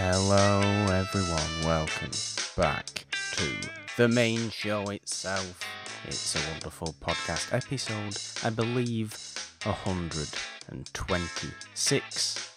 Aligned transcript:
Hello, 0.00 0.60
everyone. 0.92 1.64
Welcome 1.64 2.12
back 2.56 3.04
to 3.32 3.50
the 3.96 4.06
main 4.06 4.48
show 4.48 4.84
itself. 4.90 5.60
It's 6.04 6.36
a 6.36 6.50
wonderful 6.52 6.94
podcast 7.04 7.52
episode, 7.52 8.16
I 8.46 8.50
believe, 8.50 9.12
126. 9.64 12.54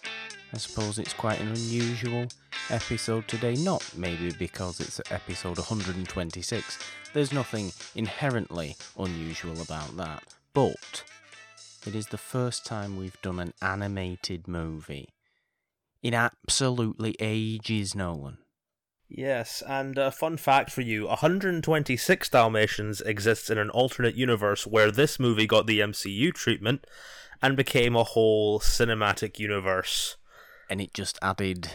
I 0.54 0.56
suppose 0.56 1.00
it's 1.00 1.14
quite 1.14 1.40
an 1.40 1.48
unusual 1.48 2.28
episode 2.70 3.26
today. 3.26 3.56
Not 3.56 3.82
maybe 3.96 4.30
because 4.38 4.78
it's 4.78 5.00
episode 5.10 5.58
126. 5.58 6.78
There's 7.12 7.32
nothing 7.32 7.72
inherently 7.96 8.76
unusual 8.96 9.60
about 9.60 9.96
that. 9.96 10.22
But 10.54 11.02
it 11.88 11.96
is 11.96 12.06
the 12.06 12.18
first 12.18 12.64
time 12.64 12.96
we've 12.96 13.20
done 13.20 13.40
an 13.40 13.52
animated 13.60 14.46
movie 14.46 15.08
in 16.02 16.14
absolutely 16.14 17.16
ages, 17.20 17.94
Nolan. 17.94 18.38
Yes, 19.08 19.62
and 19.66 19.98
a 19.98 20.10
fun 20.10 20.38
fact 20.38 20.70
for 20.70 20.80
you 20.80 21.06
126 21.06 22.28
Dalmatians 22.30 23.02
exists 23.02 23.50
in 23.50 23.58
an 23.58 23.68
alternate 23.70 24.14
universe 24.14 24.66
where 24.66 24.90
this 24.90 25.20
movie 25.20 25.46
got 25.46 25.66
the 25.66 25.80
MCU 25.80 26.32
treatment 26.32 26.86
and 27.42 27.56
became 27.56 27.94
a 27.94 28.04
whole 28.04 28.58
cinematic 28.58 29.38
universe. 29.38 30.16
And 30.70 30.80
it 30.80 30.94
just 30.94 31.18
added 31.20 31.72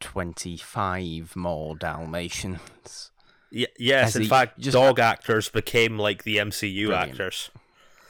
25 0.00 1.34
more 1.34 1.74
Dalmatians. 1.76 3.10
Y- 3.50 3.66
yes, 3.78 4.14
in 4.14 4.26
fact, 4.26 4.60
dog 4.70 5.00
actors 5.00 5.48
became 5.48 5.98
like 5.98 6.22
the 6.24 6.36
MCU 6.36 6.86
Brilliant. 6.86 7.10
actors. 7.10 7.50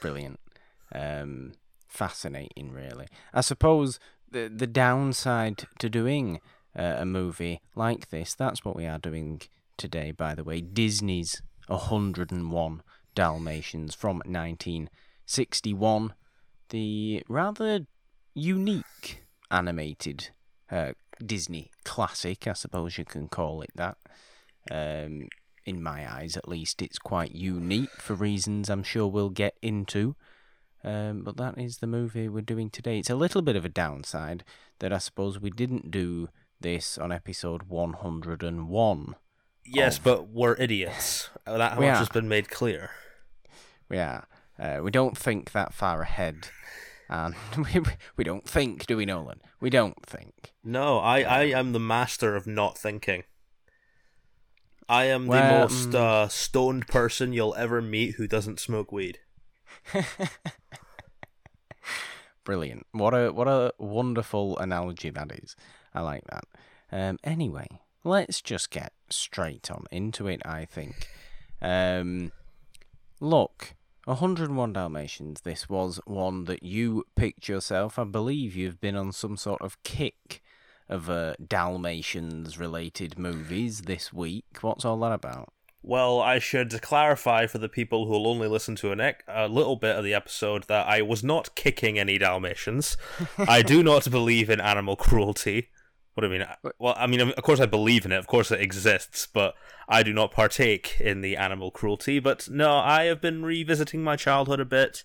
Brilliant. 0.00 0.40
Um, 0.94 1.52
fascinating, 1.88 2.70
really. 2.72 3.06
I 3.32 3.40
suppose 3.40 3.98
the, 4.36 4.48
the 4.54 4.66
downside 4.66 5.64
to 5.78 5.88
doing 5.88 6.40
uh, 6.78 6.96
a 6.98 7.06
movie 7.06 7.62
like 7.74 8.10
this, 8.10 8.34
that's 8.34 8.64
what 8.64 8.76
we 8.76 8.84
are 8.84 8.98
doing 8.98 9.40
today, 9.78 10.10
by 10.10 10.34
the 10.34 10.44
way. 10.44 10.60
Disney's 10.60 11.40
101 11.68 12.82
Dalmatians 13.14 13.94
from 13.94 14.16
1961. 14.26 16.12
The 16.68 17.22
rather 17.28 17.86
unique 18.34 19.24
animated 19.50 20.28
uh, 20.70 20.92
Disney 21.24 21.70
classic, 21.84 22.46
I 22.46 22.52
suppose 22.52 22.98
you 22.98 23.06
can 23.06 23.28
call 23.28 23.62
it 23.62 23.70
that. 23.74 23.96
Um, 24.70 25.28
in 25.64 25.82
my 25.82 26.12
eyes, 26.12 26.36
at 26.36 26.46
least, 26.46 26.82
it's 26.82 26.98
quite 26.98 27.34
unique 27.34 28.02
for 28.02 28.14
reasons 28.14 28.68
I'm 28.68 28.82
sure 28.82 29.06
we'll 29.06 29.30
get 29.30 29.56
into. 29.62 30.14
Um, 30.86 31.22
but 31.24 31.36
that 31.38 31.58
is 31.58 31.78
the 31.78 31.88
movie 31.88 32.28
we're 32.28 32.42
doing 32.42 32.70
today. 32.70 33.00
It's 33.00 33.10
a 33.10 33.16
little 33.16 33.42
bit 33.42 33.56
of 33.56 33.64
a 33.64 33.68
downside 33.68 34.44
that 34.78 34.92
I 34.92 34.98
suppose 34.98 35.40
we 35.40 35.50
didn't 35.50 35.90
do 35.90 36.28
this 36.60 36.96
on 36.96 37.10
episode 37.10 37.64
101. 37.64 39.16
Yes, 39.64 39.98
Of- 39.98 40.04
but 40.04 40.28
we're 40.28 40.54
idiots. 40.54 41.28
That 41.44 41.76
We 41.76 41.86
much 41.86 41.94
are. 41.94 41.98
has 41.98 42.08
been 42.08 42.28
made 42.28 42.48
clear. 42.50 42.90
Yeah, 43.90 44.22
uh, 44.60 44.78
we 44.80 44.92
don't 44.92 45.18
think 45.18 45.50
that 45.52 45.74
far 45.74 46.02
ahead. 46.02 46.48
And 47.08 47.34
we, 47.56 47.82
we 48.16 48.22
don't 48.22 48.48
think, 48.48 48.86
do 48.86 48.96
we, 48.96 49.06
Nolan? 49.06 49.40
We 49.60 49.70
don't 49.70 50.00
think. 50.06 50.52
No, 50.62 50.98
I, 50.98 51.22
I 51.22 51.42
am 51.46 51.72
the 51.72 51.80
master 51.80 52.36
of 52.36 52.46
not 52.46 52.78
thinking. 52.78 53.24
I 54.88 55.06
am 55.06 55.26
the 55.26 55.32
most 55.32 55.90
mm. 55.90 55.94
uh, 55.96 56.28
stoned 56.28 56.86
person 56.86 57.32
you'll 57.32 57.56
ever 57.56 57.82
meet 57.82 58.14
who 58.14 58.28
doesn't 58.28 58.60
smoke 58.60 58.92
weed. 58.92 59.18
Brilliant. 62.44 62.86
What 62.92 63.12
a 63.12 63.32
what 63.32 63.48
a 63.48 63.72
wonderful 63.78 64.58
analogy 64.58 65.10
that 65.10 65.32
is. 65.32 65.56
I 65.94 66.00
like 66.02 66.24
that. 66.30 66.44
Um, 66.92 67.18
anyway, 67.24 67.66
let's 68.04 68.40
just 68.40 68.70
get 68.70 68.92
straight 69.10 69.70
on 69.70 69.86
into 69.90 70.28
it. 70.28 70.42
I 70.44 70.64
think. 70.64 71.08
Um, 71.60 72.32
look, 73.20 73.74
101 74.04 74.72
Dalmatians. 74.72 75.40
This 75.40 75.68
was 75.68 76.00
one 76.06 76.44
that 76.44 76.62
you 76.62 77.04
picked 77.16 77.48
yourself. 77.48 77.98
I 77.98 78.04
believe 78.04 78.54
you've 78.54 78.80
been 78.80 78.96
on 78.96 79.10
some 79.10 79.36
sort 79.36 79.60
of 79.60 79.82
kick 79.82 80.42
of 80.88 81.10
uh, 81.10 81.34
Dalmatians 81.44 82.58
related 82.58 83.18
movies 83.18 83.82
this 83.82 84.12
week. 84.12 84.44
What's 84.60 84.84
all 84.84 84.98
that 85.00 85.12
about? 85.12 85.52
Well, 85.88 86.20
I 86.20 86.40
should 86.40 86.82
clarify 86.82 87.46
for 87.46 87.58
the 87.58 87.68
people 87.68 88.06
who 88.06 88.10
will 88.10 88.26
only 88.26 88.48
listen 88.48 88.74
to 88.74 88.90
an 88.90 88.98
ec- 88.98 89.22
a 89.28 89.46
little 89.46 89.76
bit 89.76 89.94
of 89.94 90.02
the 90.02 90.14
episode 90.14 90.64
that 90.64 90.84
I 90.84 91.00
was 91.00 91.22
not 91.22 91.54
kicking 91.54 91.96
any 91.96 92.18
Dalmatians. 92.18 92.96
I 93.38 93.62
do 93.62 93.84
not 93.84 94.10
believe 94.10 94.50
in 94.50 94.60
animal 94.60 94.96
cruelty. 94.96 95.68
What 96.14 96.22
do 96.22 96.26
I 96.26 96.38
mean? 96.38 96.46
Well, 96.80 96.96
I 96.96 97.06
mean, 97.06 97.20
of 97.20 97.36
course 97.36 97.60
I 97.60 97.66
believe 97.66 98.04
in 98.04 98.10
it. 98.10 98.18
Of 98.18 98.26
course 98.26 98.50
it 98.50 98.60
exists, 98.60 99.28
but 99.32 99.54
I 99.88 100.02
do 100.02 100.12
not 100.12 100.32
partake 100.32 100.96
in 100.98 101.20
the 101.20 101.36
animal 101.36 101.70
cruelty. 101.70 102.18
But 102.18 102.48
no, 102.50 102.78
I 102.78 103.04
have 103.04 103.20
been 103.20 103.44
revisiting 103.44 104.02
my 104.02 104.16
childhood 104.16 104.58
a 104.58 104.64
bit, 104.64 105.04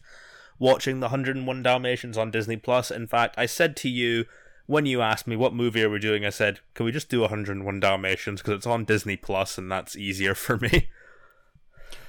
watching 0.58 1.00
the 1.00 1.10
101 1.10 1.62
Dalmatians 1.62 2.18
on 2.18 2.32
Disney 2.32 2.58
Plus. 2.58 2.90
In 2.90 3.06
fact, 3.06 3.36
I 3.38 3.46
said 3.46 3.76
to 3.78 3.90
you 3.90 4.26
when 4.72 4.86
you 4.86 5.02
asked 5.02 5.28
me 5.28 5.36
what 5.36 5.54
movie 5.54 5.84
are 5.84 5.90
we 5.90 6.00
doing, 6.00 6.26
I 6.26 6.30
said, 6.30 6.62
"Can 6.76 6.86
we 6.86 6.94
just 6.94 7.10
do 7.10 7.20
101 7.20 7.82
Dalmatians 7.82 8.42
because 8.42 8.56
it's 8.56 8.66
on 8.66 8.86
Disney 8.86 9.18
Plus 9.18 9.58
and 9.58 9.70
that's 9.70 9.98
easier 9.98 10.34
for 10.34 10.58
me." 10.58 10.90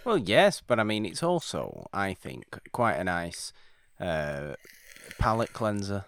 Well, 0.05 0.19
yes, 0.19 0.61
but 0.61 0.81
I 0.81 0.83
mean, 0.83 1.07
it's 1.07 1.23
also, 1.23 1.87
I 1.93 2.13
think, 2.13 2.59
quite 2.73 2.95
a 2.95 3.05
nice 3.05 3.53
uh, 4.01 4.55
palate 5.19 5.53
cleanser. 5.53 6.05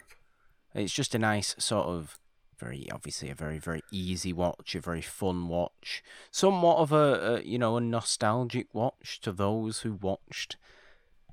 It's 0.74 0.92
just 0.92 1.14
a 1.14 1.18
nice 1.18 1.54
sort 1.58 1.86
of 1.86 2.18
very 2.58 2.88
obviously 2.92 3.30
a 3.30 3.34
very 3.36 3.58
very 3.58 3.82
easy 3.92 4.32
watch, 4.32 4.74
a 4.74 4.80
very 4.80 5.00
fun 5.02 5.46
watch, 5.48 6.02
somewhat 6.32 6.78
of 6.78 6.90
a, 6.92 7.36
a 7.36 7.42
you 7.42 7.58
know 7.58 7.76
a 7.76 7.80
nostalgic 7.80 8.66
watch 8.72 9.20
to 9.20 9.30
those 9.30 9.80
who 9.80 9.92
watched 9.92 10.56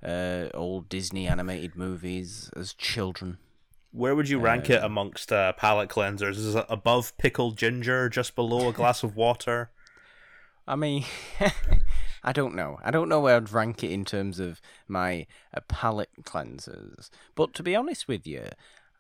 uh, 0.04 0.50
old 0.54 0.88
Disney 0.88 1.28
animated 1.28 1.76
movies 1.76 2.52
as 2.56 2.74
children. 2.74 3.38
Where 3.92 4.16
would 4.16 4.30
you 4.30 4.40
rank 4.40 4.70
it 4.70 4.84
amongst 4.84 5.32
uh, 5.34 5.54
palate 5.54 5.90
cleansers? 5.90 6.38
Is 6.38 6.56
it 6.56 6.66
above 6.70 7.18
pickled 7.18 7.58
ginger, 7.58 8.08
just 8.10 8.36
below 8.36 8.70
a 8.70 8.74
glass 8.74 9.04
of 9.04 9.16
water? 9.16 9.72
I 10.66 10.76
mean, 10.76 11.04
I 12.24 12.32
don't 12.32 12.56
know. 12.56 12.80
I 12.84 12.92
don't 12.92 13.10
know 13.10 13.20
where 13.20 13.36
I'd 13.36 13.52
rank 13.52 13.84
it 13.84 13.92
in 13.92 14.06
terms 14.06 14.40
of 14.40 14.62
my 14.88 15.26
uh, 15.54 15.60
palate 15.68 16.24
cleansers. 16.24 17.10
But 17.36 17.54
to 17.56 17.64
be 17.64 17.76
honest 17.76 18.08
with 18.08 18.26
you, 18.26 18.48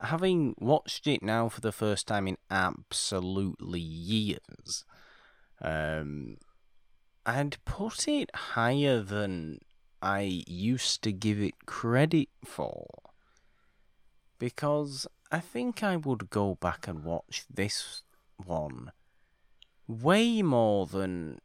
having 0.01 0.55
watched 0.59 1.07
it 1.07 1.23
now 1.23 1.47
for 1.47 1.61
the 1.61 1.71
first 1.71 2.07
time 2.07 2.27
in 2.27 2.37
absolutely 2.49 3.79
years, 3.79 4.83
um, 5.61 6.37
I'd 7.25 7.63
put 7.63 8.07
it 8.07 8.35
higher 8.35 9.01
than 9.01 9.59
I 10.01 10.43
used 10.47 11.03
to 11.03 11.11
give 11.11 11.39
it 11.39 11.65
credit 11.65 12.29
for. 12.43 12.87
Because 14.41 15.05
I 15.31 15.39
think 15.39 15.83
I 15.83 15.97
would 15.97 16.31
go 16.31 16.55
back 16.55 16.87
and 16.87 17.03
watch 17.03 17.43
this 17.47 18.01
one 18.37 18.91
way 19.87 20.41
more 20.41 20.87
than 20.87 21.41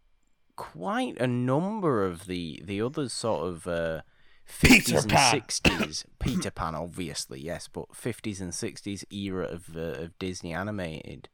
quite 0.56 1.20
a 1.20 1.26
number 1.26 2.06
of 2.06 2.24
the 2.24 2.62
the 2.64 2.80
other 2.80 3.10
sort 3.10 3.46
of 3.46 3.66
uh, 3.66 4.00
50s 4.48 4.68
Peter 4.68 4.96
and 4.96 5.10
Pan. 5.10 5.40
60s. 5.42 6.04
Peter 6.18 6.50
Pan, 6.50 6.74
obviously, 6.74 7.38
yes, 7.38 7.68
but 7.68 7.90
50s 7.90 8.40
and 8.40 8.52
60s 8.52 9.04
era 9.12 9.44
of 9.44 9.76
uh, 9.76 10.04
of 10.04 10.18
Disney 10.18 10.54
animated. 10.54 11.28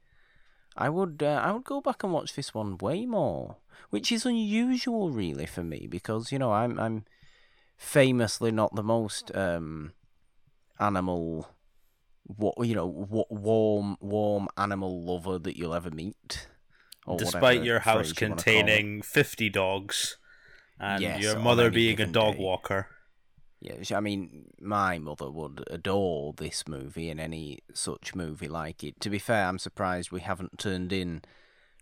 I 0.75 0.89
would 0.89 1.23
uh, 1.23 1.39
I 1.41 1.53
would 1.53 1.63
go 1.63 1.79
back 1.79 2.03
and 2.03 2.11
watch 2.11 2.33
this 2.33 2.53
one 2.53 2.77
way 2.77 3.05
more, 3.05 3.55
which 3.89 4.11
is 4.11 4.25
unusual, 4.25 5.11
really, 5.11 5.45
for 5.45 5.63
me 5.63 5.87
because 5.89 6.29
you 6.29 6.39
know 6.39 6.51
I'm 6.51 6.77
I'm 6.77 7.05
famously 7.77 8.51
not 8.51 8.75
the 8.75 8.83
most 8.83 9.33
um, 9.33 9.93
animal, 10.79 11.47
wa- 12.27 12.53
you 12.63 12.75
know, 12.75 12.85
wa- 12.87 13.25
warm 13.29 13.97
warm 13.99 14.47
animal 14.57 15.03
lover 15.03 15.39
that 15.39 15.57
you'll 15.57 15.73
ever 15.73 15.91
meet. 15.91 16.47
Despite 17.17 17.63
your 17.63 17.79
house 17.79 18.07
you 18.19 18.29
wanna 18.29 18.41
call 18.41 18.53
it. 18.53 18.55
containing 18.55 19.01
50 19.01 19.49
dogs 19.49 20.17
and 20.79 21.01
Yes, 21.01 21.21
your 21.21 21.37
mother 21.37 21.69
being 21.69 21.99
a 21.99 22.05
dog 22.05 22.35
day. 22.35 22.39
walker. 22.43 22.87
Yeah, 23.59 23.97
I 23.97 24.01
mean, 24.01 24.47
my 24.59 24.99
mother 24.99 25.29
would 25.31 25.63
adore 25.69 26.33
this 26.33 26.67
movie 26.67 27.09
and 27.09 27.19
any 27.19 27.59
such 27.73 28.13
movie 28.15 28.47
like 28.49 28.83
it. 28.83 28.99
To 29.01 29.09
be 29.09 29.19
fair, 29.19 29.45
I'm 29.47 29.59
surprised 29.59 30.11
we 30.11 30.19
haven't 30.21 30.59
turned 30.59 30.91
in 30.91 31.21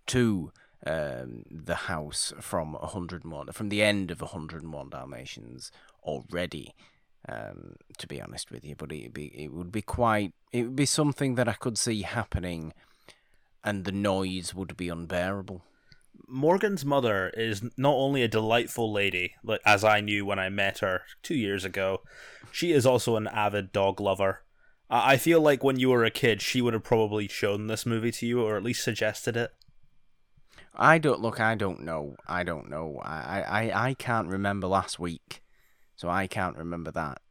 to 0.07 0.51
um, 0.85 1.43
the 1.51 1.75
house 1.75 2.33
from 2.39 2.73
101, 2.73 3.51
from 3.51 3.69
the 3.69 3.81
end 3.83 4.09
of 4.11 4.21
101 4.21 4.89
Dalmatians 4.89 5.71
already. 6.03 6.73
Um, 7.29 7.75
to 7.99 8.07
be 8.07 8.19
honest 8.19 8.49
with 8.49 8.65
you, 8.65 8.75
but 8.75 8.91
it 8.91 9.13
be 9.13 9.27
it 9.27 9.53
would 9.53 9.71
be 9.71 9.83
quite 9.83 10.33
it 10.51 10.63
would 10.63 10.75
be 10.75 10.87
something 10.87 11.35
that 11.35 11.47
I 11.47 11.53
could 11.53 11.77
see 11.77 12.01
happening, 12.01 12.73
and 13.63 13.85
the 13.85 13.91
noise 13.91 14.55
would 14.55 14.75
be 14.75 14.89
unbearable. 14.89 15.63
Morgan's 16.27 16.83
mother 16.83 17.29
is 17.35 17.61
not 17.77 17.93
only 17.93 18.23
a 18.23 18.27
delightful 18.27 18.91
lady, 18.91 19.35
like 19.43 19.61
as 19.65 19.83
I 19.83 20.01
knew 20.01 20.25
when 20.25 20.39
I 20.39 20.49
met 20.49 20.79
her 20.79 21.03
two 21.21 21.35
years 21.35 21.63
ago, 21.63 22.01
she 22.51 22.71
is 22.71 22.85
also 22.87 23.17
an 23.17 23.27
avid 23.27 23.71
dog 23.71 23.99
lover. 23.99 24.41
I 24.89 25.13
I 25.13 25.17
feel 25.17 25.41
like 25.41 25.63
when 25.63 25.79
you 25.79 25.89
were 25.89 26.03
a 26.03 26.09
kid, 26.09 26.41
she 26.41 26.61
would 26.61 26.73
have 26.73 26.83
probably 26.83 27.27
shown 27.27 27.67
this 27.67 27.85
movie 27.85 28.11
to 28.13 28.25
you, 28.25 28.41
or 28.41 28.57
at 28.57 28.63
least 28.63 28.83
suggested 28.83 29.37
it. 29.37 29.53
I 30.73 30.97
don't 30.97 31.21
look. 31.21 31.39
I 31.39 31.55
don't 31.55 31.81
know. 31.81 32.15
I 32.27 32.43
don't 32.43 32.69
know. 32.69 32.99
I 33.03 33.41
I 33.41 33.89
I 33.89 33.93
can't 33.93 34.27
remember 34.27 34.67
last 34.67 34.99
week, 34.99 35.40
so 36.01 36.09
I 36.09 36.25
can't 36.25 36.57
remember 36.57 36.89
that. 36.91 37.21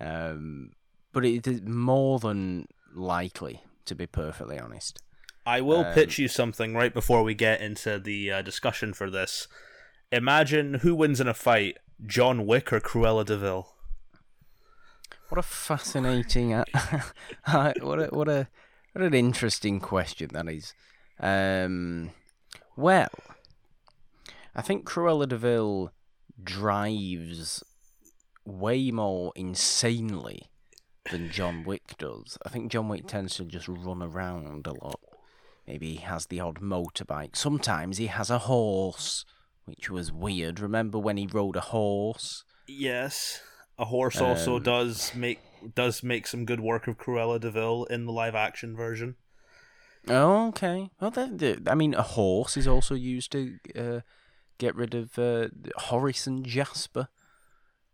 Um, 0.00 0.72
but 1.12 1.24
it 1.24 1.46
is 1.46 1.62
more 1.62 2.18
than 2.18 2.66
likely, 2.92 3.62
to 3.84 3.94
be 3.94 4.06
perfectly 4.06 4.58
honest. 4.58 5.00
I 5.46 5.60
will 5.60 5.84
Um, 5.84 5.94
pitch 5.94 6.18
you 6.18 6.26
something 6.26 6.74
right 6.74 6.92
before 6.92 7.22
we 7.22 7.34
get 7.34 7.60
into 7.60 8.00
the 8.00 8.32
uh, 8.32 8.42
discussion 8.42 8.92
for 8.94 9.08
this. 9.10 9.46
Imagine 10.10 10.74
who 10.82 10.92
wins 10.96 11.20
in 11.20 11.28
a 11.28 11.34
fight, 11.34 11.78
John 12.04 12.46
Wick 12.46 12.72
or 12.72 12.80
Cruella 12.80 13.24
de 13.24 13.36
Vil. 13.36 13.72
What 15.28 15.38
a 15.38 15.42
fascinating, 15.42 16.52
uh, 16.52 16.64
what 17.80 18.00
a 18.02 18.06
what 18.10 18.28
a 18.28 18.48
what 18.92 19.04
an 19.04 19.14
interesting 19.14 19.78
question 19.78 20.30
that 20.32 20.48
is. 20.48 20.74
Um, 21.20 22.10
well, 22.74 23.10
I 24.56 24.62
think 24.62 24.84
Cruella 24.84 25.28
de 25.28 25.36
Vil 25.36 25.92
drives 26.42 27.62
way 28.50 28.90
more 28.90 29.32
insanely 29.36 30.50
than 31.10 31.30
John 31.30 31.64
Wick 31.64 31.96
does. 31.98 32.36
I 32.44 32.48
think 32.48 32.70
John 32.70 32.88
Wick 32.88 33.06
tends 33.06 33.36
to 33.36 33.44
just 33.44 33.68
run 33.68 34.02
around 34.02 34.66
a 34.66 34.72
lot. 34.72 35.00
Maybe 35.66 35.94
he 35.94 36.02
has 36.02 36.26
the 36.26 36.40
odd 36.40 36.60
motorbike. 36.60 37.36
Sometimes 37.36 37.98
he 37.98 38.08
has 38.08 38.30
a 38.30 38.38
horse, 38.38 39.24
which 39.64 39.88
was 39.88 40.12
weird. 40.12 40.60
Remember 40.60 40.98
when 40.98 41.16
he 41.16 41.26
rode 41.26 41.56
a 41.56 41.60
horse? 41.60 42.44
Yes, 42.66 43.40
a 43.78 43.86
horse 43.86 44.20
also 44.20 44.56
Um, 44.56 44.62
does 44.62 45.14
make 45.14 45.40
does 45.74 46.02
make 46.02 46.26
some 46.26 46.44
good 46.44 46.60
work 46.60 46.86
of 46.86 46.96
Cruella 46.96 47.38
de 47.38 47.50
Vil 47.50 47.84
in 47.84 48.06
the 48.06 48.12
live 48.12 48.34
action 48.34 48.74
version. 48.74 49.16
Oh, 50.08 50.48
okay. 50.48 50.88
Well, 51.00 51.10
that, 51.10 51.62
I 51.66 51.74
mean, 51.74 51.92
a 51.94 52.02
horse 52.02 52.56
is 52.56 52.66
also 52.66 52.94
used 52.94 53.30
to 53.32 53.58
uh, 53.76 54.00
get 54.58 54.74
rid 54.74 54.94
of 54.94 55.18
uh, 55.18 55.48
Horace 55.76 56.26
and 56.26 56.44
Jasper. 56.44 57.08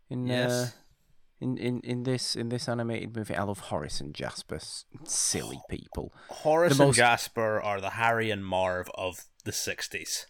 In, 0.09 0.29
uh, 0.31 0.69
in, 1.41 1.57
in 1.57 1.81
in 1.81 2.03
this 2.03 2.35
in 2.35 2.49
this 2.49 2.67
animated 2.69 3.15
movie, 3.15 3.35
I 3.35 3.43
love 3.43 3.59
Horace 3.59 3.99
and 3.99 4.13
Jasper. 4.13 4.59
Silly 5.03 5.59
people. 5.69 6.13
Horace 6.29 6.77
the 6.77 6.83
and 6.83 6.89
most- 6.89 6.97
Jasper 6.97 7.61
are 7.61 7.81
the 7.81 7.91
Harry 7.91 8.31
and 8.31 8.45
Marv 8.45 8.89
of 8.95 9.25
the 9.43 9.51
'60s. 9.51 10.25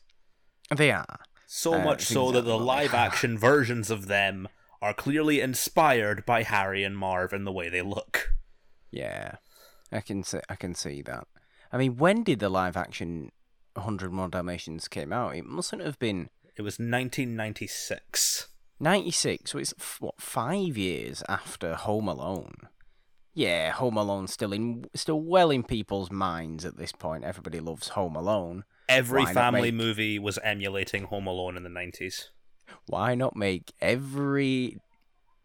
They 0.76 0.92
are. 0.92 1.20
So 1.46 1.76
Uh, 1.76 1.84
much 1.84 2.04
so 2.04 2.32
that 2.32 2.42
the 2.42 2.56
exactly 2.56 2.66
what 2.66 2.76
they 2.78 2.84
live 2.84 2.94
action 2.94 3.38
versions 3.52 3.90
of 3.90 4.08
them 4.08 4.50
are 4.82 4.94
clearly 4.94 5.40
inspired 5.42 6.26
by 6.26 6.44
Harry 6.44 6.84
and 6.84 6.98
Marv 6.98 7.32
in 7.34 7.46
the 7.46 7.52
way 7.54 7.70
they 7.70 7.82
look. 7.82 8.34
Yeah, 8.92 9.36
I 9.92 10.02
can 10.02 10.24
see. 10.24 10.40
I 10.50 10.56
can 10.56 10.74
see 10.76 11.02
that. 11.04 11.26
I 11.72 11.78
mean, 11.78 11.98
when 11.98 12.24
did 12.24 12.40
the 12.40 12.50
live 12.50 12.76
action 12.76 13.32
101 13.76 14.32
Dalmatians 14.32 14.88
came 14.88 15.14
out? 15.14 15.36
It 15.36 15.46
mustn't 15.46 15.82
have 15.84 16.00
been 16.00 16.30
It 16.56 16.64
was 16.64 16.80
1996. 16.80 18.48
96, 18.80 19.52
so 19.52 19.58
it's 19.58 19.74
f- 19.80 19.98
what 20.00 20.20
five 20.22 20.78
years 20.78 21.24
after 21.28 21.76
Home 21.76 22.08
Alone. 22.08 22.56
Yeah, 23.34 23.72
Home 23.72 23.98
Alone's 23.98 24.34
still 24.34 24.52
in, 24.52 24.86
still 24.96 25.22
well 25.22 25.52
in 25.52 25.64
people's 25.64 26.12
minds 26.12 26.66
at 26.66 26.78
this 26.78 26.92
point. 26.92 27.24
Everybody 27.24 27.60
loves 27.60 27.90
Home 27.90 28.16
Alone. 28.16 28.64
Every 28.90 29.24
Why 29.24 29.34
family 29.34 29.72
make- 29.72 29.76
movie 29.76 30.18
was 30.20 30.40
emulating 30.44 31.04
Home 31.04 31.28
Alone 31.28 31.56
in 31.58 31.64
the 31.64 31.70
90s. 31.70 32.30
Why 32.88 33.16
not 33.16 33.36
make 33.36 33.74
every 33.82 34.78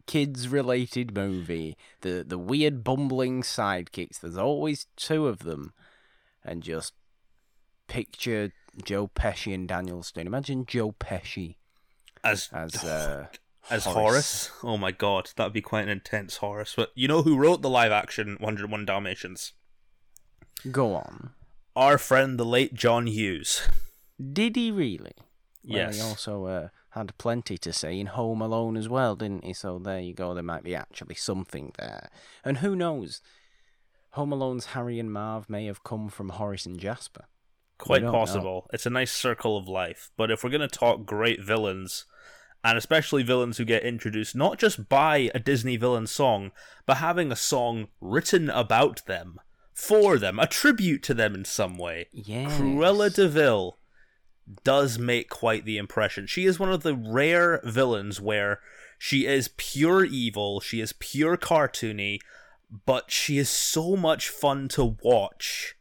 kids-related 0.05 1.15
movie 1.15 1.77
the 2.01 2.25
the 2.27 2.37
weird 2.37 2.83
bumbling 2.83 3.41
sidekicks? 3.43 4.19
There's 4.19 4.37
always 4.37 4.87
two 4.97 5.27
of 5.27 5.39
them, 5.39 5.73
and 6.43 6.61
just 6.63 6.93
picture 7.87 8.51
Joe 8.83 9.07
Pesci 9.07 9.53
and 9.53 9.67
Daniel 9.67 10.03
Stone. 10.03 10.27
Imagine 10.27 10.65
Joe 10.65 10.93
Pesci 10.93 11.55
As 12.23 12.49
as 12.53 12.75
uh, 12.83 13.27
as 13.69 13.85
Horace. 13.85 14.51
Oh 14.63 14.77
my 14.77 14.91
god, 14.91 15.31
that'd 15.35 15.53
be 15.53 15.61
quite 15.61 15.83
an 15.83 15.89
intense 15.89 16.37
Horace. 16.37 16.73
But 16.75 16.91
you 16.95 17.07
know 17.07 17.21
who 17.23 17.37
wrote 17.37 17.61
the 17.61 17.69
live 17.69 17.91
action 17.91 18.37
101 18.39 18.85
Dalmatians? 18.85 19.53
Go 20.71 20.95
on. 20.95 21.31
Our 21.75 21.97
friend, 21.97 22.39
the 22.39 22.45
late 22.45 22.73
John 22.73 23.07
Hughes. 23.07 23.67
Did 24.31 24.55
he 24.55 24.71
really? 24.71 25.13
Well, 25.17 25.77
Yes. 25.77 25.95
he 25.95 26.01
also 26.01 26.45
uh, 26.45 26.67
had 26.91 27.17
plenty 27.17 27.57
to 27.57 27.73
say 27.73 27.99
in 27.99 28.07
Home 28.07 28.41
Alone 28.41 28.77
as 28.77 28.87
well, 28.87 29.15
didn't 29.15 29.43
he? 29.43 29.53
So 29.53 29.79
there 29.79 29.99
you 29.99 30.13
go. 30.13 30.33
There 30.33 30.43
might 30.43 30.63
be 30.63 30.75
actually 30.75 31.15
something 31.15 31.71
there. 31.77 32.09
And 32.45 32.57
who 32.59 32.75
knows? 32.75 33.21
Home 34.11 34.31
Alone's 34.31 34.67
Harry 34.67 34.99
and 34.99 35.11
Marv 35.11 35.49
may 35.49 35.65
have 35.65 35.83
come 35.83 36.09
from 36.09 36.29
Horace 36.29 36.65
and 36.67 36.79
Jasper. 36.79 37.25
Quite 37.79 38.03
don't 38.03 38.11
know. 38.11 38.17
possible. 38.17 38.69
It's 38.71 38.85
a 38.85 38.91
nice 38.91 39.11
circle 39.11 39.57
of 39.57 39.67
life. 39.67 40.11
But 40.15 40.29
if 40.29 40.43
we're 40.43 40.51
going 40.51 40.61
to 40.61 40.67
talk 40.67 41.05
great 41.05 41.41
villains, 41.41 42.05
and 42.63 42.77
especially 42.77 43.23
villains 43.23 43.57
who 43.57 43.65
get 43.65 43.83
introduced 43.83 44.35
not 44.35 44.57
just 44.57 44.87
by 44.89 45.29
a 45.35 45.39
Disney 45.39 45.75
villain 45.77 46.07
song, 46.07 46.51
but 46.85 46.97
having 46.97 47.31
a 47.31 47.35
song 47.35 47.87
written 47.99 48.49
about 48.49 49.05
them, 49.05 49.39
for 49.73 50.17
them, 50.17 50.39
a 50.39 50.47
tribute 50.47 51.03
to 51.03 51.13
them 51.13 51.35
in 51.35 51.45
some 51.45 51.77
way, 51.77 52.07
Yeah. 52.11 52.45
Cruella 52.45 53.13
de 53.13 53.27
Vil 53.27 53.77
does 54.63 54.97
make 54.99 55.29
quite 55.29 55.65
the 55.65 55.77
impression. 55.77 56.27
She 56.27 56.45
is 56.45 56.59
one 56.59 56.71
of 56.71 56.83
the 56.83 56.95
rare 56.95 57.59
villains 57.63 58.19
where 58.21 58.59
she 58.97 59.25
is 59.25 59.49
pure 59.57 60.05
evil, 60.05 60.59
she 60.59 60.79
is 60.79 60.93
pure 60.93 61.37
cartoony, 61.37 62.19
but 62.85 63.11
she 63.11 63.37
is 63.37 63.49
so 63.49 63.95
much 63.95 64.29
fun 64.29 64.67
to 64.69 64.95
watch 65.03 65.75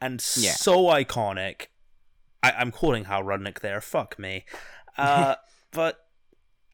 and 0.00 0.14
Yeah. 0.36 0.52
so 0.52 0.84
iconic. 0.84 1.66
I- 2.42 2.52
I'm 2.52 2.70
quoting 2.70 3.04
Hal 3.04 3.22
Rudnick 3.22 3.60
there, 3.60 3.80
fuck 3.80 4.18
me. 4.18 4.44
Uh, 4.96 5.36
but 5.72 6.06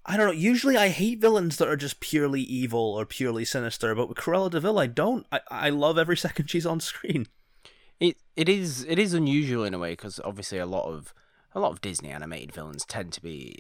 I 0.09 0.17
don't 0.17 0.27
know. 0.27 0.33
Usually, 0.33 0.77
I 0.77 0.89
hate 0.89 1.21
villains 1.21 1.57
that 1.57 1.67
are 1.67 1.77
just 1.77 1.99
purely 1.99 2.41
evil 2.41 2.95
or 2.95 3.05
purely 3.05 3.45
sinister. 3.45 3.93
But 3.95 4.09
with 4.09 4.17
Cruella 4.17 4.51
de 4.51 4.61
Vil, 4.61 4.79
I 4.79 4.87
don't. 4.87 5.27
I, 5.33 5.41
I 5.51 5.71
love 5.71 5.99
every 5.99 6.17
second 6.27 6.49
she's 6.49 6.65
on 6.65 6.79
screen. 6.81 7.27
It 7.99 8.19
it 8.37 8.49
is 8.49 8.85
it 8.89 8.99
is 8.99 9.15
unusual 9.15 9.65
in 9.65 9.75
a 9.75 9.79
way 9.79 9.93
because 9.93 10.21
obviously 10.25 10.59
a 10.59 10.67
lot 10.67 10.85
of 10.85 11.13
a 11.55 11.61
lot 11.61 11.73
of 11.73 11.81
Disney 11.81 12.11
animated 12.11 12.53
villains 12.53 12.85
tend 12.85 13.13
to 13.15 13.23
be 13.23 13.59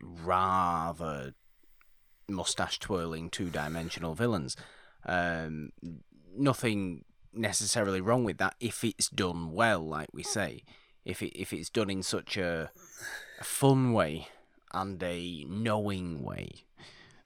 rather 0.00 1.34
mustache 2.28 2.78
twirling 2.78 3.30
two 3.30 3.48
dimensional 3.48 4.14
villains. 4.14 4.56
Um, 5.06 5.70
nothing 6.36 7.04
necessarily 7.32 8.00
wrong 8.00 8.24
with 8.24 8.36
that 8.38 8.56
if 8.60 8.84
it's 8.84 9.08
done 9.08 9.52
well, 9.52 9.80
like 9.80 10.08
we 10.12 10.22
say. 10.22 10.64
If 11.06 11.22
it 11.22 11.38
if 11.40 11.54
it's 11.54 11.70
done 11.70 11.88
in 11.88 12.02
such 12.02 12.36
a, 12.36 12.70
a 13.40 13.44
fun 13.44 13.94
way 13.94 14.28
and 14.72 15.02
a 15.02 15.44
knowing 15.48 16.22
way 16.22 16.50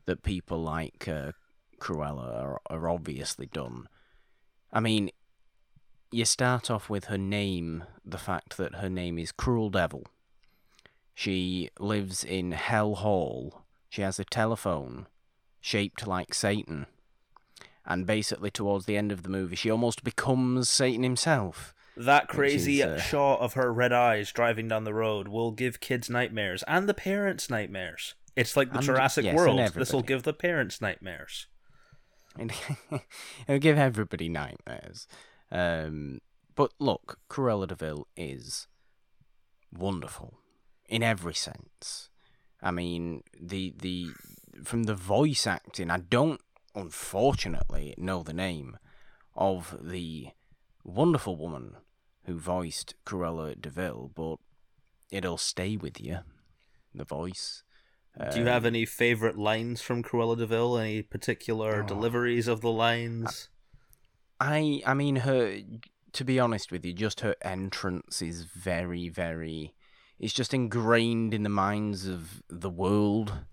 that 0.07 0.23
people 0.23 0.63
like 0.63 1.09
uh, 1.09 1.33
Cruella 1.81 2.43
are, 2.43 2.61
are 2.67 2.89
obviously 2.89 3.47
done. 3.47 3.89
I 4.73 4.81
mean, 4.81 5.11
you 6.11 6.25
start 6.25 6.71
off 6.71 6.91
with 6.91 7.07
her 7.07 7.19
name, 7.19 7.85
the 8.05 8.19
fact 8.19 8.57
that 8.57 8.77
her 8.77 8.89
name 8.89 9.19
is 9.19 9.33
Cruel 9.33 9.71
Devil. 9.71 10.05
She 11.15 11.71
lives 11.79 12.25
in 12.25 12.53
Hell 12.53 12.97
Hall. 12.97 13.63
She 13.89 14.03
has 14.03 14.19
a 14.19 14.25
telephone 14.25 15.07
shaped 15.61 16.07
like 16.07 16.35
Satan. 16.35 16.87
And 17.85 18.07
basically, 18.07 18.51
towards 18.51 18.87
the 18.87 18.97
end 18.97 19.11
of 19.11 19.23
the 19.23 19.29
movie, 19.29 19.57
she 19.57 19.71
almost 19.71 20.05
becomes 20.05 20.69
Satan 20.69 21.03
himself. 21.03 21.75
That 21.97 22.29
crazy 22.29 22.83
uh, 22.83 22.99
shot 22.99 23.41
of 23.41 23.55
her 23.55 23.73
red 23.73 23.93
eyes 23.93 24.33
driving 24.33 24.69
down 24.69 24.85
the 24.85 24.95
road 24.95 25.29
will 25.29 25.51
give 25.51 25.81
kids 25.81 26.09
nightmares 26.09 26.65
and 26.67 26.89
the 26.89 26.95
parents 26.95 27.51
nightmares. 27.51 28.15
It's 28.35 28.57
like 28.57 28.71
the 28.71 28.79
And- 28.79 28.87
Jurassic 28.87 29.25
yes, 29.27 29.37
World. 29.37 29.59
This 29.75 29.93
will 29.93 30.03
give 30.03 30.23
the 30.23 30.33
parents 30.33 30.81
nightmares. 30.81 31.47
And 32.39 32.51
it'll 33.47 33.59
give 33.59 33.77
everybody 33.77 34.29
nightmares. 34.29 35.07
Um, 35.51 36.21
but 36.55 36.73
look, 36.79 37.19
Cruella 37.29 37.69
de 37.69 37.75
Vil 37.75 38.07
is 38.17 38.69
wonderful 39.71 40.39
in 40.89 41.03
every 41.03 41.35
sense. 41.35 42.09
I 42.63 42.71
mean, 42.71 43.23
the 43.39 43.75
the 43.79 44.09
from 44.65 44.85
the 44.85 44.95
voice 44.95 45.47
acting, 45.47 45.91
I 45.91 45.99
don't 45.99 46.41
unfortunately 46.75 47.95
know 47.99 48.23
the 48.23 48.33
name 48.33 48.79
of 49.35 49.77
the 49.83 50.29
wonderful 50.85 51.37
woman 51.37 51.77
who 52.25 52.39
voiced 52.39 52.95
Cruella 53.05 53.61
de 53.61 53.71
Vil, 53.71 54.11
but 54.15 54.37
it'll 55.11 55.39
stay 55.39 55.77
with 55.77 56.01
you. 56.01 56.19
The 56.95 57.05
voice. 57.05 57.62
Do 58.33 58.41
you 58.41 58.47
have 58.47 58.67
any 58.67 58.85
favorite 58.85 59.39
lines 59.39 59.81
from 59.81 60.03
Cruella 60.03 60.37
de 60.37 60.47
Vil? 60.47 60.77
Any 60.77 61.03
particular 61.03 61.83
Oh. 61.83 61.87
deliveries 61.87 62.47
of 62.47 62.61
the 62.61 62.71
lines? 62.71 63.49
I 64.39 64.83
I 64.87 64.93
mean 64.95 65.17
her 65.17 65.61
to 66.12 66.25
be 66.25 66.39
honest 66.39 66.71
with 66.71 66.85
you, 66.85 66.93
just 66.93 67.21
her 67.21 67.37
entrance 67.41 68.21
is 68.21 68.45
very, 68.45 69.09
very 69.09 69.75
it's 70.19 70.35
just 70.35 70.53
ingrained 70.55 71.33
in 71.35 71.43
the 71.43 71.49
minds 71.49 72.07
of 72.07 72.43
the 72.49 72.71
world, 72.71 73.45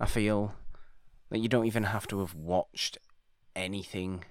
I 0.00 0.06
feel. 0.06 0.54
That 1.28 1.38
you 1.40 1.48
don't 1.48 1.66
even 1.66 1.84
have 1.84 2.06
to 2.08 2.20
have 2.20 2.34
watched 2.34 2.96
anything 3.54 4.24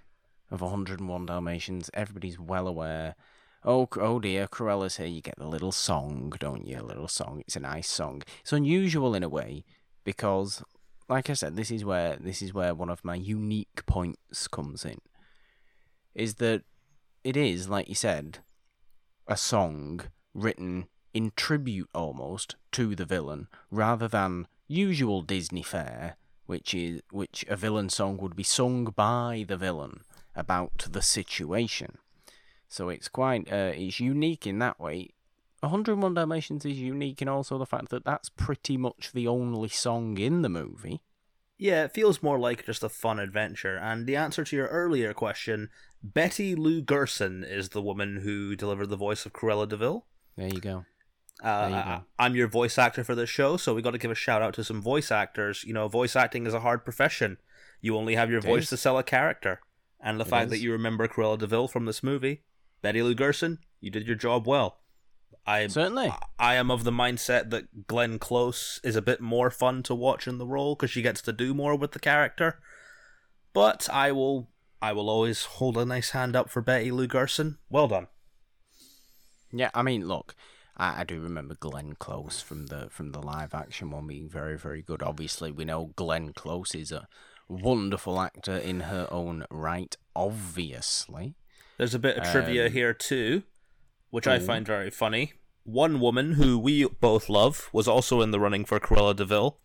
of 0.49 0.61
101 0.61 1.25
Dalmatians. 1.25 1.89
Everybody's 1.93 2.39
well 2.39 2.67
aware. 2.67 3.15
Oh, 3.63 3.87
oh 3.97 4.19
dear, 4.19 4.47
Cruella's 4.47 4.97
here. 4.97 5.07
You 5.07 5.21
get 5.21 5.37
the 5.37 5.47
little 5.47 5.71
song, 5.71 6.33
don't 6.39 6.65
you? 6.65 6.79
A 6.79 6.83
little 6.83 7.07
song. 7.07 7.43
It's 7.45 7.55
a 7.55 7.61
nice 7.61 7.89
song. 7.89 8.23
It's 8.41 8.53
unusual 8.53 9.13
in 9.15 9.23
a 9.23 9.29
way 9.29 9.65
because, 10.03 10.63
like 11.09 11.29
I 11.29 11.33
said, 11.33 11.55
this 11.55 11.71
is 11.71 11.83
where 11.83 12.17
this 12.17 12.41
is 12.41 12.53
where 12.53 12.73
one 12.73 12.89
of 12.89 13.03
my 13.03 13.15
unique 13.15 13.85
points 13.85 14.47
comes 14.47 14.85
in. 14.85 14.99
Is 16.15 16.35
that 16.35 16.63
it 17.23 17.35
is, 17.35 17.67
like 17.67 17.89
you 17.89 17.95
said, 17.95 18.39
a 19.27 19.35
song 19.35 20.01
written 20.33 20.87
in 21.13 21.31
tribute 21.35 21.89
almost 21.93 22.55
to 22.71 22.95
the 22.95 23.05
villain, 23.05 23.47
rather 23.69 24.07
than 24.07 24.47
usual 24.67 25.21
Disney 25.23 25.63
fare, 25.63 26.15
which 26.45 26.73
is 26.73 27.01
which 27.11 27.43
a 27.49 27.55
villain 27.55 27.89
song 27.89 28.17
would 28.17 28.35
be 28.35 28.43
sung 28.43 28.85
by 28.95 29.43
the 29.47 29.57
villain 29.57 30.01
about 30.37 30.87
the 30.91 31.01
situation. 31.01 31.97
So 32.69 32.89
it's 32.89 33.07
quite 33.09 33.51
uh, 33.51 33.71
it's 33.75 33.99
unique 33.99 34.47
in 34.47 34.59
that 34.59 34.79
way. 34.79 35.09
101 35.61 36.13
Dalmatians 36.13 36.65
is 36.65 36.77
unique 36.77 37.21
in 37.21 37.27
also 37.27 37.57
the 37.57 37.65
fact 37.65 37.89
that 37.89 38.05
that's 38.05 38.29
pretty 38.29 38.77
much 38.77 39.11
the 39.13 39.27
only 39.27 39.69
song 39.69 40.17
in 40.17 40.43
the 40.43 40.49
movie. 40.49 41.01
Yeah, 41.57 41.85
it 41.85 41.93
feels 41.93 42.21
more 42.21 42.37
like 42.37 42.65
just 42.65 42.83
a 42.83 42.89
fun 42.89 43.19
adventure. 43.19 43.75
And 43.75 44.05
the 44.05 44.15
answer 44.15 44.43
to 44.43 44.55
your 44.55 44.67
earlier 44.67 45.13
question, 45.13 45.69
Betty 46.03 46.53
Lou 46.53 46.81
Gerson 46.81 47.43
is 47.43 47.69
the 47.69 47.81
woman 47.81 48.17
who 48.17 48.55
delivered 48.55 48.89
the 48.89 48.95
voice 48.95 49.25
of 49.25 49.33
Cruella 49.33 49.67
de 49.67 49.77
Vil. 49.77 50.05
There 50.35 50.47
you 50.47 50.61
go. 50.61 50.85
Uh, 51.43 51.69
you. 51.99 52.05
I'm 52.19 52.35
your 52.35 52.47
voice 52.47 52.77
actor 52.77 53.03
for 53.03 53.15
this 53.15 53.29
show, 53.29 53.57
so 53.57 53.73
we 53.73 53.81
got 53.81 53.91
to 53.91 53.97
give 53.97 54.11
a 54.11 54.15
shout 54.15 54.43
out 54.43 54.53
to 54.55 54.63
some 54.63 54.81
voice 54.81 55.11
actors. 55.11 55.63
You 55.63 55.73
know, 55.73 55.87
voice 55.87 56.15
acting 56.15 56.45
is 56.45 56.53
a 56.53 56.59
hard 56.59 56.83
profession. 56.83 57.37
You 57.81 57.97
only 57.97 58.15
have 58.15 58.29
your 58.29 58.39
It 58.39 58.45
voice 58.45 58.63
is. 58.63 58.69
to 58.69 58.77
sell 58.77 58.97
a 58.99 59.03
character, 59.03 59.61
and 59.99 60.19
the 60.19 60.25
It 60.25 60.29
fact 60.29 60.49
that 60.51 60.59
you 60.59 60.71
remember 60.71 61.07
Cruella 61.07 61.37
de 61.37 61.47
Vil 61.47 61.67
from 61.67 61.85
this 61.85 62.03
movie, 62.03 62.43
Betty 62.81 63.01
Lou 63.01 63.15
Gerson, 63.15 63.59
you 63.79 63.89
did 63.89 64.07
your 64.07 64.15
job 64.15 64.47
well. 64.47 64.79
I 65.45 65.65
Certainly. 65.67 66.13
I 66.37 66.55
am 66.55 66.69
of 66.69 66.83
the 66.83 66.91
mindset 66.91 67.49
that 67.51 67.87
Glenn 67.87 68.19
Close 68.19 68.81
is 68.83 68.97
a 68.97 69.01
bit 69.01 69.21
more 69.21 69.49
fun 69.49 69.81
to 69.83 69.95
watch 69.95 70.27
in 70.27 70.37
the 70.37 70.45
role 70.45 70.75
because 70.75 70.91
she 70.91 71.01
gets 71.01 71.21
to 71.21 71.31
do 71.31 71.53
more 71.53 71.75
with 71.75 71.93
the 71.93 71.99
character. 71.99 72.59
But 73.53 73.89
I 73.89 74.11
will 74.11 74.49
I 74.81 74.91
will 74.91 75.09
always 75.09 75.45
hold 75.45 75.77
a 75.77 75.85
nice 75.85 76.11
hand 76.11 76.35
up 76.35 76.49
for 76.49 76.61
Betty 76.61 76.91
Lou 76.91 77.07
Gerson. 77.07 77.57
Well 77.69 77.87
done. 77.87 78.07
Yeah, 79.51 79.71
I 79.73 79.81
mean, 79.83 80.07
look, 80.07 80.35
I, 80.75 81.01
I 81.01 81.03
do 81.05 81.21
remember 81.21 81.55
Glenn 81.55 81.95
Close 81.95 82.41
from 82.41 82.67
the 82.67 82.89
from 82.89 83.13
the 83.13 83.21
live 83.21 83.53
action 83.53 83.89
one 83.89 84.07
being 84.07 84.29
very 84.29 84.57
very 84.57 84.81
good. 84.81 85.01
Obviously, 85.01 85.51
we 85.51 85.63
know 85.63 85.93
Glenn 85.95 86.33
Close 86.33 86.75
is 86.75 86.91
a 86.91 87.07
wonderful 87.47 88.19
actor 88.19 88.57
in 88.57 88.81
her 88.81 89.07
own 89.11 89.45
right. 89.49 89.95
Obviously, 90.15 91.35
There's 91.77 91.93
a 91.93 91.99
bit 91.99 92.17
of 92.17 92.29
trivia 92.31 92.65
Um, 92.67 92.71
here 92.71 92.93
too, 92.93 93.43
which 94.09 94.27
I 94.27 94.39
find 94.39 94.65
very 94.65 94.89
funny. 94.89 95.33
One 95.63 95.99
woman 95.99 96.33
who 96.33 96.57
we 96.57 96.85
both 96.85 97.29
love 97.29 97.69
was 97.73 97.87
also 97.87 98.21
in 98.21 98.31
the 98.31 98.39
running 98.39 98.65
for 98.65 98.79
Cruella 98.79 99.15
de 99.15 99.25
Vil, 99.25 99.59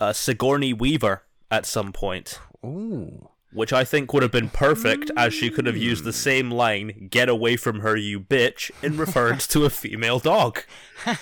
uh, 0.00 0.12
Sigourney 0.12 0.72
Weaver 0.72 1.22
at 1.50 1.64
some 1.64 1.92
point, 1.92 2.40
ooh, 2.64 3.30
which 3.52 3.72
I 3.72 3.84
think 3.84 4.12
would 4.12 4.22
have 4.24 4.32
been 4.32 4.50
perfect 4.50 5.10
as 5.16 5.32
she 5.32 5.48
could 5.48 5.66
have 5.66 5.76
used 5.76 6.04
the 6.04 6.12
same 6.12 6.50
line, 6.50 7.08
"Get 7.10 7.28
away 7.28 7.56
from 7.56 7.80
her, 7.80 7.96
you 7.96 8.20
bitch," 8.20 8.70
in 8.82 8.96
reference 8.98 9.46
to 9.48 9.64
a 9.64 9.70
female 9.70 10.18
dog. 10.18 10.62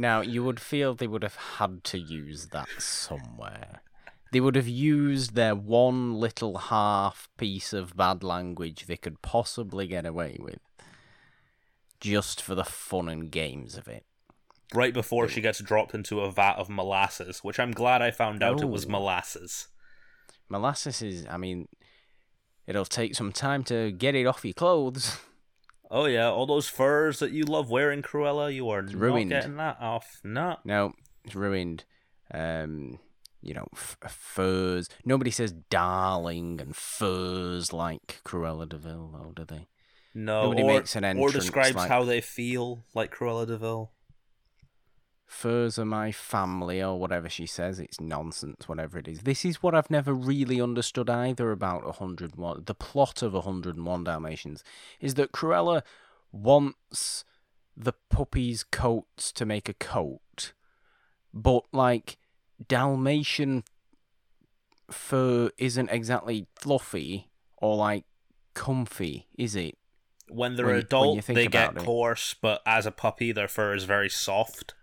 Now, 0.00 0.22
you 0.22 0.42
would 0.44 0.60
feel 0.60 0.94
they 0.94 1.06
would 1.06 1.22
have 1.22 1.36
had 1.58 1.84
to 1.84 1.98
use 1.98 2.46
that 2.52 2.68
somewhere. 2.78 3.82
They 4.32 4.40
would 4.40 4.56
have 4.56 4.66
used 4.66 5.34
their 5.34 5.54
one 5.54 6.14
little 6.14 6.56
half 6.56 7.28
piece 7.36 7.74
of 7.74 7.98
bad 7.98 8.22
language 8.22 8.86
they 8.86 8.96
could 8.96 9.20
possibly 9.20 9.86
get 9.86 10.06
away 10.06 10.38
with. 10.40 10.60
Just 12.00 12.40
for 12.40 12.54
the 12.54 12.64
fun 12.64 13.10
and 13.10 13.30
games 13.30 13.76
of 13.76 13.88
it. 13.88 14.06
Right 14.72 14.94
before 14.94 15.28
she 15.28 15.42
gets 15.42 15.60
dropped 15.60 15.92
into 15.94 16.20
a 16.22 16.32
vat 16.32 16.56
of 16.56 16.70
molasses, 16.70 17.40
which 17.40 17.60
I'm 17.60 17.72
glad 17.72 18.00
I 18.00 18.10
found 18.10 18.42
out 18.42 18.62
it 18.62 18.70
was 18.70 18.88
molasses. 18.88 19.68
Molasses 20.48 21.02
is, 21.02 21.26
I 21.28 21.36
mean, 21.36 21.68
it'll 22.66 22.86
take 22.86 23.14
some 23.14 23.32
time 23.32 23.64
to 23.64 23.92
get 23.92 24.14
it 24.14 24.24
off 24.24 24.46
your 24.46 24.54
clothes. 24.54 25.18
Oh 25.90 26.04
yeah, 26.06 26.28
all 26.30 26.46
those 26.46 26.68
furs 26.68 27.18
that 27.18 27.32
you 27.32 27.44
love 27.44 27.68
wearing, 27.70 28.02
Cruella, 28.02 28.52
you 28.54 28.68
are 28.70 28.82
not 28.82 28.94
ruined. 28.94 29.30
getting 29.30 29.56
that 29.56 29.78
off. 29.80 30.20
No. 30.22 30.56
No, 30.64 30.92
it's 31.24 31.34
ruined. 31.34 31.84
Um, 32.32 33.00
you 33.42 33.54
know, 33.54 33.66
f- 33.74 33.96
furs. 34.08 34.88
Nobody 35.04 35.30
says 35.32 35.52
darling 35.52 36.60
and 36.60 36.76
furs 36.76 37.72
like 37.72 38.20
Cruella 38.24 38.68
de 38.68 38.76
Vil, 38.76 39.10
though, 39.12 39.32
do 39.34 39.44
they? 39.44 39.66
No, 40.14 40.42
Nobody 40.44 40.62
or, 40.62 40.66
makes 40.74 40.94
an 40.96 41.04
entrance. 41.04 41.34
or 41.34 41.38
describes 41.38 41.74
like- 41.74 41.88
how 41.88 42.04
they 42.04 42.20
feel 42.20 42.84
like 42.94 43.14
Cruella 43.14 43.46
de 43.46 43.56
Vil. 43.58 43.90
Furs 45.30 45.78
are 45.78 45.84
my 45.84 46.10
family, 46.10 46.82
or 46.82 46.98
whatever 46.98 47.28
she 47.28 47.46
says. 47.46 47.78
It's 47.78 48.00
nonsense, 48.00 48.68
whatever 48.68 48.98
it 48.98 49.06
is. 49.06 49.20
This 49.20 49.44
is 49.44 49.62
what 49.62 49.76
I've 49.76 49.88
never 49.88 50.12
really 50.12 50.60
understood 50.60 51.08
either 51.08 51.52
about 51.52 51.84
101. 51.84 52.64
The 52.66 52.74
plot 52.74 53.22
of 53.22 53.32
101 53.34 54.04
Dalmatians 54.04 54.64
is 55.00 55.14
that 55.14 55.30
Cruella 55.30 55.82
wants 56.32 57.24
the 57.76 57.92
puppy's 58.10 58.64
coats 58.64 59.30
to 59.30 59.46
make 59.46 59.68
a 59.68 59.74
coat, 59.74 60.52
but 61.32 61.62
like 61.72 62.18
Dalmatian 62.66 63.62
fur 64.90 65.50
isn't 65.58 65.90
exactly 65.90 66.48
fluffy 66.56 67.30
or 67.58 67.76
like 67.76 68.04
comfy, 68.54 69.28
is 69.38 69.54
it? 69.54 69.78
When 70.28 70.56
they're 70.56 70.66
When 70.66 70.74
when 70.74 70.84
adult, 70.84 71.28
you 71.28 71.34
they 71.34 71.46
get 71.46 71.76
it. 71.76 71.84
coarse, 71.84 72.34
but 72.34 72.62
as 72.66 72.84
a 72.84 72.90
puppy, 72.90 73.30
their 73.30 73.48
fur 73.48 73.74
is 73.74 73.84
very 73.84 74.10
soft. 74.10 74.74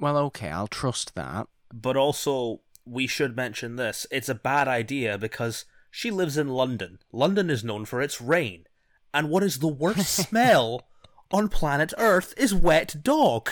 Well, 0.00 0.16
okay, 0.18 0.48
I'll 0.50 0.68
trust 0.68 1.14
that. 1.14 1.48
But 1.72 1.96
also, 1.96 2.60
we 2.84 3.06
should 3.06 3.36
mention 3.36 3.76
this. 3.76 4.06
It's 4.10 4.28
a 4.28 4.34
bad 4.34 4.68
idea 4.68 5.18
because 5.18 5.64
she 5.90 6.10
lives 6.10 6.36
in 6.36 6.48
London. 6.48 6.98
London 7.12 7.50
is 7.50 7.64
known 7.64 7.84
for 7.84 8.00
its 8.00 8.20
rain. 8.20 8.64
And 9.12 9.28
what 9.30 9.42
is 9.42 9.58
the 9.58 9.68
worst 9.68 10.08
smell 10.28 10.86
on 11.30 11.48
planet 11.48 11.92
Earth 11.98 12.32
is 12.36 12.54
wet 12.54 12.96
dog. 13.02 13.50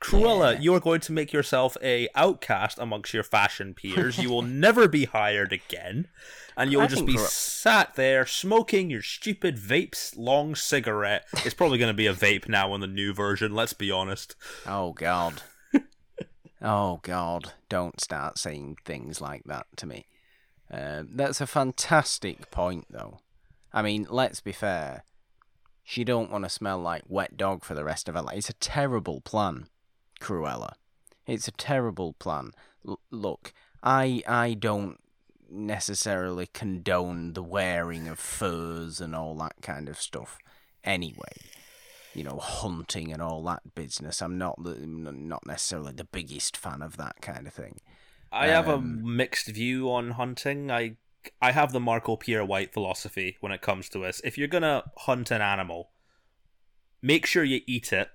Cruella, 0.00 0.54
Yeah. 0.54 0.60
you 0.60 0.74
are 0.74 0.80
going 0.80 1.00
to 1.00 1.12
make 1.12 1.32
yourself 1.32 1.76
a 1.82 2.08
outcast 2.14 2.78
amongst 2.78 3.12
your 3.12 3.24
fashion 3.24 3.74
peers. 3.74 4.18
You 4.18 4.30
will 4.30 4.42
never 4.64 4.86
be 4.86 5.06
hired 5.06 5.52
again. 5.52 6.06
And 6.56 6.70
you'll 6.72 6.82
I 6.82 6.86
just 6.86 7.06
be 7.06 7.14
Cru- 7.14 7.24
sat 7.26 7.94
there 7.94 8.26
smoking 8.26 8.90
your 8.90 9.02
stupid 9.02 9.58
vape's 9.58 10.16
long 10.16 10.54
cigarette. 10.54 11.24
It's 11.44 11.54
probably 11.54 11.78
going 11.78 11.90
to 11.90 11.94
be 11.96 12.06
a 12.06 12.14
vape 12.14 12.48
now 12.48 12.74
in 12.74 12.80
the 12.80 12.86
new 12.86 13.12
version, 13.14 13.54
let's 13.54 13.72
be 13.72 13.90
honest. 13.90 14.34
Oh 14.66 14.92
God. 14.92 15.42
Oh 16.62 17.00
God! 17.02 17.52
Don't 17.68 18.00
start 18.00 18.38
saying 18.38 18.76
things 18.84 19.20
like 19.20 19.44
that 19.44 19.66
to 19.76 19.86
me. 19.86 20.06
Uh, 20.70 21.02
that's 21.10 21.40
a 21.40 21.46
fantastic 21.46 22.50
point, 22.50 22.86
though. 22.90 23.18
I 23.72 23.82
mean, 23.82 24.06
let's 24.10 24.40
be 24.40 24.52
fair. 24.52 25.04
She 25.84 26.04
don't 26.04 26.30
want 26.30 26.44
to 26.44 26.50
smell 26.50 26.78
like 26.78 27.04
wet 27.08 27.36
dog 27.36 27.64
for 27.64 27.74
the 27.74 27.84
rest 27.84 28.08
of 28.08 28.14
her 28.14 28.22
life. 28.22 28.36
It's 28.38 28.50
a 28.50 28.54
terrible 28.54 29.20
plan, 29.22 29.68
Cruella. 30.20 30.74
It's 31.26 31.48
a 31.48 31.52
terrible 31.52 32.14
plan. 32.14 32.52
L- 32.86 33.00
look, 33.10 33.52
I 33.82 34.22
I 34.26 34.54
don't 34.54 34.98
necessarily 35.50 36.46
condone 36.46 37.32
the 37.32 37.42
wearing 37.42 38.06
of 38.06 38.18
furs 38.18 39.00
and 39.00 39.14
all 39.14 39.34
that 39.36 39.56
kind 39.62 39.88
of 39.88 39.98
stuff. 39.98 40.38
Anyway, 40.84 41.32
you 42.14 42.24
know, 42.24 42.38
hunting 42.38 43.12
and 43.12 43.20
all 43.22 43.42
that 43.44 43.74
business. 43.74 44.20
I'm 44.22 44.38
not 44.38 44.62
the 44.62 44.74
not 44.86 45.46
necessarily 45.46 45.92
the 45.92 46.04
biggest 46.04 46.56
fan 46.56 46.82
of 46.82 46.96
that 46.96 47.20
kind 47.20 47.46
of 47.46 47.52
thing. 47.54 47.80
I 48.32 48.48
have 48.48 48.68
a 48.68 48.74
Um, 48.74 49.16
mixed 49.16 49.48
view 49.48 49.90
on 49.90 50.12
hunting. 50.12 50.70
I 50.70 50.96
I 51.42 51.52
have 51.52 51.72
the 51.72 51.80
Marco 51.80 52.16
Pierre 52.16 52.44
White 52.44 52.72
philosophy 52.72 53.36
when 53.40 53.52
it 53.52 53.60
comes 53.62 53.88
to 53.90 53.98
this. 53.98 54.20
If 54.24 54.38
you're 54.38 54.48
gonna 54.48 54.84
hunt 54.98 55.30
an 55.30 55.42
animal, 55.42 55.90
make 57.02 57.26
sure 57.26 57.44
you 57.44 57.60
eat 57.66 57.92
it, 57.92 58.10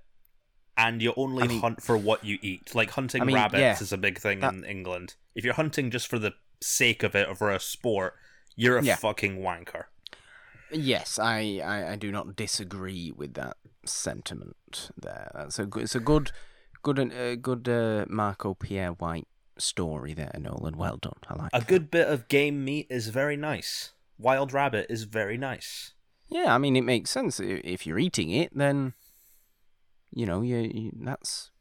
and 0.78 1.02
you 1.02 1.14
only 1.16 1.44
I 1.44 1.48
mean- 1.48 1.62
hunt 1.62 1.84
for 1.84 1.98
what 1.98 2.24
you 2.26 2.40
eat. 2.42 2.74
Like 2.76 2.92
hunting 2.92 3.22
I 3.22 3.26
mean, 3.26 3.36
rabbits 3.36 3.60
yeah. 3.62 3.80
is 3.80 3.94
a 3.94 3.98
big 3.98 4.18
thing 4.20 4.40
That- 4.40 4.54
in 4.54 4.64
England. 4.64 5.16
If 5.36 5.44
you're 5.44 5.54
hunting 5.56 5.92
just 5.92 6.08
for 6.08 6.20
the 6.20 6.34
sake 6.62 7.04
of 7.04 7.16
it 7.16 7.28
or 7.28 7.36
for 7.36 7.52
a 7.52 7.60
sport, 7.60 8.16
you're 8.56 8.78
a 8.78 8.84
Yeah. 8.84 8.96
fucking 8.96 9.38
wanker. 9.40 9.86
Yes, 10.72 11.20
I, 11.20 11.60
I, 11.64 11.92
I 11.92 11.96
do 11.96 12.12
not 12.12 12.36
disagree 12.36 13.12
with 13.12 13.34
that 13.36 13.58
sentiment. 13.86 14.92
There, 15.00 15.32
that's 15.34 15.60
a 15.60 15.66
good. 15.66 15.84
It's 15.84 15.96
a 15.96 16.00
good, 16.00 16.32
good, 16.82 17.00
uh, 17.00 17.36
good 17.36 17.68
uh, 17.70 18.06
Marco 18.10 18.54
Pierre 18.54 18.92
White 18.92 19.28
story 19.58 20.14
there, 20.14 20.32
Nolan. 20.40 20.78
Well 20.78 20.98
done. 20.98 21.14
I 21.30 21.36
like 21.36 21.50
A 21.54 21.60
that. 21.60 21.68
good 21.68 21.92
bit 21.92 22.08
of 22.08 22.28
game 22.28 22.64
meat 22.66 22.88
is 22.90 23.08
very 23.10 23.38
nice. 23.38 23.94
Wild 24.18 24.54
rabbit 24.54 24.88
is 24.90 25.04
very 25.04 25.38
nice. 25.38 25.94
Yeah, 26.30 26.56
I 26.56 26.58
mean, 26.58 26.76
it 26.76 26.84
makes 26.84 27.10
sense. 27.12 27.40
If 27.40 27.86
you're 27.86 28.00
eating 28.00 28.32
it, 28.32 28.56
then 28.58 28.94
you 30.12 30.26
know, 30.26 30.42
you, 30.42 30.58
you 30.58 30.92
that's 31.02 31.52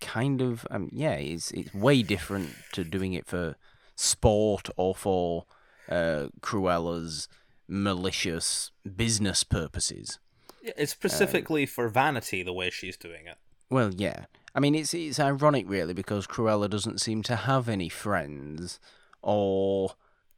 kind 0.00 0.40
of 0.40 0.66
um, 0.70 0.90
yeah. 0.92 1.14
It's 1.14 1.50
it's 1.50 1.74
way 1.74 2.02
different 2.02 2.50
to 2.72 2.84
doing 2.84 3.12
it 3.14 3.26
for 3.26 3.56
sport 3.96 4.68
or 4.76 4.94
for 4.94 5.44
uh, 5.88 6.28
Cruella's 6.40 7.28
malicious 7.66 8.70
business 8.96 9.44
purposes. 9.44 10.18
It's 10.64 10.92
specifically 10.92 11.66
for 11.66 11.88
vanity 11.88 12.42
the 12.42 12.52
way 12.52 12.70
she's 12.70 12.96
doing 12.96 13.26
it. 13.26 13.36
Well, 13.70 13.92
yeah. 13.92 14.26
I 14.54 14.60
mean, 14.60 14.74
it's 14.74 14.94
it's 14.94 15.20
ironic, 15.20 15.68
really, 15.68 15.94
because 15.94 16.26
Cruella 16.26 16.70
doesn't 16.70 17.00
seem 17.00 17.22
to 17.24 17.36
have 17.36 17.68
any 17.68 17.88
friends 17.88 18.78
or 19.22 19.94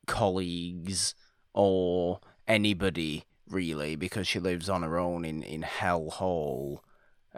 colleagues 0.06 1.14
or 1.52 2.20
anybody 2.46 3.24
really, 3.48 3.96
because 3.96 4.26
she 4.26 4.38
lives 4.38 4.68
on 4.68 4.82
her 4.82 4.98
own 4.98 5.24
in 5.24 5.42
in 5.42 5.62
Hell 5.62 6.10
Hall, 6.10 6.82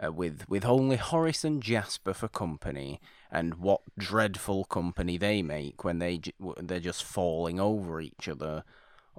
uh, 0.01 0.11
with 0.11 0.47
with 0.49 0.65
only 0.65 0.97
Horace 0.97 1.43
and 1.43 1.61
Jasper 1.61 2.13
for 2.13 2.27
company, 2.27 2.99
and 3.31 3.55
what 3.55 3.81
dreadful 3.97 4.65
company 4.65 5.17
they 5.17 5.41
make 5.41 5.83
when 5.83 5.99
they 5.99 6.21
they're 6.57 6.79
just 6.79 7.03
falling 7.03 7.59
over 7.59 8.01
each 8.01 8.27
other 8.27 8.63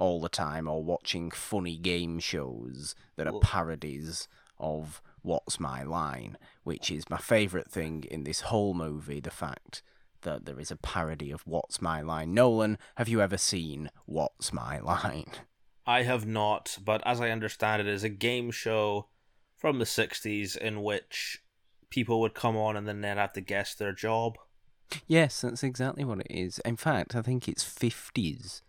all 0.00 0.20
the 0.20 0.28
time 0.28 0.66
or 0.66 0.82
watching 0.82 1.30
funny 1.30 1.76
game 1.76 2.18
shows 2.18 2.94
that 3.16 3.26
are 3.26 3.38
parodies 3.38 4.26
of 4.58 5.02
What's 5.22 5.60
My 5.60 5.82
Line, 5.82 6.38
which 6.64 6.90
is 6.90 7.10
my 7.10 7.18
favourite 7.18 7.70
thing 7.70 8.04
in 8.10 8.24
this 8.24 8.42
whole 8.42 8.74
movie, 8.74 9.20
the 9.20 9.30
fact 9.30 9.82
that 10.22 10.46
there 10.46 10.58
is 10.58 10.70
a 10.70 10.76
parody 10.76 11.30
of 11.30 11.46
What's 11.46 11.80
My 11.80 12.00
Line. 12.00 12.34
Nolan, 12.34 12.78
have 12.96 13.08
you 13.08 13.20
ever 13.20 13.36
seen 13.36 13.90
What's 14.06 14.52
My 14.52 14.80
Line? 14.80 15.30
I 15.86 16.02
have 16.02 16.26
not, 16.26 16.78
but 16.84 17.02
as 17.04 17.20
I 17.20 17.30
understand 17.30 17.80
it, 17.80 17.88
is 17.88 18.04
a 18.04 18.08
game 18.08 18.50
show 18.50 19.08
from 19.56 19.78
the 19.78 19.84
60s 19.84 20.56
in 20.56 20.82
which 20.82 21.42
people 21.90 22.20
would 22.20 22.34
come 22.34 22.56
on 22.56 22.76
and 22.76 22.86
then 22.88 23.00
they'd 23.00 23.08
have 23.16 23.32
to 23.34 23.40
guess 23.40 23.74
their 23.74 23.92
job. 23.92 24.36
Yes, 25.06 25.42
that's 25.42 25.62
exactly 25.62 26.04
what 26.04 26.20
it 26.20 26.26
is. 26.30 26.58
In 26.60 26.76
fact, 26.76 27.14
I 27.14 27.22
think 27.22 27.48
it's 27.48 27.64
50s. 27.64 28.62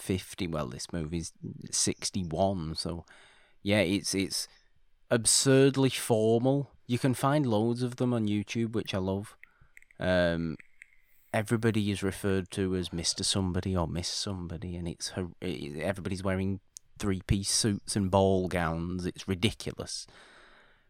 50, 0.00 0.46
well, 0.48 0.66
this 0.68 0.92
movie's 0.92 1.32
61, 1.70 2.74
so 2.76 3.04
yeah, 3.62 3.80
it's 3.80 4.14
it's 4.14 4.48
absurdly 5.10 5.90
formal. 5.90 6.70
You 6.86 6.98
can 6.98 7.14
find 7.14 7.46
loads 7.46 7.82
of 7.82 7.96
them 7.96 8.12
on 8.14 8.26
YouTube, 8.26 8.72
which 8.72 8.94
I 8.94 8.98
love. 8.98 9.36
Um, 9.98 10.56
everybody 11.32 11.90
is 11.90 12.02
referred 12.02 12.50
to 12.52 12.74
as 12.74 12.88
Mr. 12.88 13.24
Somebody 13.24 13.76
or 13.76 13.86
Miss 13.86 14.08
Somebody, 14.08 14.76
and 14.76 14.88
it's 14.88 15.10
her- 15.10 15.28
everybody's 15.42 16.24
wearing 16.24 16.60
three 16.98 17.20
piece 17.26 17.50
suits 17.50 17.96
and 17.96 18.10
ball 18.10 18.48
gowns. 18.48 19.06
It's 19.06 19.28
ridiculous. 19.28 20.06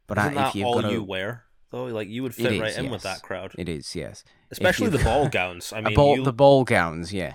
But 0.06 0.18
Isn't 0.18 0.30
I, 0.32 0.34
that 0.34 0.48
if 0.48 0.54
you've 0.56 0.66
all 0.66 0.80
got 0.80 0.92
you 0.92 1.02
wear? 1.04 1.44
Though, 1.70 1.84
like 1.84 2.08
you 2.08 2.24
would 2.24 2.34
fit 2.34 2.52
is, 2.52 2.60
right 2.60 2.76
in 2.76 2.90
with 2.90 3.02
that 3.02 3.22
crowd, 3.22 3.52
it 3.56 3.68
is, 3.68 3.94
yes. 3.94 4.24
especially 4.50 4.86
you- 4.86 4.98
the 4.98 5.04
ball 5.10 5.28
gowns. 5.28 5.72
I 5.72 5.80
mean, 5.80 5.94
bought 5.94 6.18
you, 6.18 6.24
the 6.24 6.32
ball 6.32 6.64
gowns, 6.64 7.12
yeah, 7.12 7.34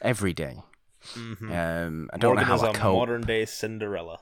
every 0.00 0.32
day. 0.32 0.62
Mhm. 1.14 1.50
Um, 1.50 2.10
I 2.12 2.18
don't 2.18 2.34
Morgan 2.34 2.48
know 2.48 2.56
how 2.58 2.66
I 2.66 2.70
a 2.70 2.74
cope. 2.74 2.96
modern 2.96 3.22
day 3.22 3.44
Cinderella. 3.46 4.20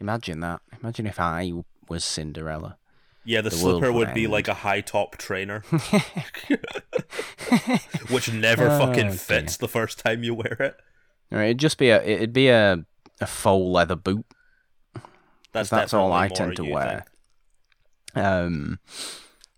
Imagine 0.00 0.40
that. 0.40 0.60
Imagine 0.80 1.06
if 1.06 1.20
I 1.20 1.52
was 1.88 2.04
Cinderella. 2.04 2.78
Yeah, 3.24 3.40
the, 3.40 3.50
The 3.50 3.56
slipper 3.56 3.92
would 3.92 4.08
would 4.08 4.14
be 4.14 4.26
like 4.26 4.48
a 4.48 4.54
high 4.54 4.80
top 4.80 5.16
trainer, 5.16 5.60
which 8.10 8.32
never 8.32 8.66
Oh, 8.68 8.78
fucking 8.78 9.08
dear. 9.10 9.18
fits 9.18 9.56
the 9.56 9.68
first 9.68 9.98
time 9.98 10.22
you 10.22 10.34
wear 10.34 10.56
it. 10.58 10.76
Or 11.30 11.42
it'd 11.42 11.58
just 11.58 11.78
be 11.78 11.90
a 11.90 12.02
it'd 12.02 12.32
be 12.32 12.48
a 12.48 12.84
a 13.20 13.26
faux 13.26 13.64
leather 13.64 13.96
boot. 13.96 14.26
That's 15.52 15.70
That's 15.70 15.94
all 15.94 16.12
I 16.12 16.28
tend 16.28 16.56
to 16.56 16.64
wear. 16.64 17.04
thing. 18.14 18.24
Um, 18.24 18.78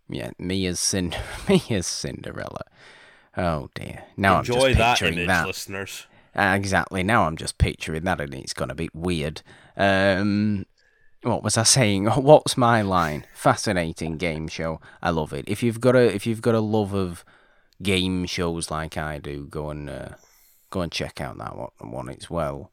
yeah, 0.08 0.30
me 0.38 0.66
as 0.66 0.78
Cind- 0.78 1.16
me 1.48 1.62
as 1.74 1.86
Cinderella. 1.86 2.62
Oh 3.36 3.68
dear. 3.74 4.04
Now 4.16 4.34
I'm 4.34 4.40
Enjoy 4.40 4.68
just 4.68 4.78
that 4.78 4.98
picturing 4.98 5.14
image, 5.14 5.26
that. 5.28 5.46
listeners. 5.46 6.06
Uh, 6.36 6.54
exactly. 6.56 7.02
Now 7.02 7.26
I'm 7.26 7.36
just 7.36 7.58
picturing 7.58 8.04
that, 8.04 8.20
and 8.20 8.34
it's 8.34 8.52
going 8.54 8.68
to 8.68 8.74
be 8.74 8.90
weird. 8.92 9.42
Um, 9.76 10.66
what 11.22 11.42
was 11.42 11.56
I 11.56 11.62
saying? 11.62 12.06
What's 12.16 12.56
my 12.56 12.82
line? 12.82 13.26
Fascinating 13.34 14.16
game 14.16 14.48
show. 14.48 14.80
I 15.02 15.10
love 15.10 15.32
it. 15.32 15.44
If 15.48 15.62
you've 15.62 15.80
got 15.80 15.96
a 15.96 16.14
if 16.14 16.26
you've 16.26 16.42
got 16.42 16.54
a 16.54 16.60
love 16.60 16.94
of 16.94 17.24
game 17.82 18.26
shows 18.26 18.70
like 18.70 18.96
I 18.96 19.18
do, 19.18 19.46
go 19.46 19.70
and 19.70 19.88
uh, 19.90 20.08
go 20.70 20.80
and 20.82 20.92
check 20.92 21.20
out 21.20 21.38
that 21.38 21.56
one. 21.56 21.70
one. 21.80 22.08
It's 22.08 22.30
well 22.30 22.70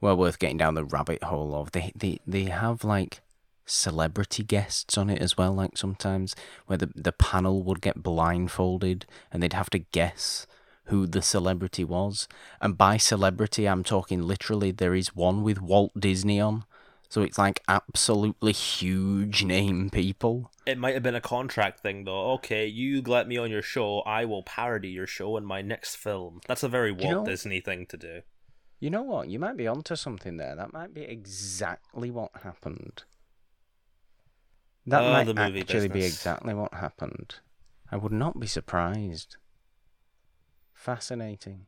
well 0.00 0.16
worth 0.16 0.38
getting 0.38 0.56
down 0.58 0.74
the 0.74 0.84
rabbit 0.84 1.22
hole 1.24 1.54
of. 1.54 1.72
They 1.72 1.92
they 1.94 2.18
they 2.26 2.44
have 2.44 2.82
like 2.84 3.20
celebrity 3.66 4.42
guests 4.42 4.96
on 4.98 5.10
it 5.10 5.20
as 5.20 5.36
well. 5.36 5.52
Like 5.52 5.76
sometimes 5.76 6.34
where 6.66 6.78
the 6.78 6.90
the 6.94 7.12
panel 7.12 7.62
would 7.62 7.80
get 7.80 8.02
blindfolded 8.02 9.06
and 9.30 9.42
they'd 9.42 9.52
have 9.52 9.70
to 9.70 9.78
guess 9.78 10.46
who 10.86 11.06
the 11.06 11.22
celebrity 11.22 11.84
was. 11.84 12.28
And 12.60 12.76
by 12.76 12.96
celebrity, 12.96 13.66
I'm 13.66 13.84
talking 13.84 14.22
literally. 14.22 14.72
There 14.72 14.94
is 14.94 15.14
one 15.14 15.42
with 15.42 15.60
Walt 15.60 15.92
Disney 15.98 16.40
on. 16.40 16.64
So 17.08 17.20
it's 17.20 17.36
like 17.36 17.60
absolutely 17.68 18.52
huge 18.52 19.44
name 19.44 19.90
people. 19.90 20.50
It 20.64 20.78
might 20.78 20.94
have 20.94 21.02
been 21.02 21.14
a 21.14 21.20
contract 21.20 21.80
thing, 21.80 22.04
though. 22.04 22.32
Okay, 22.32 22.66
you 22.66 23.02
let 23.02 23.28
me 23.28 23.36
on 23.36 23.50
your 23.50 23.60
show, 23.60 24.00
I 24.00 24.24
will 24.24 24.42
parody 24.42 24.88
your 24.88 25.06
show 25.06 25.36
in 25.36 25.44
my 25.44 25.60
next 25.60 25.96
film. 25.96 26.40
That's 26.48 26.62
a 26.62 26.70
very 26.70 26.90
Walt 26.90 27.02
you 27.04 27.10
know- 27.10 27.24
Disney 27.26 27.60
thing 27.60 27.84
to 27.86 27.96
do. 27.98 28.22
You 28.80 28.90
know 28.90 29.02
what? 29.02 29.28
You 29.28 29.38
might 29.38 29.56
be 29.56 29.68
onto 29.68 29.94
something 29.94 30.38
there. 30.38 30.56
That 30.56 30.72
might 30.72 30.92
be 30.92 31.02
exactly 31.02 32.10
what 32.10 32.30
happened. 32.42 33.04
That 34.86 35.02
Oh, 35.02 35.12
might 35.12 35.24
the 35.24 35.34
movie 35.34 35.60
actually 35.60 35.88
be 35.88 36.04
exactly 36.04 36.54
what 36.54 36.74
happened. 36.74 37.36
I 37.90 37.96
would 37.96 38.12
not 38.12 38.40
be 38.40 38.46
surprised. 38.46 39.36
Fascinating. 40.72 41.66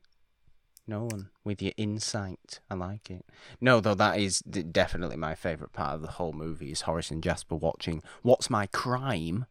Nolan, 0.87 1.31
with 1.45 1.63
your 1.63 1.73
insight, 1.77 2.61
I 2.71 2.75
like 2.75 3.11
it. 3.11 3.25
No, 3.61 3.81
though 3.81 3.95
that 3.95 4.19
is 4.19 4.41
definitely 4.41 5.17
my 5.17 5.35
favourite 5.35 5.73
part 5.73 5.95
of 5.95 6.03
the 6.03 6.13
whole 6.13 6.33
movie 6.33 6.73
is 6.73 6.83
Horace 6.83 7.11
and 7.11 7.23
Jasper 7.23 7.55
watching 7.55 8.03
What's 8.23 8.51
My 8.51 8.67
Crime, 8.67 9.47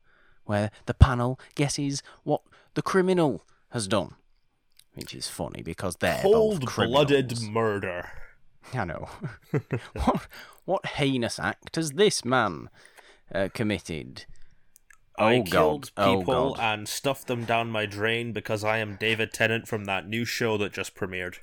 where 0.46 0.70
the 0.86 0.94
panel 0.94 1.40
guesses 1.56 2.04
what 2.24 2.42
the 2.76 2.84
criminal 2.84 3.46
has 3.70 3.88
done, 3.88 4.16
which 4.94 5.16
is 5.16 5.28
funny 5.28 5.64
because 5.64 5.96
they're 5.96 6.22
Cold-blooded 6.22 7.42
murder. 7.42 8.12
I 8.74 8.86
know. 8.86 9.10
what 10.04 10.28
what 10.66 10.86
heinous 10.86 11.40
act 11.40 11.76
has 11.78 11.92
this 11.94 12.24
man 12.24 12.70
uh, 13.34 13.50
committed? 13.54 14.26
I 15.18 15.36
Oh, 15.38 15.44
killed 15.44 15.92
God. 15.96 16.06
Oh, 16.08 16.18
people 16.20 16.54
God. 16.56 16.60
and 16.64 16.88
stuffed 16.88 17.28
them 17.28 17.46
down 17.46 17.70
my 17.70 17.86
drain 17.86 18.34
because 18.34 18.64
I 18.64 18.80
am 18.80 18.96
David 19.00 19.32
Tennant 19.34 19.68
from 19.68 19.86
that 19.86 20.08
new 20.08 20.26
show 20.26 20.58
that 20.58 20.74
just 20.74 20.96
premiered. 20.96 21.38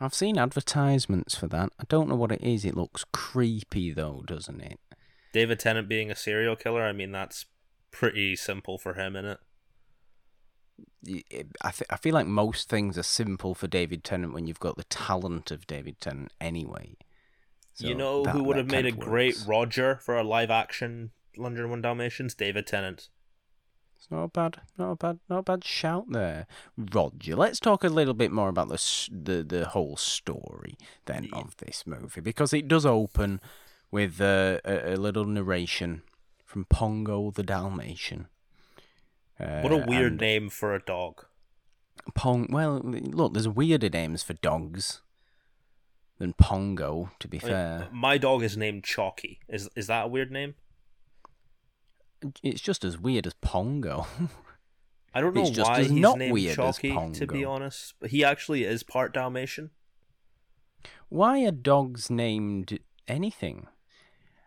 I've 0.00 0.14
seen 0.14 0.38
advertisements 0.38 1.34
for 1.34 1.46
that. 1.48 1.70
I 1.78 1.84
don't 1.88 2.08
know 2.08 2.14
what 2.16 2.32
it 2.32 2.40
is. 2.42 2.64
It 2.64 2.76
looks 2.76 3.04
creepy 3.12 3.92
though, 3.92 4.22
doesn't 4.26 4.60
it? 4.60 4.78
David 5.32 5.58
Tennant 5.58 5.88
being 5.88 6.10
a 6.10 6.16
serial 6.16 6.56
killer, 6.56 6.82
I 6.84 6.92
mean, 6.92 7.12
that's 7.12 7.44
pretty 7.90 8.34
simple 8.36 8.78
for 8.78 8.94
him, 8.94 9.12
innit? 9.14 9.38
Y- 11.06 11.24
it- 11.30 11.48
I 11.62 11.70
th- 11.70 11.88
I 11.90 11.96
feel 11.96 12.14
like 12.14 12.26
most 12.26 12.68
things 12.68 12.96
are 12.96 13.02
simple 13.02 13.54
for 13.54 13.66
David 13.66 14.04
Tennant 14.04 14.32
when 14.32 14.46
you've 14.46 14.60
got 14.60 14.76
the 14.76 14.84
talent 14.84 15.50
of 15.50 15.66
David 15.66 16.00
Tennant 16.00 16.32
anyway. 16.40 16.96
You 17.86 17.94
know 17.94 18.22
that- 18.24 18.32
who 18.34 18.42
would 18.44 18.56
have 18.56 18.70
made 18.70 18.86
a 18.86 18.88
of 18.88 18.98
great. 18.98 19.36
Roger 19.46 19.96
for 19.96 20.16
a 20.16 20.24
live 20.24 20.50
action 20.50 21.10
101 21.36 21.80
Dalmatians? 21.82 22.34
David 22.34 22.66
Tennant. 22.66 23.08
It's 23.96 24.10
not 24.12 24.22
a 24.24 24.28
bad, 24.28 24.60
not 24.78 24.90
a 24.92 24.96
bad, 24.96 25.18
not 25.28 25.38
a 25.38 25.42
bad 25.42 25.64
shout 25.64 26.06
there, 26.10 26.46
Roger. 26.76 27.34
Let's 27.34 27.58
talk 27.58 27.82
a 27.82 27.88
little 27.88 28.14
bit 28.14 28.30
more 28.30 28.48
about 28.48 28.68
the 28.68 29.08
the 29.10 29.42
the 29.42 29.64
whole 29.68 29.96
story 29.96 30.76
then 31.06 31.24
Yeah. 31.24 31.38
of 31.40 31.56
this 31.56 31.84
movie 31.86 32.20
because 32.20 32.52
it 32.52 32.68
does 32.68 32.86
open 32.86 33.40
with 33.90 34.20
uh, 34.20 34.60
a, 34.64 34.94
a 34.94 34.96
little 34.96 35.24
narration 35.24 36.02
from 36.44 36.64
Pongo 36.66 37.30
the 37.32 37.42
Dalmatian. 37.42 38.28
Uh, 39.40 39.60
What 39.62 39.72
a 39.72 39.78
weird 39.86 40.20
name 40.20 40.48
for 40.48 40.74
a 40.74 40.80
dog. 40.80 41.26
Pong. 42.14 42.46
Well, 42.50 42.78
look, 42.80 43.32
there's 43.34 43.48
weirder 43.48 43.88
names 43.90 44.22
for 44.22 44.34
dogs 44.34 45.00
than 46.18 46.32
Pongo. 46.34 47.10
To 47.20 47.28
be 47.28 47.38
fair, 47.38 47.88
my 47.92 48.18
dog 48.18 48.42
is 48.42 48.56
named 48.56 48.84
Chalky. 48.84 49.40
Is 49.48 49.68
is 49.76 49.86
that 49.86 50.06
a 50.06 50.08
weird 50.08 50.30
name? 50.30 50.54
it's 52.42 52.60
just 52.60 52.84
as 52.84 52.98
weird 52.98 53.26
as 53.26 53.34
Pongo. 53.34 54.06
I 55.14 55.20
don't 55.20 55.34
know 55.34 55.42
It's 55.46 55.58
why 55.58 55.82
he's 55.82 55.92
not 55.92 56.18
named 56.18 56.32
weird 56.32 56.58
as 56.58 56.78
Chalky, 56.78 57.12
to 57.14 57.26
be 57.26 57.44
honest. 57.44 57.94
But 58.00 58.10
he 58.10 58.24
actually 58.24 58.64
is 58.64 58.82
part 58.82 59.14
Dalmatian. 59.14 59.70
Why 61.08 61.44
are 61.44 61.52
dogs 61.52 62.10
named 62.10 62.78
anything? 63.06 63.66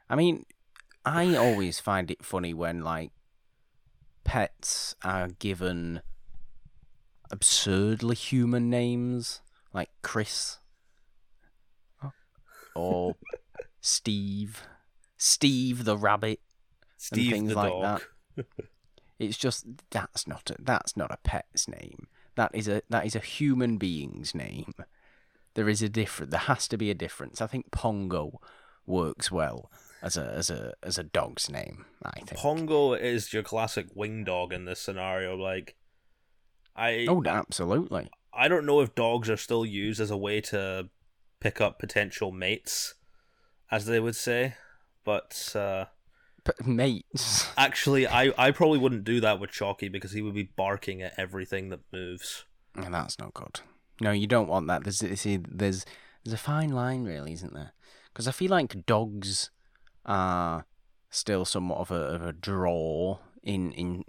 I 0.09 0.15
mean, 0.15 0.45
I 1.05 1.35
always 1.35 1.79
find 1.79 2.11
it 2.11 2.23
funny 2.23 2.53
when 2.53 2.81
like 2.81 3.11
pets 4.23 4.95
are 5.03 5.29
given 5.39 6.01
absurdly 7.31 8.15
human 8.15 8.69
names, 8.69 9.41
like 9.73 9.89
Chris 10.01 10.59
or 12.75 13.15
Steve, 13.81 14.63
Steve 15.17 15.85
the 15.85 15.97
rabbit. 15.97 16.39
Steve 16.97 17.31
things 17.31 17.49
the 17.49 17.55
like 17.55 17.71
dog. 17.71 18.01
that. 18.35 18.45
It's 19.19 19.37
just 19.37 19.65
that's 19.91 20.27
not 20.27 20.49
a, 20.49 20.55
that's 20.59 20.97
not 20.97 21.11
a 21.11 21.17
pet's 21.23 21.67
name. 21.67 22.07
That 22.35 22.51
is 22.53 22.67
a 22.67 22.81
that 22.89 23.05
is 23.05 23.15
a 23.15 23.19
human 23.19 23.77
being's 23.77 24.33
name. 24.33 24.73
There 25.53 25.69
is 25.69 25.81
a 25.81 25.89
difference. 25.89 26.31
There 26.31 26.39
has 26.39 26.67
to 26.69 26.77
be 26.77 26.89
a 26.89 26.95
difference. 26.95 27.41
I 27.41 27.47
think 27.47 27.71
Pongo 27.71 28.39
works 28.85 29.31
well 29.31 29.71
as 30.01 30.17
a 30.17 30.25
as 30.25 30.49
a 30.49 30.73
as 30.81 30.97
a 30.97 31.03
dog's 31.03 31.49
name. 31.49 31.85
I 32.03 32.21
think 32.21 32.39
Pongo 32.39 32.93
is 32.93 33.33
your 33.33 33.43
classic 33.43 33.87
wing 33.93 34.23
dog 34.23 34.53
in 34.53 34.65
this 34.65 34.79
scenario. 34.79 35.35
Like, 35.35 35.75
I 36.75 37.05
Oh, 37.07 37.21
absolutely. 37.25 38.09
I 38.33 38.47
don't 38.47 38.65
know 38.65 38.81
if 38.81 38.95
dogs 38.95 39.29
are 39.29 39.37
still 39.37 39.65
used 39.65 39.99
as 39.99 40.09
a 40.09 40.17
way 40.17 40.41
to 40.41 40.89
pick 41.41 41.59
up 41.59 41.77
potential 41.79 42.31
mates, 42.31 42.93
as 43.69 43.85
they 43.85 43.99
would 43.99 44.15
say, 44.15 44.55
but 45.03 45.53
uh, 45.55 45.85
But 46.45 46.65
mates. 46.65 47.47
actually, 47.57 48.07
I 48.07 48.31
I 48.37 48.51
probably 48.51 48.79
wouldn't 48.79 49.03
do 49.03 49.19
that 49.19 49.41
with 49.41 49.51
Chalky 49.51 49.89
because 49.89 50.13
he 50.13 50.21
would 50.21 50.35
be 50.35 50.51
barking 50.55 51.01
at 51.01 51.13
everything 51.17 51.67
that 51.69 51.81
moves. 51.91 52.45
And 52.75 52.93
that's 52.93 53.19
not 53.19 53.33
good. 53.33 53.59
No, 53.99 54.11
you 54.11 54.27
don't 54.27 54.47
want 54.47 54.67
that. 54.67 54.83
There's 54.83 54.99
see, 55.19 55.37
there's 55.37 55.85
there's 56.23 56.33
a 56.33 56.37
fine 56.37 56.69
line, 56.69 57.03
really, 57.03 57.33
isn't 57.33 57.53
there? 57.53 57.73
Because 58.13 58.27
I 58.27 58.31
feel 58.31 58.51
like 58.51 58.85
dogs 58.85 59.51
are 60.05 60.65
still 61.09 61.43
somewhat 61.43 61.79
of 61.79 61.91
a 61.91 61.95
of 62.15 62.25
a 62.25 62.31
draw 62.31 63.19
in 63.43 63.71
in 63.73 64.03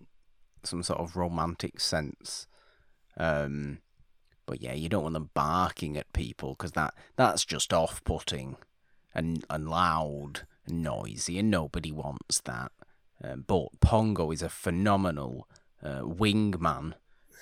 some 0.62 0.82
sort 0.82 1.00
of 1.00 1.16
romantic 1.16 1.80
sense. 1.80 2.46
Um, 3.16 3.78
but 4.46 4.60
yeah, 4.60 4.74
you 4.74 4.88
don't 4.88 5.02
want 5.02 5.14
them 5.14 5.30
barking 5.34 5.96
at 5.96 6.12
people 6.12 6.50
because 6.50 6.72
that 6.72 6.94
that's 7.16 7.44
just 7.44 7.72
off 7.72 8.02
putting 8.04 8.56
and 9.14 9.44
and 9.48 9.68
loud 9.68 10.46
and 10.66 10.82
noisy, 10.82 11.38
and 11.38 11.50
nobody 11.50 11.92
wants 11.92 12.40
that. 12.40 12.72
Um, 13.22 13.44
but 13.46 13.80
Pongo 13.80 14.32
is 14.32 14.42
a 14.42 14.48
phenomenal 14.48 15.48
uh, 15.82 16.00
wingman 16.00 16.94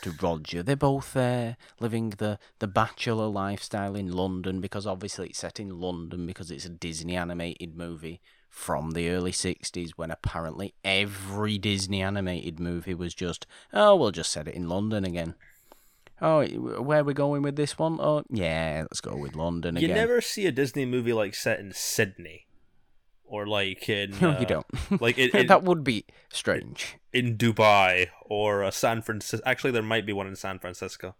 to 0.03 0.13
Roger. 0.21 0.63
They're 0.63 0.77
both 0.77 1.13
there 1.13 1.57
living 1.79 2.11
the, 2.11 2.39
the 2.59 2.67
bachelor 2.67 3.27
lifestyle 3.27 3.95
in 3.95 4.13
London 4.13 4.61
because 4.61 4.87
obviously 4.87 5.29
it's 5.29 5.39
set 5.39 5.61
in 5.61 5.81
London 5.81 6.27
because 6.27 6.51
it's 6.51 6.65
a 6.65 6.71
Disney 6.71 7.17
animated 7.17 7.77
movie 7.77 8.21
from 8.49 8.93
the 8.93 9.09
early 9.11 9.33
60s 9.33 9.91
when 9.97 10.11
apparently 10.11 10.75
every 10.85 11.57
Disney 11.59 12.03
animated 12.03 12.59
movie 12.59 12.95
was 12.95 13.15
just, 13.15 13.47
oh, 13.73 13.95
we'll 13.95 14.11
just 14.11 14.33
set 14.33 14.49
it 14.49 14.55
in 14.55 14.69
London 14.69 15.05
again. 15.05 15.35
Oh, 16.23 16.45
where 16.47 17.01
are 17.01 17.05
we 17.05 17.15
going 17.15 17.43
with 17.43 17.57
this 17.57 17.79
one? 17.79 17.99
Oh, 18.01 18.25
yeah, 18.31 18.83
let's 18.83 19.01
go 19.01 19.17
with 19.17 19.35
London 19.35 19.77
You 19.77 19.79
again. 19.79 19.89
You 19.91 19.95
never 19.95 20.21
see 20.21 20.47
a 20.47 20.53
Disney 20.53 20.85
movie 20.85 21.13
like 21.15 21.35
set 21.35 21.61
in 21.61 21.73
Sydney, 21.73 22.47
or 23.25 23.47
like 23.47 23.89
in 23.89 24.15
No, 24.21 24.33
uh, 24.33 24.41
you 24.41 24.47
don't. 24.47 24.67
like 25.01 25.17
in, 25.19 25.31
in, 25.37 25.47
that 25.47 25.63
would 25.63 25.83
be 25.83 26.05
strange. 26.31 26.99
in 27.13 27.37
Dubai 27.39 28.09
or 28.23 28.63
uh, 28.65 28.71
San 28.71 29.01
Francisco. 29.03 29.43
Actually, 29.49 29.71
there 29.71 29.83
might 29.83 30.05
be 30.05 30.13
one 30.13 30.27
in 30.27 30.37
San 30.37 30.59
Francisco. 30.59 31.15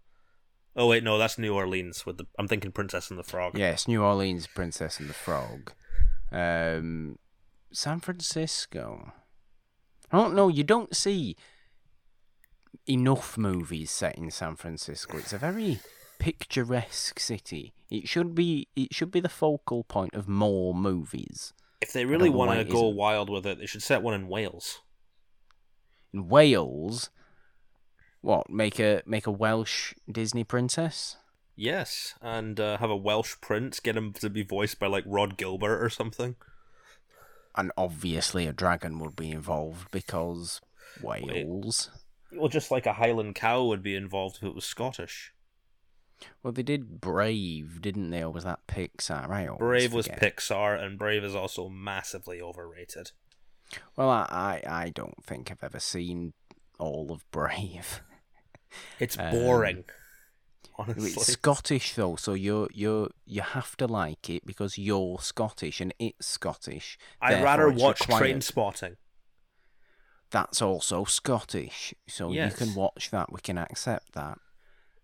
Oh 0.75 0.87
wait, 0.87 1.03
no, 1.03 1.17
that's 1.17 1.37
New 1.37 1.53
Orleans. 1.53 2.05
With 2.05 2.17
the 2.17 2.27
I'm 2.37 2.47
thinking 2.47 2.71
Princess 2.71 3.09
and 3.09 3.19
the 3.19 3.23
Frog. 3.23 3.57
Yes, 3.57 3.87
New 3.87 4.03
Orleans, 4.03 4.47
Princess 4.47 4.99
and 4.99 5.09
the 5.09 5.13
Frog. 5.13 5.73
Um, 6.31 7.17
San 7.73 7.99
Francisco. 7.99 9.13
I 10.11 10.17
don't 10.17 10.35
know. 10.35 10.47
You 10.47 10.63
don't 10.63 10.95
see 10.95 11.35
enough 12.87 13.37
movies 13.37 13.91
set 13.91 14.17
in 14.17 14.31
San 14.31 14.55
Francisco. 14.55 15.17
It's 15.17 15.33
a 15.33 15.37
very 15.37 15.79
picturesque 16.19 17.19
city. 17.19 17.73
It 17.89 18.07
should 18.07 18.35
be. 18.35 18.67
It 18.75 18.93
should 18.93 19.11
be 19.11 19.19
the 19.19 19.29
focal 19.29 19.83
point 19.83 20.13
of 20.13 20.27
more 20.27 20.73
movies. 20.73 21.53
If 21.81 21.93
they 21.93 22.05
really 22.05 22.29
want 22.29 22.51
to 22.51 22.63
go 22.63 22.87
isn't. 22.87 22.95
wild 22.95 23.29
with 23.29 23.45
it, 23.45 23.59
they 23.59 23.65
should 23.65 23.83
set 23.83 24.03
one 24.03 24.13
in 24.13 24.27
Wales. 24.27 24.81
In 26.13 26.27
Wales, 26.27 27.09
what 28.21 28.49
make 28.49 28.79
a 28.79 29.01
make 29.05 29.25
a 29.25 29.31
Welsh 29.31 29.93
Disney 30.09 30.43
princess? 30.43 31.17
Yes, 31.55 32.15
and 32.21 32.59
uh, 32.59 32.77
have 32.77 32.89
a 32.89 32.95
Welsh 32.95 33.35
prince. 33.41 33.79
Get 33.79 33.97
him 33.97 34.13
to 34.13 34.29
be 34.29 34.43
voiced 34.43 34.79
by 34.79 34.87
like 34.87 35.03
Rhod 35.07 35.37
Gilbert 35.37 35.83
or 35.83 35.89
something. 35.89 36.35
And 37.55 37.71
obviously, 37.75 38.47
a 38.47 38.53
dragon 38.53 38.99
would 38.99 39.15
be 39.15 39.31
involved 39.31 39.91
because 39.91 40.61
Wales. 41.01 41.89
Well, 42.33 42.49
just 42.49 42.71
like 42.71 42.85
a 42.85 42.93
Highland 42.93 43.35
cow 43.35 43.63
would 43.65 43.83
be 43.83 43.95
involved 43.95 44.37
if 44.37 44.43
it 44.43 44.55
was 44.55 44.65
Scottish. 44.65 45.33
Well, 46.43 46.53
they 46.53 46.63
did 46.63 47.01
Brave, 47.01 47.81
didn't 47.81 48.11
they? 48.11 48.23
Or 48.23 48.29
was 48.31 48.43
that 48.43 48.67
Pixar? 48.67 49.27
Right. 49.27 49.49
Brave 49.57 49.91
was. 49.93 50.07
Pixar, 50.07 50.79
and 50.81 50.97
Brave 50.99 51.23
is 51.23 51.35
also 51.35 51.67
massively 51.67 52.41
overrated. 52.41 53.11
Well, 53.95 54.09
I, 54.09 54.27
I, 54.29 54.83
I 54.83 54.89
don't 54.89 55.23
think 55.23 55.49
I've 55.49 55.63
ever 55.63 55.79
seen 55.79 56.33
all 56.77 57.11
of 57.11 57.29
Brave. 57.31 58.01
It's 58.99 59.19
Um, 59.19 59.31
boring. 59.31 59.83
honestly, 60.77 61.09
It's 61.11 61.27
Scottish 61.33 61.95
though, 61.95 62.15
so 62.15 62.33
you 62.33 62.69
you 62.71 63.09
you 63.25 63.41
have 63.41 63.75
to 63.77 63.85
like 63.85 64.29
it 64.29 64.45
because 64.45 64.77
you're 64.77 65.19
Scottish 65.19 65.81
and 65.81 65.93
it's 65.99 66.27
Scottish. 66.27 66.97
I'd 67.21 67.43
rather 67.43 67.69
watch. 67.69 67.99
Trainspotting. 67.99 68.95
That's 70.31 70.61
also 70.61 71.03
Scottish, 71.03 71.93
so 72.07 72.31
Yes. 72.31 72.51
you 72.51 72.57
can 72.65 72.75
watch 72.75 73.11
that. 73.11 73.31
We 73.31 73.41
can 73.41 73.57
accept 73.57 74.13
that. 74.13 74.37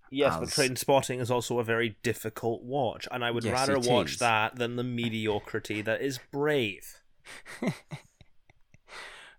Yes, 0.09 0.37
but 0.39 0.47
Trainspotting 0.47 1.19
is 1.19 1.29
also 1.29 1.59
a 1.59 1.65
very 1.65 1.97
difficult 2.01 2.63
watch, 2.63 3.09
and 3.11 3.25
I 3.25 3.31
would 3.31 3.43
Yes, 3.43 3.53
rather 3.53 3.77
watch 3.77 4.13
is. 4.13 4.19
that 4.19 4.55
than 4.55 4.77
the 4.77 4.83
mediocrity 4.83 5.81
that 5.81 6.01
is 6.01 6.19
Brave. 6.31 7.01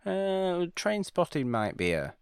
Uh, 0.07 0.69
Trainspotting 0.75 1.47
might 1.47 1.77
be 1.77 1.93
a 1.93 2.15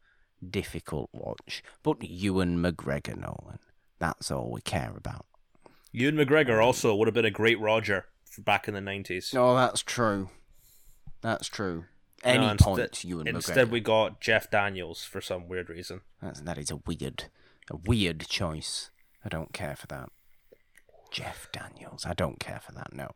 difficult 0.48 1.08
watch, 1.12 1.62
but 1.82 2.02
Ewan 2.02 2.58
McGregor, 2.60 3.16
Nolan. 3.16 3.58
That's 3.98 4.30
all 4.30 4.50
we 4.50 4.60
care 4.60 4.92
about. 4.96 5.26
Ewan 5.92 6.16
McGregor 6.16 6.62
also 6.64 6.94
would 6.96 7.06
have 7.06 7.14
been 7.14 7.24
a 7.24 7.30
great 7.30 7.60
Roger 7.60 8.06
back 8.38 8.66
in 8.66 8.74
the 8.74 8.80
nineties. 8.80 9.32
Oh, 9.36 9.54
that's 9.54 9.82
true. 9.82 10.30
That's 11.20 11.46
true. 11.48 11.84
Any 12.26 12.46
No, 12.46 12.52
instead- 12.52 12.64
point, 12.76 13.04
Ewan 13.04 13.28
Instead, 13.28 13.68
McGregor. 13.68 13.70
we 13.70 13.80
got 13.80 14.20
Jeff 14.20 14.50
Daniels 14.50 15.04
for 15.04 15.20
some 15.20 15.48
weird 15.48 15.68
reason. 15.70 16.00
That's, 16.20 16.40
that 16.42 16.58
is 16.58 16.70
a 16.70 16.76
weird, 16.76 17.24
a 17.70 17.76
weird 17.76 18.26
choice. 18.28 18.90
I 19.24 19.28
don't 19.28 19.52
care 19.52 19.76
for 19.76 19.86
that. 19.88 20.08
Jeff 21.10 21.48
Daniels. 21.52 22.04
I 22.06 22.12
don't 22.14 22.38
care 22.40 22.60
for 22.60 22.72
that. 22.72 22.92
No, 22.92 23.10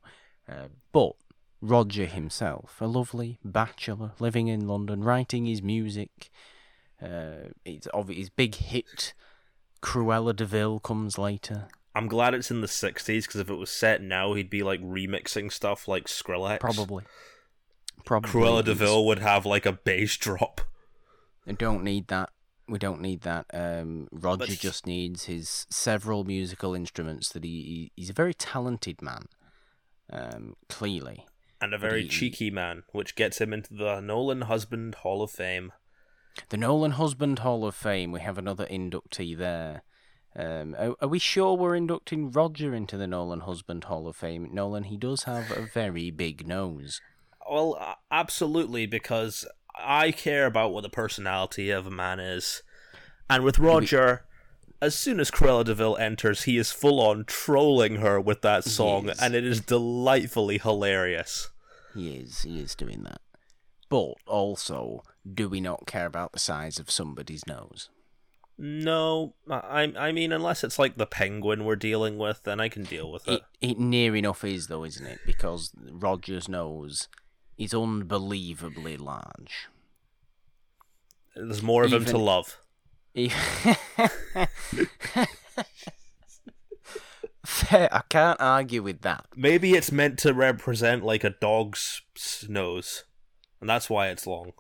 uh, 0.49 0.69
but 0.93 1.13
Roger 1.61 2.07
himself, 2.07 2.77
a 2.81 2.87
lovely 2.87 3.39
bachelor 3.45 4.13
living 4.19 4.49
in 4.49 4.67
London, 4.67 5.03
writing 5.05 5.45
his 5.47 5.61
music. 5.63 6.31
Uh, 7.03 7.49
it's 7.65 7.87
obvi- 7.89 8.17
his 8.17 8.31
big 8.31 8.55
hit, 8.55 9.13
Cruella 9.83 10.35
de 10.35 10.45
Vil, 10.45 10.79
comes 10.81 11.19
later. 11.19 11.69
I'm 11.95 12.07
glad 12.07 12.35
it's 12.35 12.51
in 12.51 12.61
the 12.61 12.67
'60s 12.69 13.23
because 13.27 13.41
if 13.41 13.51
it 13.51 13.55
was 13.57 13.71
set 13.71 14.01
now, 14.01 14.35
he'd 14.35 14.49
be 14.51 14.63
like 14.63 14.81
remixing 14.81 15.53
stuff 15.53 15.89
like 15.89 16.05
Skrillex. 16.07 16.61
Probably. 16.61 17.05
Probably. 18.05 18.31
Cruella 18.31 18.55
he's- 18.57 18.65
de 18.67 18.75
Vil 18.75 19.07
would 19.07 19.19
have 19.21 19.45
like 19.47 19.67
a 19.67 19.73
bass 19.73 20.17
drop. 20.17 20.61
I 21.47 21.53
don't 21.53 21.83
need 21.85 22.09
that. 22.09 22.31
We 22.69 22.79
don't 22.79 23.01
need 23.01 23.23
that. 23.23 23.47
Um, 23.53 24.07
Roger 24.13 24.39
But 24.47 24.49
just 24.51 24.87
needs 24.87 25.25
his 25.25 25.67
several 25.71 26.23
musical 26.25 26.75
instruments. 26.75 27.31
That 27.31 27.43
he, 27.45 27.51
he 27.51 27.93
he's 27.97 28.11
a 28.11 28.15
very 28.15 28.35
talented 28.35 29.03
man. 29.03 29.25
Um, 30.13 30.55
clearly, 30.69 31.27
And 31.61 31.73
a 31.75 31.79
very 31.79 32.03
he- 32.03 32.09
cheeky 32.09 32.51
man, 32.51 32.83
which 32.93 33.15
gets 33.15 33.41
him 33.41 33.53
into 33.53 33.75
the 33.75 34.01
Nolan 34.01 34.43
Husband 34.43 34.95
Hall 34.97 35.23
of 35.23 35.31
Fame. 35.31 35.73
the 36.49 36.57
Nolan 36.57 36.93
Husband 36.93 37.41
Hall 37.41 37.65
of 37.65 37.75
Fame. 37.75 38.13
We 38.13 38.21
have 38.21 38.39
another 38.39 38.67
inductee 38.67 39.37
there. 39.37 39.83
Um, 40.37 40.77
are, 40.79 40.95
are 41.01 41.09
we 41.09 41.19
sure 41.19 41.55
we're 41.57 41.75
inducting 41.75 42.31
Roger 42.31 42.73
into 42.75 42.97
the 42.97 43.07
Nolan 43.09 43.41
Husband 43.41 43.85
Hall 43.85 44.07
of 44.09 44.15
Fame? 44.17 44.49
Nolan, 44.53 44.85
he 44.85 44.97
does 44.97 45.25
have 45.25 45.51
a 45.51 45.63
very 45.67 46.11
big 46.13 46.47
nose. 46.47 47.01
Well, 47.51 47.97
absolutely, 48.13 48.87
because 48.87 49.45
I 49.77 50.13
care 50.13 50.47
about 50.47 50.73
what 50.73 50.83
the 50.83 50.89
personality 50.89 51.71
of 51.71 51.85
a 51.85 51.91
man 51.91 52.21
is. 52.21 52.63
And 53.29 53.43
with 53.43 53.59
Roger, 53.59 54.25
as 54.81 54.95
soon 54.95 55.19
as 55.19 55.33
Cruella 55.33 55.65
de 55.65 55.75
Vil 55.75 55.97
enters, 55.97 56.45
he 56.45 56.59
is 56.59 56.71
full 56.71 57.01
on 57.01 57.25
trolling 57.25 57.97
her 57.97 58.21
with 58.21 58.43
that 58.43 58.63
song, 58.63 59.11
and 59.21 59.35
it 59.35 59.45
is 59.45 59.61
delightfully 59.61 60.59
hilarious. 60.59 61.49
He 61.93 62.17
is. 62.19 62.43
He 62.43 62.61
is 62.61 62.77
doing 62.77 63.03
that. 63.03 63.21
But 63.89 64.15
also, 64.27 65.03
do 65.35 65.49
we 65.49 65.61
not 65.61 65.87
care 65.87 66.07
about 66.07 66.33
the 66.33 66.39
size 66.39 66.79
of 66.79 66.89
somebody's 66.89 67.47
nose? 67.49 67.91
No, 68.57 69.35
I 69.51 69.93
I 69.97 70.13
mean, 70.13 70.33
unless 70.33 70.63
it's 70.63 70.79
like 70.79 70.97
the 70.97 71.07
penguin 71.07 71.65
we're 71.65 71.77
dealing 71.77 72.19
with, 72.19 72.43
then 72.45 72.61
I 72.61 72.69
can 72.69 72.85
deal 72.85 73.11
with 73.11 73.27
it. 73.27 73.43
It, 73.61 73.71
it 73.71 73.79
near 73.79 74.15
enough 74.15 74.45
is 74.45 74.67
though, 74.67 74.85
isn't 74.85 75.07
it? 75.07 75.19
Because 75.27 75.73
Roger's 75.91 76.49
nose 76.49 77.09
is 77.61 77.75
unbelievably 77.75 78.97
large. 78.97 79.69
There's 81.37 81.63
more 81.63 81.85
of 81.85 81.93
him 81.93 82.07
to 82.07 82.17
love. 82.17 82.59
Fair, 87.45 87.89
I 87.93 88.03
can't 88.09 88.41
argue 88.41 88.83
with 88.83 89.03
that. 89.03 89.27
Maybe 89.37 89.75
it's 89.75 89.93
meant 89.93 90.19
to 90.21 90.33
represent 90.33 91.05
like 91.05 91.23
a 91.23 91.31
dog's 91.31 92.01
nose, 92.49 93.05
and 93.61 93.69
that's 93.69 93.91
why 93.91 94.09
it's 94.09 94.27
long. 94.27 94.53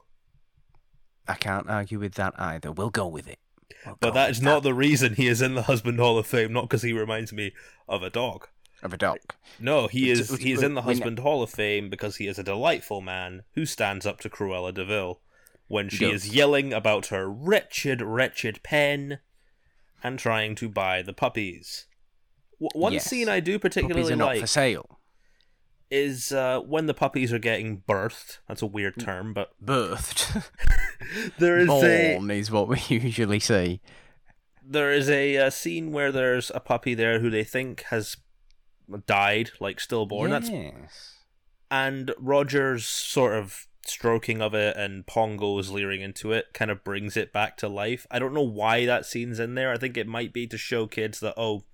I 1.26 1.34
can't 1.34 1.70
argue 1.70 1.98
with 1.98 2.14
that 2.14 2.34
either. 2.38 2.70
We'll 2.70 2.90
go 2.90 3.06
with 3.06 3.28
it. 3.28 3.38
We'll 3.86 3.96
But 4.00 4.12
that 4.14 4.42
not 4.42 4.62
the 4.62 4.74
reason 4.74 5.14
he 5.14 5.26
is 5.26 5.40
in 5.40 5.54
the 5.54 5.62
Husband 5.62 5.98
Hall 5.98 6.18
of 6.18 6.26
Fame, 6.26 6.52
not 6.52 6.64
because 6.64 6.82
he 6.82 6.92
reminds 6.92 7.32
me 7.32 7.52
of 7.88 8.02
a 8.02 8.10
dog. 8.10 8.48
Of 8.82 8.92
a 8.92 8.96
dog. 8.96 9.18
No, 9.58 9.86
he 9.88 10.10
is 10.10 10.34
he 10.38 10.52
is 10.52 10.62
in 10.62 10.74
the 10.74 10.80
we 10.80 10.86
kn- 10.86 10.96
Husband 10.98 11.18
Hall 11.20 11.42
of 11.42 11.50
Fame 11.50 11.90
because 11.90 12.16
he 12.16 12.26
is 12.26 12.38
a 12.38 12.42
delightful 12.44 13.00
man 13.00 13.42
who 13.54 13.66
stands 13.66 14.06
up 14.06 14.20
to 14.20 14.30
Cruella 14.30 14.72
de 14.72 14.84
Vil 14.84 15.20
when 15.68 15.88
she 15.88 16.10
does. 16.10 16.24
is 16.26 16.34
yelling 16.34 16.72
about 16.72 17.06
her 17.06 17.28
wretched, 17.30 18.00
wretched 18.02 18.62
pen 18.62 19.18
and 20.02 20.18
trying 20.18 20.54
to 20.56 20.68
buy 20.68 21.02
the 21.02 21.12
puppies. 21.12 21.86
W- 22.60 22.70
one 22.80 22.92
Yes. 22.94 23.04
scene 23.04 23.28
I 23.28 23.40
do 23.40 23.58
Puppies 23.58 23.74
particularly 23.74 24.12
are 24.12 24.16
not 24.16 24.26
like 24.26 24.40
for 24.40 24.46
sale. 24.46 24.98
is 25.90 26.32
uh, 26.32 26.60
when 26.60 26.86
the 26.86 26.94
puppies 26.94 27.32
are 27.32 27.38
getting 27.38 27.82
birthed. 27.88 28.38
That's 28.48 28.62
a 28.62 28.66
weird 28.66 28.98
term, 28.98 29.32
but 29.34 29.52
Birthed. 29.64 30.48
there 31.38 31.58
is 31.58 31.68
a 31.68 32.14
Born 32.14 32.30
is 32.30 32.50
what 32.50 32.68
we 32.68 32.78
usually 32.88 33.40
say. 33.40 33.80
there 34.64 34.90
is 34.92 35.08
a, 35.10 35.36
uh 35.36 35.50
scene 35.50 35.92
where 35.92 36.10
there's 36.12 36.50
a 36.54 36.60
puppy 36.60 36.94
there 36.94 37.20
who 37.20 37.28
they 37.30 37.44
think 37.44 37.82
has 37.90 38.16
died, 39.06 39.50
like 39.60 39.80
stillborn. 39.80 40.30
That's 40.30 40.50
yes. 40.50 41.16
and 41.70 42.12
Roger's 42.18 42.86
sort 42.86 43.34
of 43.34 43.66
stroking 43.86 44.42
of 44.42 44.54
it 44.54 44.76
and 44.76 45.06
Pongo's 45.06 45.70
leering 45.70 46.02
into 46.02 46.32
it 46.32 46.52
kind 46.52 46.70
of 46.70 46.84
brings 46.84 47.16
it 47.16 47.32
back 47.32 47.56
to 47.58 47.68
life. 47.68 48.06
I 48.10 48.18
don't 48.18 48.34
know 48.34 48.42
why 48.42 48.86
that 48.86 49.06
scene's 49.06 49.40
in 49.40 49.54
there. 49.54 49.72
I 49.72 49.78
think 49.78 49.96
it 49.96 50.06
might 50.06 50.32
be 50.32 50.46
to 50.48 50.58
show 50.58 50.86
kids 50.86 51.20
that 51.20 51.34
oh, 51.36 51.64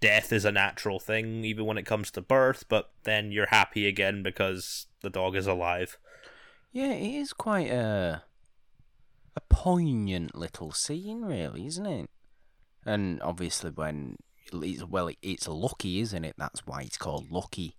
death 0.00 0.32
is 0.32 0.44
a 0.44 0.52
natural 0.52 0.98
thing 0.98 1.44
even 1.44 1.64
when 1.64 1.78
it 1.78 1.86
comes 1.86 2.10
to 2.12 2.20
birth, 2.20 2.64
but 2.68 2.90
then 3.04 3.32
you're 3.32 3.46
happy 3.46 3.86
again 3.86 4.22
because 4.22 4.86
the 5.02 5.10
dog 5.10 5.36
is 5.36 5.46
alive. 5.46 5.98
Yeah, 6.72 6.92
it 6.92 7.14
is 7.14 7.32
quite 7.32 7.70
a 7.70 8.24
a 9.36 9.40
poignant 9.48 10.34
little 10.34 10.72
scene, 10.72 11.22
really, 11.22 11.66
isn't 11.66 11.86
it? 11.86 12.10
And 12.84 13.20
obviously, 13.22 13.70
when 13.70 14.16
well, 14.52 15.10
it's 15.22 15.48
Lucky, 15.48 16.00
isn't 16.00 16.24
it? 16.24 16.34
That's 16.38 16.66
why 16.66 16.82
it's 16.82 16.96
called 16.98 17.30
Lucky. 17.30 17.76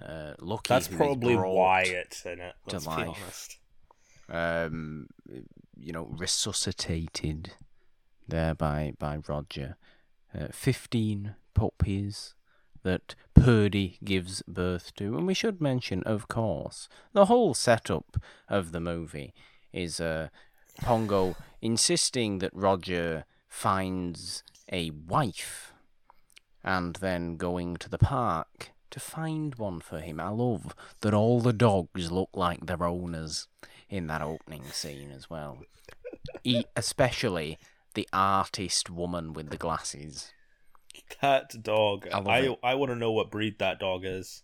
Uh, 0.00 0.34
Lucky. 0.40 0.68
That's 0.68 0.88
probably 0.88 1.36
why 1.36 1.82
it's 1.82 2.24
in 2.26 2.40
it. 2.40 2.54
to 2.68 2.74
Let's 2.76 2.84
be 2.86 2.90
life. 2.90 3.08
honest. 3.22 3.58
um, 4.28 5.08
you 5.78 5.92
know, 5.92 6.06
resuscitated 6.10 7.52
there 8.28 8.54
by 8.54 8.92
by 8.98 9.18
Roger. 9.26 9.76
Uh, 10.38 10.48
Fifteen 10.52 11.36
puppies 11.54 12.34
that 12.82 13.14
Purdy 13.34 13.98
gives 14.04 14.42
birth 14.46 14.94
to, 14.96 15.16
and 15.16 15.26
we 15.26 15.34
should 15.34 15.60
mention, 15.60 16.02
of 16.04 16.28
course, 16.28 16.88
the 17.12 17.24
whole 17.26 17.54
setup 17.54 18.16
of 18.48 18.70
the 18.72 18.80
movie 18.80 19.32
is 19.72 19.98
uh, 19.98 20.28
Pongo 20.82 21.34
insisting 21.62 22.38
that 22.38 22.52
Roger 22.54 23.24
finds 23.48 24.44
a 24.70 24.90
wife, 24.90 25.72
and 26.64 26.96
then 26.96 27.36
going 27.36 27.76
to 27.76 27.88
the 27.88 27.98
park 27.98 28.70
to 28.90 29.00
find 29.00 29.54
one 29.56 29.80
for 29.80 30.00
him. 30.00 30.20
I 30.20 30.28
love 30.28 30.74
that 31.00 31.14
all 31.14 31.40
the 31.40 31.52
dogs 31.52 32.10
look 32.10 32.30
like 32.34 32.66
their 32.66 32.84
owners 32.84 33.48
in 33.88 34.06
that 34.08 34.22
opening 34.22 34.64
scene 34.64 35.10
as 35.10 35.28
well. 35.28 35.58
E- 36.44 36.64
especially 36.74 37.58
the 37.94 38.08
artist 38.12 38.90
woman 38.90 39.32
with 39.32 39.50
the 39.50 39.56
glasses. 39.56 40.32
That 41.20 41.62
dog. 41.62 42.08
I 42.12 42.18
I. 42.20 42.56
I 42.62 42.74
want 42.74 42.90
to 42.90 42.96
know 42.96 43.12
what 43.12 43.30
breed 43.30 43.58
that 43.58 43.78
dog 43.78 44.04
is. 44.04 44.42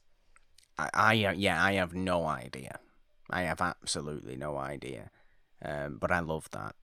I, 0.79 0.91
I 0.93 1.25
uh, 1.25 1.33
yeah, 1.33 1.63
I 1.63 1.75
have 1.75 1.95
no 1.95 2.27
idea. 2.27 2.79
I 3.31 3.43
have 3.43 3.61
absolutely 3.61 4.37
no 4.37 4.57
idea. 4.57 5.11
Um, 5.65 5.99
but 5.99 6.11
I 6.11 6.21
love 6.21 6.49
that. 6.51 6.75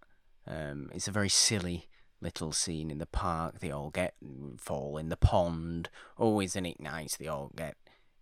Um, 0.47 0.89
it's 0.93 1.07
a 1.07 1.11
very 1.11 1.29
silly 1.29 1.88
little 2.21 2.51
scene 2.51 2.89
in 2.91 2.97
the 2.97 3.05
park. 3.05 3.59
They 3.59 3.71
all 3.71 3.89
get 3.89 4.15
fall 4.57 4.97
in 4.97 5.09
the 5.09 5.17
pond. 5.17 5.89
Oh, 6.17 6.41
isn't 6.41 6.65
it 6.65 6.79
nice? 6.79 7.15
They 7.17 7.27
all 7.27 7.51
get 7.55 7.75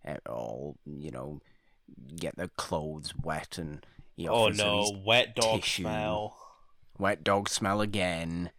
uh, 0.06 0.16
all 0.28 0.76
you 0.84 1.10
know, 1.10 1.40
get 2.16 2.36
their 2.36 2.48
clothes 2.48 3.14
wet 3.22 3.58
and 3.58 3.84
he 4.16 4.28
Oh 4.28 4.46
offers 4.46 4.58
no, 4.58 4.90
wet 5.04 5.34
dog 5.36 5.62
tissue. 5.62 5.82
smell. 5.82 6.36
wet 6.98 7.22
dog 7.24 7.48
smell 7.48 7.80
again, 7.80 8.50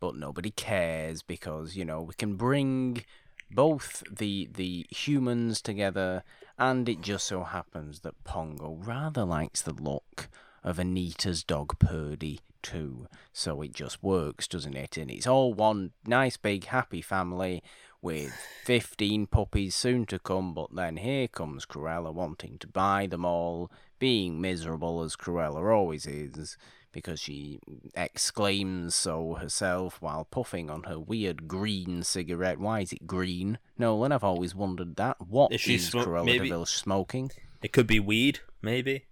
but 0.00 0.16
nobody 0.16 0.50
cares 0.50 1.22
because 1.22 1.76
you 1.76 1.84
know 1.84 2.02
we 2.02 2.14
can 2.14 2.36
bring 2.36 3.04
both 3.50 4.02
the 4.10 4.48
the 4.52 4.86
humans 4.90 5.60
together, 5.60 6.24
and 6.58 6.88
it 6.88 7.00
just 7.02 7.26
so 7.26 7.44
happens 7.44 8.00
that 8.00 8.22
Pongo 8.24 8.74
rather 8.80 9.24
likes 9.24 9.62
the 9.62 9.72
look 9.74 10.28
of 10.64 10.80
Anita's 10.80 11.44
dog 11.44 11.78
Purdy 11.78 12.40
too, 12.62 13.06
so 13.32 13.60
it 13.62 13.72
just 13.74 14.02
works, 14.02 14.48
doesn't 14.48 14.74
it? 14.76 14.96
And 14.96 15.10
it's 15.10 15.26
all 15.26 15.52
one 15.52 15.92
nice 16.06 16.36
big 16.38 16.64
happy 16.64 17.02
family 17.02 17.62
with 18.00 18.32
15 18.64 19.26
puppies 19.26 19.74
soon 19.74 20.06
to 20.06 20.18
come, 20.18 20.52
but 20.54 20.74
then 20.74 20.96
here 20.96 21.28
comes 21.28 21.64
Cruella 21.66 22.12
wanting 22.12 22.58
to 22.58 22.66
buy 22.66 23.06
them 23.06 23.24
all, 23.24 23.70
being 23.98 24.40
miserable 24.40 25.02
as 25.02 25.16
Cruella 25.16 25.74
always 25.74 26.06
is, 26.06 26.56
because 26.92 27.18
she 27.20 27.58
exclaims 27.94 28.94
so 28.94 29.34
herself 29.34 30.00
while 30.00 30.24
puffing 30.24 30.70
on 30.70 30.84
her 30.84 30.98
weird 30.98 31.48
green 31.48 32.02
cigarette. 32.02 32.58
Why 32.58 32.80
is 32.80 32.92
it 32.92 33.06
green? 33.06 33.58
Nolan, 33.78 34.12
I've 34.12 34.22
always 34.24 34.54
wondered 34.54 34.96
that. 34.96 35.16
What 35.26 35.52
Is 35.52 35.66
is, 35.66 35.90
smo- 35.90 36.04
Cruella 36.04 36.24
maybe- 36.26 36.48
de 36.48 36.54
Vil 36.54 36.66
smoking? 36.66 37.30
It 37.62 37.72
could 37.72 37.86
be 37.86 38.00
weed, 38.00 38.40
maybe. 38.62 39.06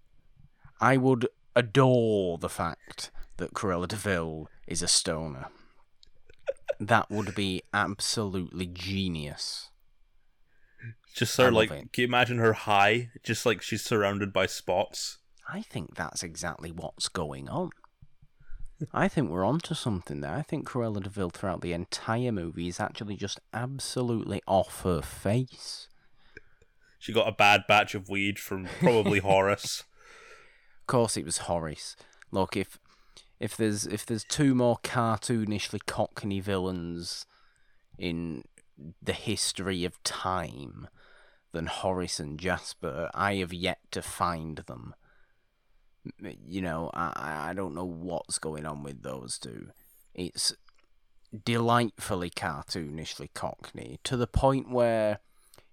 I 0.80 0.96
would 0.96 1.28
adore 1.54 2.38
the 2.38 2.48
fact 2.48 3.10
that 3.36 3.54
Cruella 3.54 3.88
de 3.88 3.96
Vil 3.96 4.48
is 4.66 4.82
a 4.82 4.88
stoner. 4.88 5.46
That 6.80 7.10
would 7.10 7.34
be 7.34 7.62
absolutely 7.72 8.66
genius. 8.66 9.70
Just 11.14 11.34
sort 11.34 11.48
of 11.48 11.54
like, 11.54 11.70
it. 11.70 11.92
can 11.92 12.02
you 12.02 12.06
imagine 12.06 12.38
her 12.38 12.54
high? 12.54 13.10
Just 13.22 13.44
like 13.44 13.62
she's 13.62 13.82
surrounded 13.82 14.32
by 14.32 14.46
spots. 14.46 15.18
I 15.48 15.60
think 15.62 15.94
that's 15.94 16.22
exactly 16.22 16.72
what's 16.72 17.08
going 17.08 17.48
on. 17.48 17.70
I 18.92 19.08
think 19.08 19.30
we're 19.30 19.44
onto 19.44 19.74
something 19.74 20.20
there. 20.20 20.34
I 20.34 20.42
think 20.42 20.66
Cruella 20.66 21.02
de 21.02 21.10
Vil 21.10 21.30
throughout 21.30 21.60
the 21.60 21.72
entire 21.72 22.32
movie 22.32 22.68
is 22.68 22.80
actually 22.80 23.16
just 23.16 23.38
absolutely 23.52 24.42
off 24.46 24.82
her 24.82 25.02
face. 25.02 25.88
She 26.98 27.12
got 27.12 27.28
a 27.28 27.32
bad 27.32 27.64
batch 27.68 27.94
of 27.94 28.08
weed 28.08 28.38
from 28.38 28.66
probably 28.80 29.18
Horace. 29.20 29.84
Course, 30.92 31.16
it 31.16 31.24
was 31.24 31.38
Horace. 31.38 31.96
Look, 32.30 32.54
if 32.54 32.78
if 33.40 33.56
there's 33.56 33.86
if 33.86 34.04
there's 34.04 34.24
two 34.24 34.54
more 34.54 34.76
cartoonishly 34.84 35.80
cockney 35.86 36.38
villains 36.38 37.24
in 37.96 38.44
the 39.00 39.14
history 39.14 39.86
of 39.86 40.02
time 40.02 40.88
than 41.52 41.64
Horace 41.64 42.20
and 42.20 42.38
Jasper, 42.38 43.08
I 43.14 43.36
have 43.36 43.54
yet 43.54 43.78
to 43.92 44.02
find 44.02 44.58
them. 44.58 44.94
You 46.46 46.60
know, 46.60 46.90
I- 46.92 47.48
I 47.48 47.52
don't 47.54 47.74
know 47.74 47.86
what's 47.86 48.38
going 48.38 48.66
on 48.66 48.82
with 48.82 49.02
those 49.02 49.38
two. 49.38 49.70
It's 50.12 50.52
delightfully 51.32 52.28
cartoonishly 52.28 53.30
cockney 53.32 53.98
to 54.04 54.18
the 54.18 54.26
point 54.26 54.68
where 54.68 55.20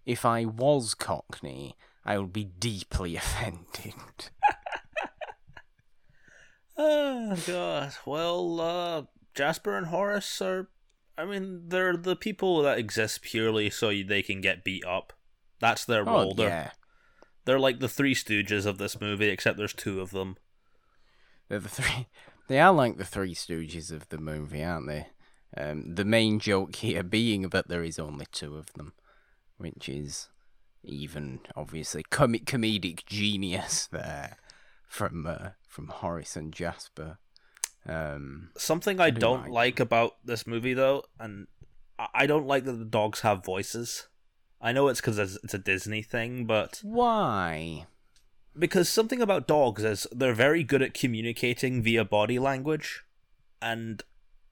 if 0.06 0.24
I 0.24 0.46
was 0.46 0.94
cockney, 0.94 1.76
I 2.06 2.18
would 2.18 2.32
be 2.32 2.46
deeply 2.46 3.16
offended. 3.18 4.30
oh 6.82 7.38
god. 7.46 7.94
Well, 8.06 8.62
uh 8.62 9.04
Jasper 9.36 9.78
and 9.78 9.88
Horace 9.88 10.42
are 10.42 10.70
I 11.18 11.26
mean, 11.26 11.64
they're 11.68 11.98
the 11.98 12.16
people 12.16 12.62
that 12.62 12.78
exist 12.80 13.22
purely 13.22 13.70
so 13.70 13.90
they 13.90 14.22
can 14.22 14.40
get 14.40 14.64
beat 14.64 14.86
up. 14.86 15.14
That's 15.60 15.84
their 15.84 16.06
role. 16.06 16.32
Oh, 16.32 16.34
they're, 16.34 16.50
yeah. 16.50 16.72
they're 17.44 17.60
like 17.60 17.82
the 17.82 17.90
three 17.90 18.16
stooges 18.16 18.66
of 18.66 18.78
this 18.78 19.02
movie, 19.02 19.28
except 19.28 19.58
there's 19.58 19.74
two 19.74 20.00
of 20.00 20.12
them. 20.12 20.38
They're 21.50 21.60
the 21.60 21.70
three. 21.70 22.08
They 22.50 22.60
are 22.60 22.74
like 22.74 22.98
the 22.98 23.06
Three 23.06 23.36
Stooges 23.36 23.92
of 23.92 24.10
the 24.10 24.18
movie, 24.18 24.64
aren't 24.64 24.88
they? 24.88 25.08
Um, 25.56 25.94
the 25.94 26.04
main 26.04 26.40
joke 26.40 26.76
here 26.76 27.04
being 27.04 27.44
that 27.50 27.68
there 27.68 27.84
is 27.84 28.00
only 28.00 28.26
two 28.32 28.58
of 28.58 28.74
them, 28.74 28.94
which 29.58 29.88
is 29.88 30.30
even 30.84 31.42
obviously 31.56 32.02
comic 32.02 32.46
comedic 32.46 33.06
genius 33.06 33.88
there 33.92 34.38
from 34.88 35.28
uh, 35.28 35.50
from 35.80 35.88
Horace 35.90 36.36
and 36.36 36.52
Jasper. 36.54 37.18
Um, 37.86 38.50
Something 38.58 39.00
I 39.00 39.10
do 39.10 39.22
don't 39.22 39.44
like 39.44 39.52
like 39.52 39.80
about 39.80 40.18
this 40.24 40.46
movie, 40.46 40.74
though, 40.74 41.04
and 41.20 41.48
I- 41.98 42.08
I 42.14 42.28
don't 42.28 42.46
like 42.46 42.66
that 42.66 42.74
the 42.74 42.86
dogs 42.86 43.22
have 43.22 43.44
voices. 43.46 44.08
I 44.62 44.74
know 44.74 44.90
it's 44.90 45.00
because 45.00 45.18
it's 45.18 45.54
a 45.54 45.58
Disney 45.58 46.02
thing, 46.02 46.46
but 46.46 46.82
why? 46.84 47.88
because 48.58 48.90
something 48.90 49.22
about 49.22 49.48
dogs 49.48 49.84
is 49.86 50.06
they're 50.12 50.34
very 50.34 50.64
good 50.64 50.82
at 50.82 50.94
communicating 50.94 51.82
via 51.82 52.04
body 52.04 52.38
language, 52.40 53.04
and 53.62 54.04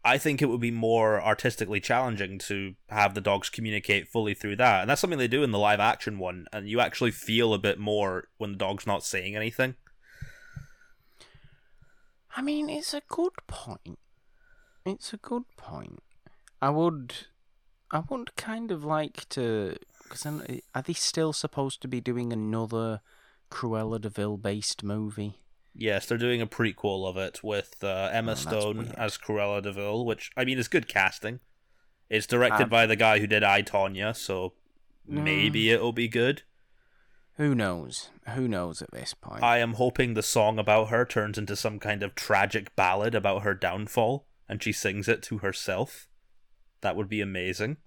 I 0.06 0.18
think 0.18 0.42
it 0.42 0.46
would 0.46 0.62
be 0.62 0.72
more 0.72 1.22
artistically 1.22 1.82
challenging 1.82 2.38
to 2.40 2.76
have 2.88 3.16
the 3.16 3.22
dogs 3.22 3.50
communicate 3.50 4.08
fully 4.08 4.34
through 4.34 4.56
that, 4.58 4.80
and 4.82 4.90
that's 4.90 5.02
something 5.02 5.20
they 5.20 5.28
do 5.28 5.44
in 5.44 5.52
the 5.52 5.60
live 5.60 5.82
action 5.82 6.20
one, 6.20 6.48
and 6.54 6.70
you 6.70 6.80
actually 6.80 7.12
feel 7.12 7.54
a 7.54 7.60
bit 7.60 7.78
more 7.80 8.30
when 8.38 8.54
the 8.54 8.58
dog's 8.58 8.88
not 8.88 9.04
saying 9.04 9.36
anything. 9.36 9.76
I 12.38 12.42
mean, 12.42 12.70
it's 12.70 12.94
a 12.94 13.02
good 13.08 13.34
point. 13.48 13.98
It's 14.86 15.12
a 15.12 15.18
good 15.18 15.44
point. 15.58 16.02
I 16.62 16.70
would, 16.70 17.14
I 17.92 18.04
would 18.10 18.36
kind 18.36 18.72
of 18.72 18.84
like 18.86 19.28
to, 19.30 19.76
because 20.04 20.26
are 20.26 20.82
they 20.84 20.94
still 20.94 21.34
supposed 21.34 21.82
to 21.82 21.88
be 21.88 22.00
doing 22.00 22.32
another 22.32 23.02
Cruella 23.52 24.00
de 24.00 24.10
Vil 24.10 24.38
based 24.38 24.84
movie? 24.84 25.40
Yes, 25.76 26.06
they're 26.06 26.18
doing 26.18 26.42
a 26.42 26.48
prequel 26.48 27.08
of 27.08 27.18
it 27.18 27.44
with 27.44 27.84
uh, 27.84 28.10
Emma 28.14 28.32
Oh, 28.32 28.36
Stone 28.36 28.94
as 28.98 29.18
Cruella 29.18 29.62
de 29.62 29.72
Vil, 29.74 30.06
which 30.06 30.32
I 30.38 30.46
mean 30.46 30.58
is 30.60 30.68
good 30.68 30.88
casting. 30.88 31.40
It's 32.10 32.28
directed 32.28 32.64
Um, 32.64 32.70
by 32.70 32.86
the 32.86 32.96
guy 32.96 33.20
who 33.20 33.28
did 33.28 33.44
I 33.44 33.62
Tonya, 33.64 34.16
so 34.16 34.54
Mm. 35.10 35.24
maybe 35.24 35.72
it'll 35.72 35.94
be 35.94 36.10
good. 36.10 36.44
Who 37.38 37.54
knows? 37.54 38.10
Who 38.34 38.48
knows 38.48 38.82
at 38.82 38.92
this 38.92 39.14
point? 39.14 39.44
I 39.44 39.60
am 39.60 39.74
hoping 39.74 40.14
the 40.14 40.24
song 40.24 40.58
about 40.58 40.90
her 40.90 41.06
turns 41.06 41.38
into 41.38 41.56
some 41.56 41.80
kind 41.80 42.02
of 42.04 42.16
tragic 42.16 42.76
ballad 42.76 43.14
about 43.14 43.44
her 43.44 43.54
downfall, 43.54 44.26
and 44.50 44.62
she 44.62 44.72
sings 44.72 45.08
it 45.08 45.22
to 45.24 45.40
herself. 45.40 46.08
That 46.82 46.96
would 46.96 47.10
be 47.10 47.22
amazing. 47.22 47.78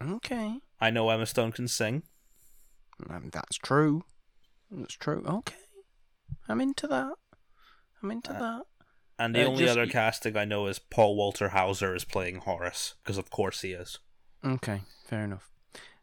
okay, 0.00 0.58
I 0.80 0.90
know 0.90 1.08
Emma 1.10 1.26
Stone 1.26 1.52
can 1.52 1.68
sing. 1.68 2.02
um, 3.10 3.30
that's 3.32 3.56
true. 3.56 4.04
That's 4.70 4.94
true. 4.94 5.24
Okay, 5.26 5.56
I'm 6.48 6.60
into 6.60 6.86
that. 6.86 7.12
I'm 8.02 8.10
into 8.10 8.32
Uh, 8.34 8.38
that. 8.38 8.62
And 9.18 9.34
the 9.34 9.42
Uh, 9.44 9.48
only 9.48 9.64
just- 9.64 9.72
other 9.78 9.86
casting 9.90 10.36
I 10.36 10.44
know 10.44 10.66
is 10.66 10.78
Paul 10.78 11.16
Walter 11.16 11.48
Hauser 11.50 11.94
is 11.94 12.04
playing 12.04 12.36
Horace, 12.36 12.94
because 13.02 13.18
of 13.18 13.30
course 13.30 13.62
he 13.62 13.72
is. 13.72 13.98
Okay, 14.44 14.82
fair 15.06 15.24
enough. 15.24 15.50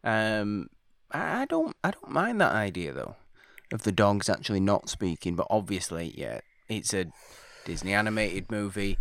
Um, 0.04 0.70
I, 1.14 1.46
don't, 1.46 1.76
I 1.84 1.92
don't 1.92 2.10
mind 2.10 2.42
that 2.42 2.52
idea 2.54 2.94
though, 2.94 3.16
of 3.72 3.84
the 3.84 3.92
dogs 3.92 4.30
actually 4.30 4.60
not 4.60 4.90
speaking. 4.90 5.36
But 5.36 5.48
obviously, 5.50 6.14
yeah, 6.18 6.42
it's 6.70 6.94
a 6.94 7.06
Disney 7.66 7.94
animated 7.94 8.52
movie. 8.52 8.98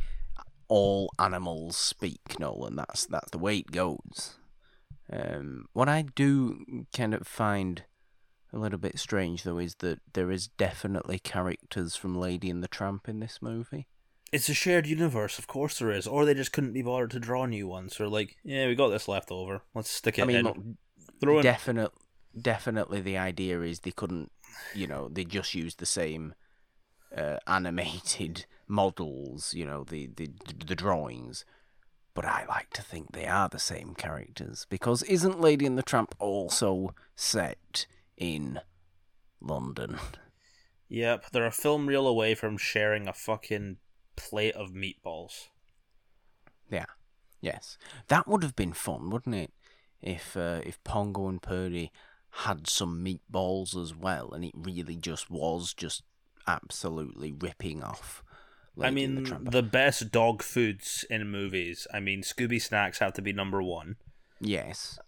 All 0.68 1.12
animals 1.18 1.76
speak, 1.76 2.38
Nolan. 2.38 2.76
That's 2.76 3.06
that's 3.06 3.30
the 3.30 3.38
way 3.38 3.58
it 3.58 3.72
goes. 3.72 4.38
Um, 5.12 5.66
what 5.72 5.88
I 5.88 6.02
do 6.14 6.86
kind 6.96 7.12
of 7.12 7.26
find 7.26 7.84
a 8.52 8.58
little 8.58 8.78
bit 8.78 8.98
strange 8.98 9.42
though 9.42 9.58
is 9.58 9.76
that 9.76 10.00
there 10.12 10.30
is 10.30 10.48
definitely 10.48 11.18
characters 11.18 11.96
from 11.96 12.14
Lady 12.18 12.48
and 12.48 12.62
the 12.62 12.68
Tramp 12.68 13.08
in 13.08 13.20
this 13.20 13.40
movie. 13.42 13.86
It's 14.32 14.48
a 14.48 14.54
shared 14.54 14.86
universe, 14.86 15.38
of 15.38 15.46
course 15.46 15.78
there 15.78 15.90
is. 15.90 16.06
Or 16.06 16.24
they 16.24 16.32
just 16.32 16.52
couldn't 16.52 16.72
be 16.72 16.80
bothered 16.80 17.10
to 17.10 17.20
draw 17.20 17.44
new 17.44 17.68
ones. 17.68 18.00
Or 18.00 18.08
like, 18.08 18.36
yeah, 18.42 18.66
we 18.66 18.74
got 18.74 18.88
this 18.88 19.08
left 19.08 19.30
over. 19.30 19.62
Let's 19.74 19.90
stick 19.90 20.18
it 20.18 20.22
I 20.22 20.24
mean, 20.24 20.36
in. 20.36 20.44
look, 20.44 20.56
Throw 21.20 21.42
definite, 21.42 21.92
definitely 22.40 23.00
the 23.00 23.18
idea 23.18 23.60
is 23.62 23.80
they 23.80 23.90
couldn't, 23.90 24.30
you 24.74 24.86
know, 24.86 25.08
they 25.08 25.24
just 25.24 25.54
used 25.54 25.78
the 25.78 25.86
same 25.86 26.34
uh, 27.16 27.38
animated 27.46 28.46
models, 28.68 29.54
you 29.54 29.64
know, 29.64 29.84
the, 29.84 30.10
the 30.16 30.30
the 30.66 30.74
drawings. 30.74 31.44
But 32.14 32.26
I 32.26 32.44
like 32.46 32.70
to 32.74 32.82
think 32.82 33.12
they 33.12 33.26
are 33.26 33.48
the 33.48 33.58
same 33.58 33.94
characters 33.94 34.66
because 34.68 35.02
isn't 35.04 35.40
Lady 35.40 35.64
and 35.64 35.78
the 35.78 35.82
Tramp 35.82 36.14
also 36.18 36.94
set 37.16 37.86
in 38.18 38.60
London? 39.40 39.98
Yep, 40.88 41.30
they're 41.30 41.46
a 41.46 41.50
film 41.50 41.86
reel 41.86 42.06
away 42.06 42.34
from 42.34 42.58
sharing 42.58 43.08
a 43.08 43.14
fucking 43.14 43.78
plate 44.14 44.54
of 44.54 44.72
meatballs. 44.72 45.48
Yeah, 46.70 46.84
yes, 47.40 47.78
that 48.08 48.28
would 48.28 48.42
have 48.42 48.56
been 48.56 48.74
fun, 48.74 49.08
wouldn't 49.08 49.34
it? 49.34 49.52
If 50.02 50.36
uh, 50.36 50.60
if 50.64 50.82
Pongo 50.84 51.28
and 51.28 51.40
Purdy 51.40 51.92
had 52.36 52.66
some 52.68 53.04
meatballs 53.04 53.80
as 53.80 53.94
well, 53.94 54.32
and 54.32 54.44
it 54.44 54.54
really 54.56 54.96
just 54.96 55.30
was 55.30 55.74
just 55.74 56.02
absolutely 56.46 57.32
ripping 57.32 57.82
off. 57.82 58.22
I 58.78 58.88
Lady 58.88 59.04
and 59.04 59.14
mean, 59.28 59.44
the, 59.44 59.50
the 59.50 59.62
best 59.62 60.10
dog 60.10 60.42
foods 60.42 61.04
in 61.10 61.28
movies. 61.30 61.86
I 61.92 62.00
mean, 62.00 62.22
Scooby 62.22 62.60
snacks 62.60 62.98
have 63.00 63.12
to 63.14 63.22
be 63.22 63.32
number 63.32 63.62
one. 63.62 63.96
yes, 64.40 64.98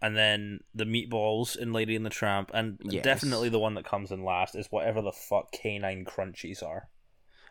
And 0.00 0.16
then 0.16 0.60
the 0.72 0.84
meatballs 0.84 1.56
in 1.56 1.72
Lady 1.72 1.96
and 1.96 2.06
the 2.06 2.10
Tramp, 2.10 2.52
and 2.54 2.78
Yes. 2.84 3.02
definitely 3.02 3.48
the 3.48 3.58
one 3.58 3.74
that 3.74 3.84
comes 3.84 4.12
in 4.12 4.22
last 4.24 4.54
is 4.54 4.68
whatever 4.70 5.02
the 5.02 5.10
fuck 5.12 5.50
Kanine 5.52 6.04
Krunchies 6.06 6.62
are. 6.62 6.88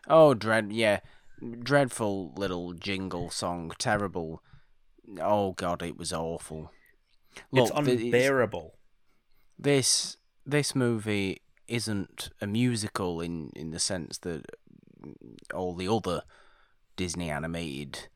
oh 0.08 0.32
dread, 0.32 0.72
yeah, 0.72 1.00
dreadful 1.62 2.32
little 2.34 2.72
jingle 2.72 3.28
song, 3.28 3.72
terrible. 3.78 4.42
Oh 5.20 5.52
god, 5.52 5.82
it 5.82 5.98
was 5.98 6.12
awful. 6.14 6.72
it's 7.52 7.70
Look, 7.70 7.84
th- 7.84 8.00
unbearable. 8.00 8.77
This 9.58 10.16
this 10.46 10.74
movie 10.74 11.42
isn't 11.66 12.30
a 12.40 12.46
musical 12.46 13.20
in 13.20 13.50
in 13.54 13.70
the 13.70 13.78
sense 13.78 14.18
that 14.18 14.46
all 15.54 15.74
the 15.74 15.88
other 15.88 16.22
Disney 16.96 17.30
animated 17.30 18.08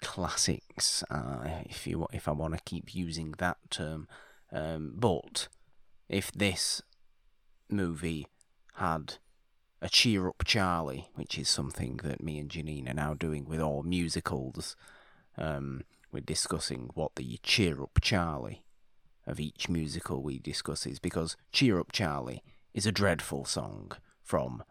classics, 0.00 1.02
uh, 1.10 1.62
if 1.64 1.86
you 1.86 2.06
if 2.12 2.28
I 2.28 2.32
want 2.32 2.54
to 2.54 2.60
keep 2.64 2.94
using 2.94 3.34
that 3.38 3.58
term, 3.70 4.08
um, 4.52 4.94
but 4.96 5.48
if 6.08 6.32
this 6.32 6.82
movie 7.68 8.26
had 8.74 9.14
a 9.80 9.88
cheer 9.88 10.28
up 10.28 10.44
Charlie, 10.44 11.08
which 11.14 11.38
is 11.38 11.48
something 11.48 12.00
that 12.02 12.22
me 12.22 12.38
and 12.38 12.50
Janine 12.50 12.90
are 12.90 12.94
now 12.94 13.14
doing 13.14 13.44
with 13.44 13.60
all 13.60 13.82
musicals, 13.82 14.76
um, 15.36 15.82
we're 16.10 16.20
discussing 16.20 16.90
what 16.94 17.14
the 17.16 17.38
cheer 17.42 17.82
up 17.82 17.98
Charlie 18.00 18.62
of 19.28 19.38
each 19.38 19.68
musical 19.68 20.22
we 20.22 20.38
discuss 20.38 20.86
is 20.86 20.98
because 20.98 21.36
Cheer 21.52 21.78
Up 21.78 21.92
Charlie 21.92 22.42
is 22.74 22.86
a 22.86 22.92
dreadful 22.92 23.44
song 23.44 23.92
from 24.22 24.62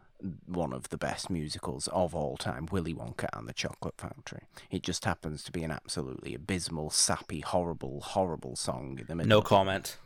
one 0.46 0.74
of 0.74 0.90
the 0.90 0.98
best 0.98 1.30
musicals 1.30 1.88
of 1.90 2.16
all 2.16 2.38
time, 2.38 2.68
Willy 2.72 2.94
Wonka 2.94 3.28
and 3.34 3.48
the 3.48 3.54
Chocolate 3.54 3.96
Factory. 3.98 4.44
It 4.72 4.82
just 4.82 5.06
happens 5.06 5.44
to 5.44 5.52
be 5.52 5.64
an 5.64 5.72
absolutely 5.72 6.34
abysmal, 6.34 6.90
sappy, 6.90 7.42
horrible, 7.42 8.02
horrible 8.02 8.56
song 8.56 8.98
in 9.00 9.06
the 9.08 9.16
middle. 9.16 9.30
No 9.30 9.42
comment. 9.42 9.98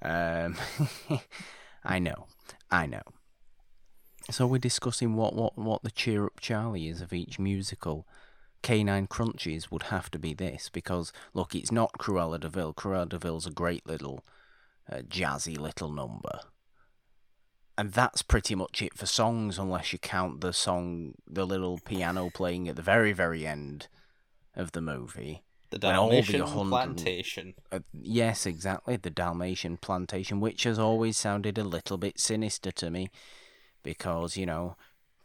Um, 0.00 0.56
I 1.84 1.98
know, 1.98 2.26
I 2.70 2.86
know. 2.86 3.02
So 4.30 4.46
we're 4.46 4.58
discussing 4.58 5.14
what, 5.14 5.34
what, 5.34 5.56
what 5.56 5.82
the 5.82 5.90
cheer 5.90 6.24
up 6.24 6.40
Charlie 6.40 6.88
is 6.88 7.00
of 7.00 7.12
each 7.12 7.38
musical. 7.38 8.06
Kanine 8.66 9.06
Krunchies 9.06 9.70
would 9.70 9.84
have 9.84 10.10
to 10.10 10.18
be 10.18 10.34
this 10.34 10.68
because 10.68 11.12
look, 11.32 11.54
it's 11.54 11.70
not 11.70 11.92
Cruella 12.00 12.40
de 12.40 12.48
Vil. 12.48 12.74
Cruella 12.74 13.08
de 13.08 13.16
Vil's 13.16 13.46
a 13.46 13.52
great 13.52 13.86
little, 13.86 14.24
uh, 14.90 15.02
jazzy 15.08 15.56
little 15.56 15.92
number, 15.92 16.40
and 17.78 17.92
that's 17.92 18.22
pretty 18.22 18.56
much 18.56 18.82
it 18.82 18.98
for 18.98 19.06
songs, 19.06 19.56
unless 19.56 19.92
you 19.92 20.00
count 20.00 20.40
the 20.40 20.52
song, 20.52 21.14
the 21.28 21.46
little 21.46 21.78
piano 21.78 22.28
playing 22.34 22.68
at 22.68 22.74
the 22.74 22.82
very 22.82 23.12
very 23.12 23.46
end 23.46 23.86
of 24.56 24.72
the 24.72 24.80
movie. 24.80 25.44
The 25.70 25.78
Dalmatian 25.78 26.40
100 26.40 26.68
plantation. 26.68 27.54
Uh, 27.70 27.80
yes, 27.92 28.46
exactly. 28.46 28.96
The 28.96 29.10
Dalmatian 29.10 29.76
plantation, 29.76 30.40
which 30.40 30.64
has 30.64 30.78
always 30.78 31.16
sounded 31.16 31.56
a 31.56 31.64
little 31.64 31.98
bit 31.98 32.18
sinister 32.18 32.72
to 32.72 32.90
me, 32.90 33.10
because 33.84 34.36
you 34.36 34.46
know, 34.46 34.76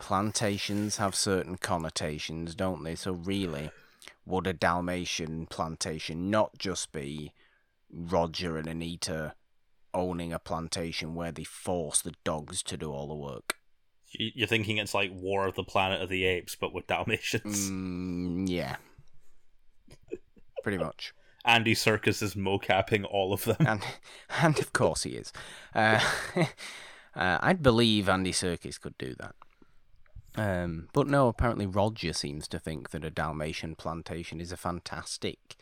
plantations 0.02 0.98
have 0.98 1.14
certain 1.14 1.58
connotations, 1.58 2.56
don't 2.56 2.84
they? 2.84 2.96
So 2.96 3.12
really, 3.12 3.70
would 4.26 4.48
a 4.48 4.52
Dalmatian 4.52 5.46
plantation 5.46 6.32
not 6.32 6.58
just 6.58 6.92
be 6.92 7.34
Roger 7.92 8.58
and 8.58 8.68
Anita 8.68 9.36
owning 9.94 10.34
a 10.34 10.40
plantation 10.40 11.14
where 11.14 11.32
they 11.32 11.44
force 11.44 12.02
the 12.02 12.16
dogs 12.24 12.64
to 12.64 12.78
do 12.78 12.92
all 12.92 13.08
the 13.08 13.16
work? 13.16 13.58
You're 14.14 14.48
thinking 14.48 14.78
it's 14.78 14.96
like 14.96 15.12
War 15.14 15.48
of 15.48 15.56
the 15.56 15.64
Planet 15.64 16.02
of 16.02 16.10
the 16.10 16.26
Apes, 16.26 16.56
but 16.56 16.74
with 16.74 16.88
Dalmatians. 16.88 17.70
Mm, 17.70 18.50
yeah, 18.50 18.78
pretty 20.64 20.80
much. 20.80 21.14
Andy 21.46 21.76
Serkis 21.76 22.24
is 22.24 22.34
mocapping 22.34 23.06
all 23.10 23.34
of 23.34 23.44
them. 23.46 23.58
and 23.60 23.84
and 24.42 24.58
of 24.60 24.74
course 24.74 25.04
he 25.04 25.12
is. 25.12 25.32
Uh, 25.76 26.00
uh, 27.16 27.38
I'd 27.40 27.62
believe 27.62 28.10
Andy 28.10 28.32
Serkis 28.32 28.82
could 28.82 28.98
do 28.98 29.16
that. 29.20 29.36
Um, 30.36 30.88
but 30.94 31.08
no, 31.08 31.28
apparently 31.28 31.66
Roger 31.66 32.14
seems 32.14 32.48
to 32.50 32.60
think 32.60 32.92
that 32.92 33.04
a 33.04 33.10
Dalmatian 33.10 33.76
plantation 33.76 34.40
is 34.40 34.52
a 34.52 34.58
fantastic, 34.58 35.56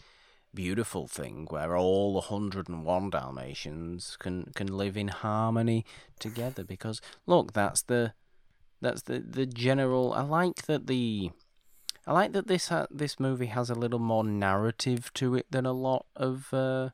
beautiful 0.54 1.08
thing 1.08 1.48
where 1.50 1.76
all 1.76 2.14
101 2.14 3.10
Dalmatians 3.10 4.16
can, 4.20 4.52
can 4.56 4.68
live 4.68 4.96
in 4.96 5.08
harmony 5.08 5.86
together. 6.20 6.64
Because 6.64 7.02
look, 7.26 7.54
that's 7.54 7.82
the 7.82 8.14
that's 8.82 9.04
the, 9.04 9.20
the 9.20 9.46
general. 9.46 10.14
I 10.14 10.22
like 10.22 10.64
that 10.68 10.88
the 10.88 11.32
I 12.08 12.14
like 12.14 12.32
that 12.34 12.48
this 12.48 12.70
ha- 12.70 12.88
this 12.90 13.20
movie 13.20 13.48
has 13.48 13.70
a 13.70 13.76
little 13.76 14.00
more 14.00 14.24
narrative 14.24 15.14
to 15.16 15.36
it 15.36 15.48
than 15.52 15.66
a 15.66 15.74
lot 15.74 16.06
of 16.16 16.54
uh, 16.54 16.90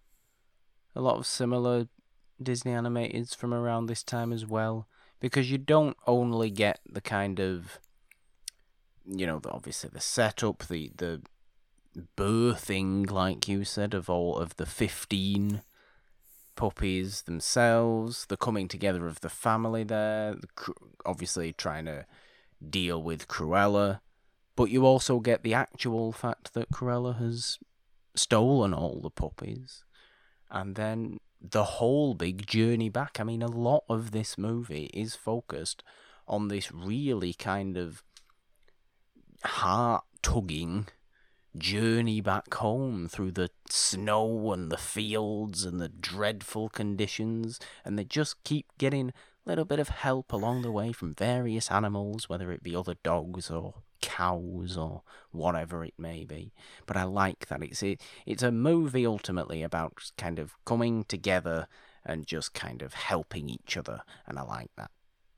a 0.95 1.01
lot 1.01 1.17
of 1.17 1.25
similar 1.25 1.87
Disney 2.41 2.71
animateds 2.71 3.35
from 3.35 3.53
around 3.53 3.85
this 3.85 4.03
time 4.03 4.33
as 4.33 4.45
well, 4.45 4.87
because 5.25 5.49
you 5.49 5.57
don't 5.57 5.97
only 6.05 6.51
get 6.51 6.79
the 6.87 7.01
kind 7.01 7.39
of 7.39 7.79
you 9.07 9.25
know 9.25 9.39
the, 9.39 9.49
obviously 9.49 9.89
the 9.91 9.99
setup, 9.99 10.67
the 10.67 10.91
the 10.95 11.19
birthing, 12.15 13.09
like 13.09 13.47
you 13.47 13.63
said, 13.63 13.95
of 13.95 14.07
all 14.07 14.37
of 14.37 14.55
the 14.57 14.67
fifteen 14.67 15.63
puppies 16.55 17.23
themselves, 17.23 18.27
the 18.27 18.37
coming 18.37 18.67
together 18.67 19.07
of 19.07 19.21
the 19.21 19.29
family 19.29 19.83
there, 19.83 20.35
the 20.35 20.73
obviously 21.07 21.51
trying 21.51 21.85
to 21.85 22.05
deal 22.69 23.01
with 23.01 23.27
Cruella, 23.27 24.01
but 24.55 24.65
you 24.65 24.85
also 24.85 25.19
get 25.19 25.41
the 25.41 25.55
actual 25.55 26.11
fact 26.11 26.53
that 26.53 26.69
Cruella 26.69 27.17
has 27.17 27.57
stolen 28.13 28.75
all 28.75 28.99
the 29.01 29.09
puppies. 29.09 29.83
And 30.51 30.75
then 30.75 31.17
the 31.51 31.63
whole 31.63 32.13
big 32.13 32.45
journey 32.47 32.89
back. 32.89 33.19
I 33.19 33.23
mean, 33.23 33.41
a 33.41 33.47
lot 33.47 33.83
of 33.89 34.11
this 34.11 34.37
movie 34.37 34.89
is 34.93 35.15
focused 35.15 35.83
on 36.27 36.47
this 36.47 36.71
really 36.71 37.33
kind 37.33 37.77
of 37.77 38.03
heart 39.43 40.03
tugging 40.21 40.87
journey 41.57 42.19
back 42.19 42.53
home 42.55 43.07
through 43.07 43.31
the 43.31 43.49
snow 43.69 44.51
and 44.51 44.71
the 44.71 44.77
fields 44.77 45.63
and 45.63 45.79
the 45.79 45.89
dreadful 45.89 46.69
conditions, 46.69 47.59
and 47.83 47.97
they 47.97 48.03
just 48.03 48.43
keep 48.43 48.65
getting 48.77 49.13
little 49.45 49.65
bit 49.65 49.79
of 49.79 49.89
help 49.89 50.31
along 50.33 50.61
the 50.61 50.71
way 50.71 50.91
from 50.91 51.13
various 51.15 51.69
animals, 51.71 52.27
whether 52.29 52.51
it 52.51 52.63
be 52.63 52.75
other 52.75 52.95
dogs 53.03 53.49
or 53.49 53.75
cows 54.01 54.77
or 54.77 55.03
whatever 55.31 55.83
it 55.83 55.93
may 55.97 56.25
be. 56.25 56.53
But 56.85 56.97
I 56.97 57.03
like 57.03 57.47
that 57.47 57.63
it's 57.63 57.81
it, 57.83 58.01
it's 58.25 58.43
a 58.43 58.51
movie 58.51 59.05
ultimately 59.05 59.63
about 59.63 60.11
kind 60.17 60.39
of 60.39 60.53
coming 60.65 61.03
together 61.05 61.67
and 62.05 62.27
just 62.27 62.53
kind 62.53 62.81
of 62.81 62.93
helping 62.93 63.49
each 63.49 63.77
other, 63.77 64.01
and 64.27 64.37
I 64.37 64.43
like 64.43 64.71
that. 64.77 64.91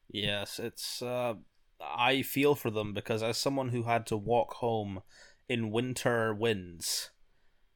Yes, 0.10 0.60
it's. 0.60 1.02
Uh, 1.02 1.36
I 1.80 2.24
feel 2.24 2.56
for 2.56 2.72
them 2.72 2.94
because 2.94 3.22
as 3.22 3.38
someone 3.38 3.70
who 3.70 3.84
had 3.84 4.06
to 4.08 4.18
walk 4.18 4.56
home 4.56 5.02
in 5.48 5.72
winter 5.72 6.34
winds 6.34 7.12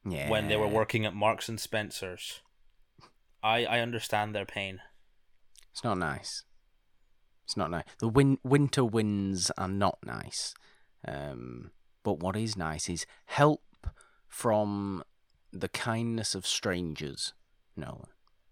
Yeah. 0.04 0.28
when 0.28 0.48
they 0.48 0.56
were 0.56 0.68
working 0.68 1.06
at 1.06 1.14
Marks 1.14 1.48
and 1.48 1.60
Spencers, 1.60 2.40
I 3.42 3.64
I 3.64 3.80
understand 3.80 4.34
their 4.34 4.44
pain. 4.46 4.80
It's 5.72 5.82
not 5.84 5.98
nice. 5.98 6.44
It's 7.44 7.56
not 7.56 7.70
nice. 7.70 7.84
The 7.98 8.08
win- 8.08 8.38
winter 8.44 8.84
winds 8.84 9.50
are 9.58 9.68
not 9.68 9.98
nice. 10.04 10.54
Um, 11.06 11.72
but 12.04 12.20
what 12.20 12.36
is 12.36 12.56
nice 12.56 12.88
is 12.88 13.06
help 13.26 13.62
from 14.28 15.02
the 15.52 15.68
kindness 15.68 16.34
of 16.34 16.46
strangers, 16.46 17.32
Nolan. 17.76 18.06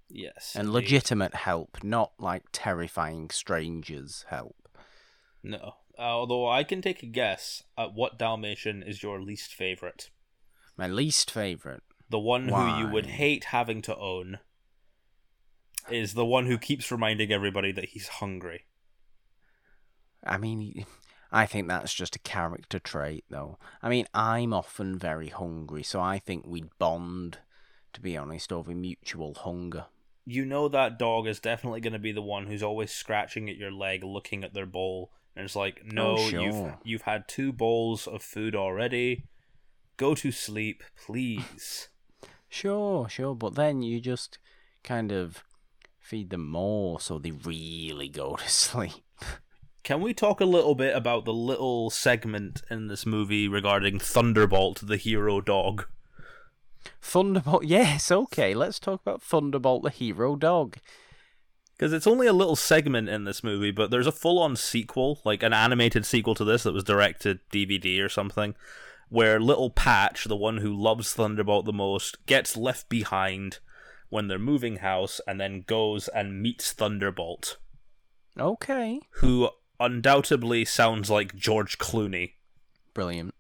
Yes, 0.08 0.54
And 0.56 0.66
indeed. 0.68 0.74
legitimate 0.74 1.34
help, 1.34 1.84
not 1.84 2.12
like 2.18 2.42
terrifying 2.52 3.30
strangers' 3.30 4.24
help. 4.28 4.68
No, 5.42 5.76
although 5.96 6.48
I 6.48 6.64
can 6.64 6.82
take 6.82 7.02
a 7.02 7.06
guess 7.06 7.62
at 7.78 7.94
what 7.94 8.18
Dalmatian 8.18 8.82
is 8.82 9.02
your 9.02 9.22
least 9.22 9.54
favorite. 9.54 10.10
My 10.76 10.88
least 10.88 11.30
favourite. 11.30 11.82
The 12.08 12.18
one 12.18 12.48
who 12.48 12.78
you 12.78 12.88
would 12.88 13.06
hate 13.06 13.44
having 13.44 13.82
to 13.82 13.96
own 13.96 14.40
is 15.92 16.14
the 16.14 16.24
one 16.26 16.46
who 16.46 16.58
keeps 16.58 16.90
reminding 16.90 17.32
everybody 17.32 17.72
that 17.72 17.90
he's 17.90 18.08
hungry. 18.08 18.66
I 20.24 20.36
mean, 20.38 20.84
I 21.32 21.46
think 21.46 21.68
that's 21.68 21.94
just 21.94 22.16
a 22.16 22.20
character 22.20 22.78
trait, 22.78 23.24
though. 23.30 23.58
I 23.82 23.88
mean, 23.88 24.06
I'm 24.12 24.52
often 24.52 24.98
very 24.98 25.28
hungry, 25.28 25.82
so 25.82 26.00
I 26.00 26.18
think 26.18 26.46
we'd 26.46 26.76
bond, 26.78 27.38
to 27.92 28.00
be 28.00 28.16
honest, 28.16 28.52
over 28.52 28.72
mutual 28.72 29.34
hunger. 29.34 29.86
You 30.26 30.44
know 30.44 30.68
that 30.68 30.98
dog 30.98 31.26
is 31.26 31.40
definitely 31.40 31.80
going 31.80 31.92
to 31.94 31.98
be 31.98 32.12
the 32.12 32.22
one 32.22 32.46
who's 32.46 32.62
always 32.62 32.90
scratching 32.90 33.48
at 33.48 33.56
your 33.56 33.70
leg, 33.72 34.04
looking 34.04 34.44
at 34.44 34.54
their 34.54 34.66
bowl, 34.66 35.10
and 35.34 35.44
it's 35.44 35.56
like, 35.56 35.80
oh, 35.84 35.88
"No, 35.92 36.14
Oh, 36.18 36.28
you've 36.28 36.74
you've 36.84 37.02
had 37.02 37.26
two 37.26 37.52
bowls 37.52 38.06
of 38.06 38.22
food 38.22 38.54
already. 38.54 39.24
Go 39.96 40.14
to 40.16 40.30
sleep, 40.30 40.82
please." 41.04 41.88
Sure, 42.52 43.08
sure, 43.08 43.36
but 43.36 43.54
then 43.54 43.80
you 43.80 44.00
just 44.00 44.38
kind 44.82 45.12
of 45.12 45.44
feed 46.10 46.30
them 46.30 46.44
more 46.44 46.98
so 46.98 47.20
they 47.20 47.30
really 47.30 48.08
go 48.08 48.34
to 48.34 48.48
sleep. 48.48 49.04
Can 49.84 50.00
we 50.00 50.12
talk 50.12 50.40
a 50.40 50.44
little 50.44 50.74
bit 50.74 50.94
about 50.96 51.24
the 51.24 51.32
little 51.32 51.88
segment 51.88 52.62
in 52.68 52.88
this 52.88 53.06
movie 53.06 53.46
regarding 53.46 54.00
Thunderbolt, 54.00 54.80
the 54.82 54.96
hero 54.96 55.40
dog? 55.40 55.86
Thunderbolt, 57.00 57.62
yes, 57.64 58.10
okay, 58.10 58.54
let's 58.54 58.80
talk 58.80 59.00
about 59.02 59.22
Thunderbolt 59.22 59.84
the 59.84 59.90
hero 59.90 60.34
dog. 60.34 60.78
Because 61.76 61.92
it's 61.92 62.08
only 62.08 62.26
a 62.26 62.32
little 62.32 62.56
segment 62.56 63.08
in 63.08 63.22
this 63.22 63.44
movie, 63.44 63.70
but 63.70 63.92
there's 63.92 64.08
a 64.08 64.12
full 64.12 64.40
on 64.40 64.56
sequel, 64.56 65.20
like 65.24 65.44
an 65.44 65.52
animated 65.52 66.04
sequel 66.04 66.34
to 66.34 66.44
this 66.44 66.64
that 66.64 66.74
was 66.74 66.84
directed 66.84 67.38
DVD 67.52 68.04
or 68.04 68.08
something, 68.08 68.56
where 69.10 69.38
little 69.38 69.70
Patch, 69.70 70.24
the 70.24 70.36
one 70.36 70.56
who 70.56 70.74
loves 70.74 71.14
Thunderbolt 71.14 71.66
the 71.66 71.72
most, 71.72 72.26
gets 72.26 72.56
left 72.56 72.88
behind 72.88 73.60
when 74.10 74.28
they're 74.28 74.38
moving 74.38 74.76
house 74.76 75.20
and 75.26 75.40
then 75.40 75.64
goes 75.66 76.08
and 76.08 76.42
meets 76.42 76.72
Thunderbolt, 76.72 77.56
Okay, 78.38 79.00
who 79.14 79.50
undoubtedly 79.78 80.64
sounds 80.64 81.08
like 81.10 81.34
George 81.34 81.78
Clooney. 81.78 82.34
brilliant. 82.94 83.34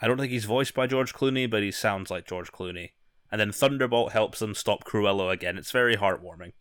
I 0.00 0.06
don't 0.06 0.18
think 0.18 0.32
he's 0.32 0.44
voiced 0.44 0.74
by 0.74 0.86
George 0.86 1.14
Clooney, 1.14 1.50
but 1.50 1.62
he 1.62 1.70
sounds 1.70 2.10
like 2.10 2.26
George 2.26 2.52
Clooney. 2.52 2.90
And 3.32 3.40
then 3.40 3.52
Thunderbolt 3.52 4.12
helps 4.12 4.38
them 4.38 4.54
stop 4.54 4.84
Cruella 4.84 5.32
again. 5.32 5.56
It's 5.56 5.70
very 5.72 5.96
heartwarming. 5.96 6.52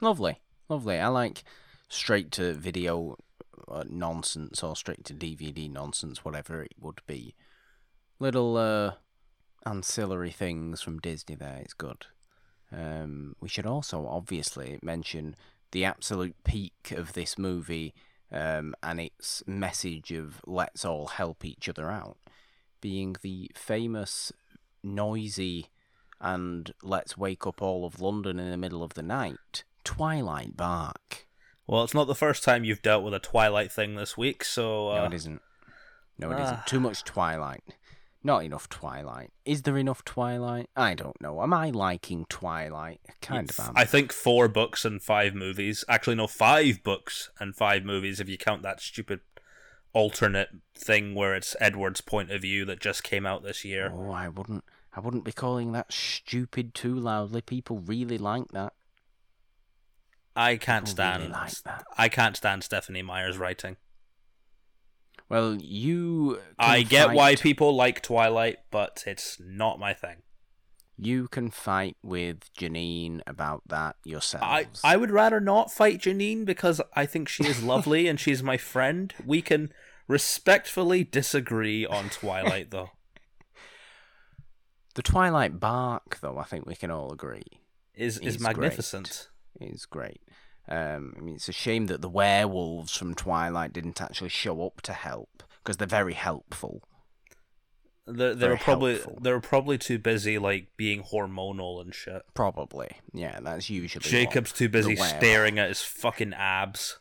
Lovely, 0.00 0.40
lovely. 0.68 0.98
I 0.98 1.06
like 1.08 1.44
straight 1.88 2.30
to 2.32 2.52
video 2.54 3.16
uh, 3.68 3.84
nonsense 3.88 4.62
or 4.62 4.74
straight 4.76 5.04
to 5.04 5.14
DVD 5.14 5.70
nonsense, 5.70 6.24
whatever 6.24 6.62
it 6.62 6.72
would 6.80 7.00
be. 7.06 7.34
Little 8.18 8.56
uh, 8.56 8.92
ancillary 9.64 10.30
things 10.30 10.82
from 10.82 10.98
Disney 10.98 11.36
there. 11.36 11.60
It's 11.62 11.74
good. 11.74 12.06
Um, 12.72 13.34
we 13.40 13.48
should 13.48 13.66
also 13.66 14.06
obviously 14.06 14.78
mention 14.82 15.34
the 15.72 15.84
absolute 15.84 16.36
peak 16.44 16.92
of 16.96 17.12
this 17.14 17.38
movie 17.38 17.94
um, 18.30 18.74
and 18.82 19.00
its 19.00 19.42
message 19.46 20.12
of 20.12 20.40
let's 20.46 20.84
all 20.84 21.06
help 21.06 21.44
each 21.44 21.68
other 21.68 21.90
out, 21.90 22.18
being 22.80 23.16
the 23.22 23.50
famous, 23.54 24.32
noisy, 24.82 25.66
and 26.20 26.72
let's 26.82 27.16
wake 27.16 27.46
up 27.46 27.62
all 27.62 27.84
of 27.86 28.00
London 28.00 28.38
in 28.38 28.50
the 28.50 28.56
middle 28.56 28.82
of 28.82 28.94
the 28.94 29.02
night. 29.02 29.64
Twilight 29.84 30.56
Bark. 30.56 31.26
Well, 31.66 31.84
it's 31.84 31.94
not 31.94 32.06
the 32.06 32.14
first 32.14 32.42
time 32.44 32.64
you've 32.64 32.82
dealt 32.82 33.04
with 33.04 33.14
a 33.14 33.18
Twilight 33.18 33.70
thing 33.72 33.94
this 33.94 34.16
week, 34.16 34.42
so. 34.44 34.90
Uh, 34.90 34.96
No, 35.00 35.04
it 35.04 35.14
isn't. 35.14 35.42
No, 36.18 36.30
it 36.30 36.34
Ah. 36.34 36.50
not 36.50 36.66
Too 36.66 36.80
much 36.88 37.04
Twilight. 37.04 37.62
Not 38.22 38.44
enough 38.44 38.68
Twilight. 38.68 39.30
Is 39.44 39.62
there 39.62 39.78
enough 39.78 40.04
Twilight? 40.04 40.68
I 40.76 40.94
don't 40.94 41.18
know. 41.20 41.40
Am 41.42 41.52
I 41.54 41.70
liking 41.70 42.26
Twilight? 42.28 43.00
Kind 43.22 43.48
of 43.50 43.60
am. 43.60 43.72
I 43.76 43.84
think 43.84 44.12
four 44.12 44.48
books 44.48 44.84
and 44.84 45.00
five 45.00 45.34
movies. 45.34 45.84
Actually, 45.88 46.16
no, 46.16 46.26
five 46.26 46.82
books 46.82 47.30
and 47.38 47.54
five 47.54 47.84
movies 47.84 48.18
if 48.18 48.28
you 48.28 48.36
count 48.36 48.62
that 48.62 48.80
stupid 48.80 49.20
alternate 49.92 50.48
thing 50.74 51.14
where 51.14 51.34
it's 51.34 51.54
Edward's 51.60 52.00
point 52.00 52.30
of 52.30 52.42
view 52.42 52.64
that 52.64 52.80
just 52.80 53.02
came 53.04 53.24
out 53.24 53.42
this 53.44 53.64
year. 53.64 53.92
Oh, 53.94 54.10
I 54.10 54.28
wouldn't. 54.28 54.64
I 54.94 55.00
wouldn't 55.00 55.24
be 55.24 55.32
calling 55.32 55.70
that 55.72 55.92
stupid 55.92 56.74
too 56.74 56.94
loudly. 56.98 57.40
People 57.40 57.78
really 57.78 58.18
like 58.18 58.48
that. 58.48 58.72
I 60.34 60.56
can't 60.56 60.84
People 60.86 60.94
stand. 60.96 61.22
really 61.22 61.32
like 61.34 61.62
that. 61.62 61.84
I 61.96 62.08
can't 62.08 62.36
stand 62.36 62.64
Stephenie 62.64 63.02
Meyer's 63.02 63.38
writing. 63.38 63.76
Well, 65.28 65.56
you. 65.60 66.40
I 66.58 66.82
get 66.82 67.12
why 67.12 67.34
people 67.36 67.74
like 67.74 68.02
Twilight, 68.02 68.58
but 68.70 69.04
it's 69.06 69.38
not 69.40 69.78
my 69.78 69.92
thing. 69.92 70.22
You 70.96 71.28
can 71.28 71.50
fight 71.50 71.96
with 72.02 72.52
Janine 72.54 73.20
about 73.26 73.62
that 73.68 73.96
yourself. 74.04 74.42
I. 74.42 74.66
I 74.82 74.96
would 74.96 75.10
rather 75.10 75.40
not 75.40 75.70
fight 75.70 76.00
Janine 76.00 76.44
because 76.44 76.80
I 76.94 77.06
think 77.06 77.28
she 77.28 77.44
is 77.44 77.62
lovely 77.62 78.08
and 78.08 78.18
she's 78.18 78.42
my 78.42 78.56
friend. 78.56 79.12
We 79.24 79.42
can 79.42 79.72
respectfully 80.08 81.04
disagree 81.04 81.86
on 81.86 82.08
Twilight, 82.08 82.70
though. 82.70 82.90
The 84.94 85.02
Twilight 85.02 85.60
Bark, 85.60 86.18
though, 86.20 86.38
I 86.38 86.44
think 86.44 86.66
we 86.66 86.74
can 86.74 86.90
all 86.90 87.12
agree. 87.12 87.44
Is 87.94 88.18
is 88.18 88.34
He's 88.34 88.40
magnificent. 88.40 89.28
is 89.60 89.86
great. 89.86 90.20
Um, 90.68 91.14
I 91.16 91.20
mean, 91.20 91.34
it's 91.36 91.48
a 91.48 91.52
shame 91.52 91.86
that 91.86 92.02
the 92.02 92.08
werewolves 92.08 92.94
from 92.96 93.14
Twilight 93.14 93.72
didn't 93.72 94.00
actually 94.02 94.28
show 94.28 94.64
up 94.66 94.82
to 94.82 94.92
help 94.92 95.42
because 95.62 95.78
they're 95.78 95.86
very 95.86 96.14
helpful. 96.14 96.82
They're, 98.06 98.34
they're 98.34 98.56
probably 98.56 99.00
they're 99.20 99.40
probably 99.40 99.76
too 99.76 99.98
busy 99.98 100.38
like 100.38 100.68
being 100.78 101.02
hormonal 101.02 101.80
and 101.80 101.94
shit. 101.94 102.22
Probably, 102.34 102.88
yeah. 103.12 103.38
That's 103.40 103.68
usually 103.68 104.00
what 104.00 104.10
Jacob's 104.10 104.52
too 104.52 104.68
busy 104.68 104.94
the 104.94 105.02
staring 105.02 105.58
at 105.58 105.68
his 105.68 105.82
fucking 105.82 106.32
abs. 106.34 106.98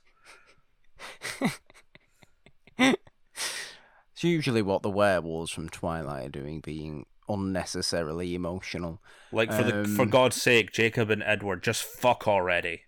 It's 4.18 4.24
usually 4.24 4.64
what 4.64 4.82
the 4.82 4.90
werewolves 4.90 5.52
from 5.52 5.70
Twilight 5.70 6.26
are 6.26 6.30
doing, 6.30 6.60
being 6.60 7.06
unnecessarily 7.30 8.34
emotional. 8.34 9.00
Like 9.32 9.54
for 9.54 9.62
the 9.62 9.88
for 9.88 10.02
Um, 10.02 10.10
God's 10.10 10.42
sake, 10.42 10.72
Jacob 10.72 11.12
and 11.12 11.22
Edward 11.22 11.62
just 11.62 11.84
fuck 11.84 12.28
already. 12.28 12.82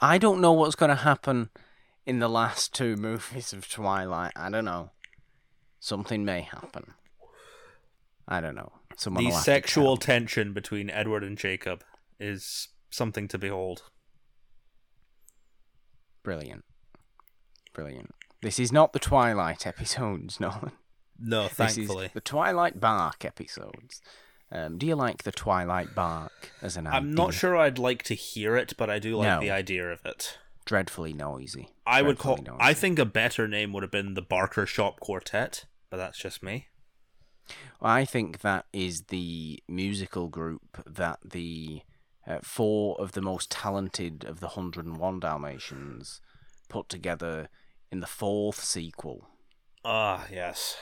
I 0.00 0.18
don't 0.18 0.40
know 0.40 0.52
what's 0.52 0.74
going 0.76 0.88
to 0.90 0.94
happen 0.96 1.50
in 2.06 2.18
the 2.18 2.28
last 2.28 2.74
two 2.74 2.96
movies 2.96 3.52
of 3.52 3.68
Twilight. 3.70 4.32
I 4.36 4.50
don't 4.50 4.64
know. 4.64 4.90
Something 5.78 6.24
may 6.24 6.40
happen. 6.42 6.94
I 8.26 8.40
don't 8.40 8.54
know. 8.54 8.72
Someone 8.96 9.24
The 9.24 9.28
will 9.28 9.34
have 9.36 9.44
to 9.44 9.50
sexual 9.50 9.96
tension 9.96 10.52
between 10.52 10.90
Edward 10.90 11.24
and 11.24 11.36
Jacob 11.38 11.82
is 12.18 12.68
something 12.90 13.28
to 13.28 13.38
behold. 13.38 13.82
brilliant. 16.22 16.64
Brilliant. 17.72 18.14
This 18.42 18.58
is 18.58 18.72
not 18.72 18.92
the 18.92 18.98
Twilight 18.98 19.66
episodes, 19.66 20.40
Nolan. 20.40 20.72
No, 21.18 21.44
This 21.44 21.52
thankfully. 21.52 22.06
is 22.06 22.12
the 22.12 22.20
Twilight 22.20 22.80
Bark 22.80 23.24
episodes. 23.24 24.00
Um, 24.52 24.78
do 24.78 24.86
you 24.86 24.96
like 24.96 25.22
the 25.22 25.30
Twilight 25.32 25.94
Bark 25.94 26.50
as 26.60 26.76
an 26.76 26.86
I'm 26.86 27.12
not 27.14 27.32
sure 27.34 27.56
I'd 27.56 27.78
like 27.78 28.02
to 28.04 28.14
hear 28.14 28.56
it, 28.56 28.74
but 28.76 28.90
I 28.90 28.98
do 28.98 29.16
like 29.16 29.26
No. 29.28 29.40
the 29.40 29.50
idea 29.50 29.90
of 29.92 30.04
it. 30.04 30.38
Dreadfully 30.64 31.12
noisy. 31.12 31.68
I 31.86 32.02
would 32.02 32.18
call. 32.18 32.36
Dreadfully 32.36 32.58
I 32.60 32.74
think 32.74 32.98
a 32.98 33.04
better 33.04 33.46
name 33.46 33.72
would 33.72 33.82
have 33.82 33.92
been 33.92 34.14
the 34.14 34.22
Barker 34.22 34.66
Shop 34.66 34.98
Quartet, 35.00 35.66
but 35.88 35.96
that's 35.98 36.18
just 36.18 36.42
me. 36.42 36.66
Well, 37.80 37.92
I 37.92 38.04
think 38.04 38.40
that 38.40 38.66
is 38.72 39.04
the 39.04 39.62
musical 39.68 40.28
group 40.28 40.82
that 40.86 41.18
the 41.24 41.82
uh, 42.26 42.38
four 42.42 43.00
of 43.00 43.12
the 43.12 43.22
most 43.22 43.50
talented 43.50 44.24
of 44.24 44.40
the 44.40 44.46
101 44.48 45.20
Dalmatians 45.20 46.20
put 46.68 46.88
together 46.88 47.48
in 47.90 48.00
the 48.00 48.06
fourth 48.06 48.62
sequel. 48.62 49.28
Ah, 49.84 50.26
yes. 50.30 50.76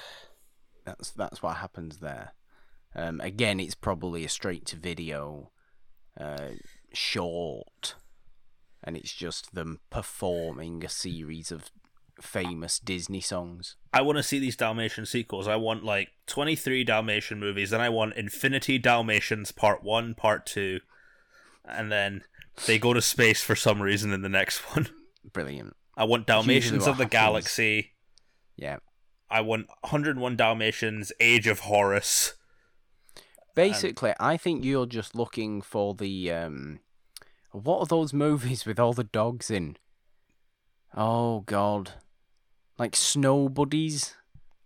That's 0.85 1.11
that's 1.11 1.43
what 1.43 1.59
happens 1.59 1.99
there. 1.99 2.33
Um, 2.95 3.21
again, 3.21 3.61
it's 3.61 3.75
probably 3.75 4.25
a 4.25 4.29
straight 4.29 4.67
to 4.67 4.77
video 4.77 5.51
uh, 6.19 6.51
short, 6.93 7.95
and 8.83 8.97
it's 8.97 9.13
just 9.13 9.55
them 9.55 9.81
performing 9.91 10.85
a 10.85 10.89
series 10.89 11.53
of 11.53 11.71
famous 12.21 12.79
Disney 12.79 13.21
songs. 13.21 13.77
I 13.93 14.03
want 14.03 14.17
to 14.19 14.23
see 14.23 14.39
these 14.39 14.57
Dalmatian 14.57 15.07
sequels. 15.07 15.47
I 15.47 15.57
want 15.57 15.85
like 15.85 16.09
23 16.27 16.85
Dalmatian 16.85 17.39
movies, 17.39 17.73
and 17.73 17.83
I 17.83 17.89
want 17.89 18.17
Infinity 18.17 18.79
Dalmatians 18.79 19.53
Part 19.53 19.83
1, 19.83 20.15
Part 20.15 20.47
2, 20.47 20.81
and 21.65 21.93
then 21.93 22.23
they 22.67 22.79
go 22.79 22.93
to 22.93 23.03
space 23.03 23.43
for 23.43 23.55
some 23.55 23.81
reason 23.81 24.13
in 24.13 24.23
the 24.23 24.29
next 24.29 24.59
one. 24.75 24.89
Brilliant. 25.33 25.77
I 25.97 26.05
want 26.05 26.27
Dalmatians 26.27 26.87
of 26.87 26.97
the 26.97 27.05
happens. 27.05 27.11
Galaxy. 27.11 27.93
Yeah. 28.57 28.79
I 29.31 29.41
want 29.43 29.67
101 29.83 30.37
Dalmatians, 30.37 31.13
Age 31.21 31.47
of 31.47 31.61
Horus. 31.61 32.35
Basically, 33.59 34.13
I 34.21 34.37
think 34.37 34.65
you're 34.65 34.87
just 34.87 35.15
looking 35.15 35.61
for 35.63 35.95
the 35.95 36.31
um, 36.33 36.81
what 37.53 37.81
are 37.81 37.87
those 37.87 38.13
movies 38.27 38.65
with 38.65 38.79
all 38.79 38.93
the 38.93 39.05
dogs 39.05 39.51
in? 39.51 39.77
Oh 40.97 41.41
God, 41.41 41.93
like 42.79 42.97
Snow 42.97 43.49
Buddies, 43.49 44.15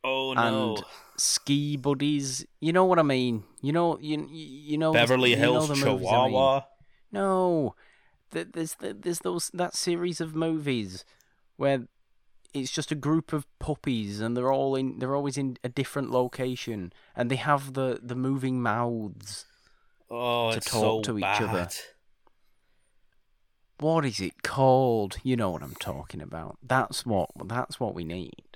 Oh 0.05 0.34
no. 0.34 0.76
ski 1.16 1.76
buddies. 1.76 2.45
You 2.61 2.72
know 2.72 2.84
what 2.84 2.99
I 2.99 3.03
mean? 3.03 3.45
You 3.61 3.72
know, 3.72 3.99
you 3.99 4.26
you, 4.30 4.47
you 4.72 4.78
know 4.78 4.93
Beverly 4.93 5.30
you 5.30 5.36
Hills 5.36 5.68
the 5.68 5.74
movies 5.76 5.86
I 5.86 5.88
mean. 5.88 6.32
Chihuahua. 6.32 6.61
No, 7.12 7.74
there's 8.30 8.76
there's 8.80 9.20
those 9.20 9.51
that 9.55 9.74
series 9.74 10.20
of 10.20 10.34
movies 10.34 11.05
where 11.57 11.86
it's 12.55 12.70
just 12.70 12.92
a 12.92 12.96
group 12.96 13.32
of 13.32 13.46
puppies 13.59 14.20
and 14.20 14.36
they're 14.36 14.53
all 14.53 14.76
in 14.76 14.98
they're 14.98 15.16
always 15.16 15.38
in 15.38 15.57
a 15.64 15.68
different 15.68 16.11
location 16.11 16.92
and 17.16 17.30
they 17.30 17.36
have 17.36 17.74
the 17.74 18.00
the 18.03 18.14
moving 18.14 18.61
mouths. 18.62 19.46
Oh, 20.11 20.50
to 20.50 20.59
it's 20.59 20.70
talk 20.70 21.05
so 21.05 21.12
to 21.12 21.18
each 21.18 21.22
bad. 21.22 21.42
other. 21.42 21.68
What 23.80 24.05
is 24.05 24.20
it 24.20 24.42
called? 24.42 25.16
You 25.22 25.36
know 25.36 25.50
what 25.50 25.62
I'm 25.62 25.74
talking 25.74 26.20
about. 26.20 26.59
That's 26.62 27.07
what 27.07 27.30
that's 27.46 27.80
what 27.80 27.94
we 27.94 28.05
need. 28.05 28.53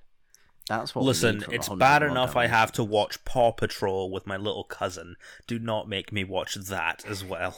That's 0.68 0.94
what. 0.94 1.02
we 1.02 1.08
Listen, 1.08 1.44
it's 1.50 1.68
bad 1.68 2.02
enough 2.02 2.36
I 2.36 2.48
have 2.48 2.72
to 2.72 2.84
watch 2.84 3.24
Paw 3.24 3.52
Patrol 3.52 4.10
with 4.10 4.26
my 4.26 4.36
little 4.36 4.64
cousin. 4.64 5.16
Do 5.46 5.58
not 5.58 5.88
make 5.88 6.12
me 6.12 6.24
watch 6.24 6.54
that 6.54 7.04
as 7.06 7.24
well. 7.24 7.56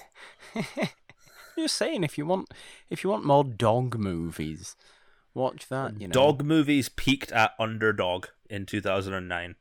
Just 1.58 1.76
saying, 1.76 2.04
if 2.04 2.16
you 2.16 2.24
want, 2.24 2.52
if 2.88 3.02
you 3.02 3.10
want 3.10 3.24
more 3.24 3.42
dog 3.42 3.98
movies, 3.98 4.76
watch 5.38 5.68
that. 5.68 6.00
You 6.00 6.08
know, 6.08 6.12
Dog 6.12 6.44
movies 6.44 6.88
peaked 6.88 7.32
at 7.32 7.54
Underdog 7.58 8.26
in 8.50 8.66
2009. 8.66 9.54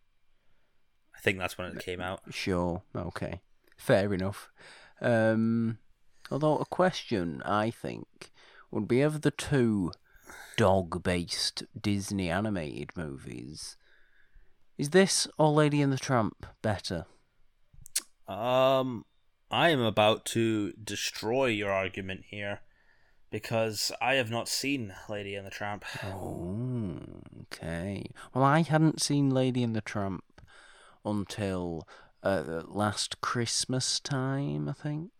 I 1.15 1.19
think 1.19 1.39
that's 1.39 1.57
when 1.57 1.67
it 1.67 1.79
came 1.79 2.01
out. 2.01 2.21
Sure. 2.29 2.83
Okay. 2.95 3.41
Fair 3.77 4.13
enough. 4.13 4.49
Um, 5.01 5.77
although 6.29 6.57
a 6.57 6.65
question 6.65 7.41
I 7.43 7.69
think 7.69 8.31
would 8.71 8.87
be 8.87 9.01
of 9.01 9.21
the 9.21 9.31
two 9.31 9.91
dog-based 10.57 11.63
Disney 11.79 12.29
animated 12.29 12.89
movies, 12.95 13.77
is 14.77 14.89
this 14.89 15.27
or 15.37 15.51
Lady 15.51 15.81
and 15.81 15.93
the 15.93 15.97
Tramp 15.97 16.45
better? 16.61 17.05
Um, 18.27 19.05
I 19.49 19.69
am 19.69 19.81
about 19.81 20.25
to 20.25 20.73
destroy 20.73 21.47
your 21.47 21.71
argument 21.71 22.25
here 22.29 22.61
because 23.29 23.91
I 24.01 24.15
have 24.15 24.29
not 24.29 24.47
seen 24.47 24.93
Lady 25.09 25.35
and 25.35 25.45
the 25.45 25.51
Tramp. 25.51 25.85
Oh, 26.03 26.99
okay. 27.43 28.05
Well, 28.33 28.43
I 28.43 28.61
hadn't 28.61 29.01
seen 29.01 29.29
Lady 29.29 29.63
and 29.63 29.75
the 29.75 29.81
Tramp 29.81 30.23
until 31.03 31.87
uh, 32.23 32.61
last 32.65 33.21
Christmas 33.21 33.99
time, 33.99 34.69
I 34.69 34.73
think. 34.73 35.11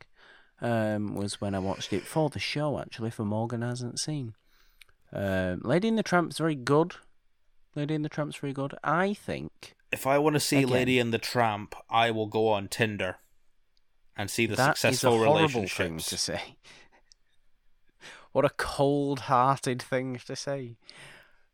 Um, 0.60 1.14
was 1.14 1.40
when 1.40 1.54
I 1.54 1.60
watched 1.60 1.94
it 1.94 2.02
for 2.02 2.30
the 2.30 2.40
show, 2.40 2.80
actually, 2.80 3.12
for 3.12 3.24
Morgan 3.24 3.62
hasn't 3.62 4.00
seen. 4.00 4.34
Um, 5.14 5.62
Lady 5.64 5.88
and 5.88 5.98
the 5.98 6.04
Tramp's 6.04 6.40
very 6.40 6.56
good. 6.56 6.96
Lady 7.76 7.94
and 7.94 8.04
the 8.04 8.10
Tramp's 8.10 8.38
very 8.38 8.54
good. 8.54 8.74
I 8.84 9.14
think 9.14 9.76
If 9.92 10.08
I 10.08 10.18
want 10.18 10.34
to 10.34 10.40
see 10.40 10.58
Again. 10.60 10.70
Lady 10.70 11.00
and 11.00 11.14
the 11.14 11.20
Tramp, 11.20 11.76
I 11.92 12.10
will 12.10 12.26
go 12.26 12.48
on 12.48 12.70
Tinder 12.70 13.18
and 14.18 14.32
see 14.32 14.48
the 14.48 14.56
that 14.56 14.76
is 14.78 14.80
successful 14.80 15.20
relationships. 15.20 16.10
to 16.10 16.18
say. 16.18 16.42
What 18.38 18.46
a 18.46 18.50
cold-hearted 18.50 19.82
thing 19.82 20.20
to 20.28 20.36
say. 20.36 20.78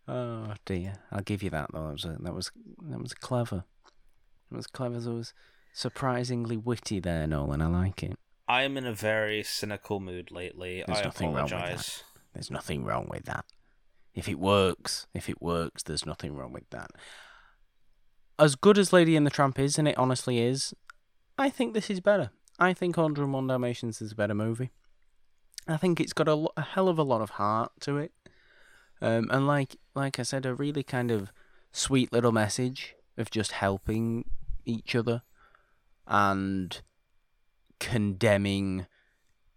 Oh 0.05 0.55
dear, 0.65 0.95
I'll 1.13 1.21
give 1.21 1.41
you 1.41 1.49
that 1.51 1.69
though. 1.71 1.85
That 1.85 1.93
was 1.93 2.03
a, 2.03 2.17
that 2.19 2.35
was 2.35 2.51
that 2.89 3.01
was 3.01 3.13
clever. 3.13 3.63
It 4.51 4.55
was 4.57 4.67
clever. 4.67 4.99
That 4.99 5.13
was 5.13 5.33
surprisingly 5.71 6.57
witty 6.57 6.99
there, 6.99 7.25
Nolan. 7.25 7.61
I 7.61 7.67
like 7.67 8.03
it. 8.03 8.19
I 8.49 8.63
am 8.63 8.75
in 8.75 8.85
a 8.85 8.93
very 8.93 9.43
cynical 9.43 10.01
mood 10.01 10.29
lately. 10.29 10.83
There's 10.85 10.99
I 10.99 11.03
nothing 11.03 11.31
wrong 11.31 11.43
with 11.43 11.51
that. 11.51 12.03
There's 12.33 12.51
nothing 12.51 12.83
wrong 12.83 13.07
with 13.09 13.23
that. 13.27 13.45
If 14.13 14.27
it 14.27 14.37
works, 14.37 15.07
if 15.13 15.29
it 15.29 15.41
works, 15.41 15.83
there's 15.83 16.05
nothing 16.05 16.35
wrong 16.35 16.51
with 16.51 16.69
that. 16.71 16.91
As 18.37 18.55
good 18.55 18.77
as 18.77 18.91
Lady 18.91 19.15
and 19.15 19.25
the 19.25 19.31
Tramp 19.31 19.57
is, 19.57 19.79
and 19.79 19.87
it 19.87 19.97
honestly 19.97 20.39
is, 20.39 20.73
I 21.37 21.49
think 21.49 21.75
this 21.75 21.89
is 21.89 22.01
better. 22.01 22.31
I 22.59 22.73
think 22.73 22.97
101 22.97 23.47
Dalmatians 23.47 24.01
is 24.01 24.11
a 24.11 24.15
better 24.15 24.35
movie. 24.35 24.71
I 25.67 25.77
think 25.77 25.99
it's 25.99 26.13
got 26.13 26.27
a, 26.27 26.35
lo- 26.35 26.51
a 26.57 26.61
hell 26.61 26.89
of 26.89 26.97
a 26.97 27.03
lot 27.03 27.21
of 27.21 27.31
heart 27.31 27.71
to 27.81 27.97
it. 27.97 28.11
Um, 29.01 29.29
and 29.31 29.47
like 29.47 29.75
like 29.95 30.19
I 30.19 30.23
said, 30.23 30.45
a 30.45 30.53
really 30.53 30.83
kind 30.83 31.11
of 31.11 31.31
sweet 31.71 32.11
little 32.13 32.31
message 32.31 32.95
of 33.17 33.29
just 33.29 33.53
helping 33.53 34.25
each 34.65 34.95
other 34.95 35.23
and 36.07 36.81
condemning 37.79 38.87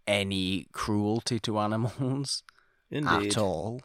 any 0.07 0.68
cruelty 0.72 1.38
to 1.40 1.59
animals 1.59 2.42
Indeed. 2.90 3.28
at 3.28 3.38
all. 3.38 3.80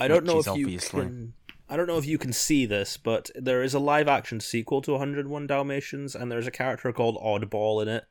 I 0.00 0.08
don't 0.08 0.24
know 0.24 0.38
if 0.38 0.46
you 0.56 0.78
can. 0.78 1.34
I 1.68 1.76
don't 1.76 1.86
know 1.86 1.98
if 1.98 2.06
you 2.06 2.16
can 2.16 2.32
see 2.32 2.64
this, 2.64 2.96
but 2.96 3.30
there 3.34 3.62
is 3.62 3.74
a 3.74 3.78
live 3.78 4.08
action 4.08 4.40
sequel 4.40 4.80
to 4.82 4.92
101 4.92 5.46
Dalmatians, 5.46 6.14
and 6.14 6.32
there's 6.32 6.46
a 6.46 6.50
character 6.50 6.92
called 6.92 7.16
Oddball 7.16 7.82
in 7.82 7.88
it, 7.88 8.04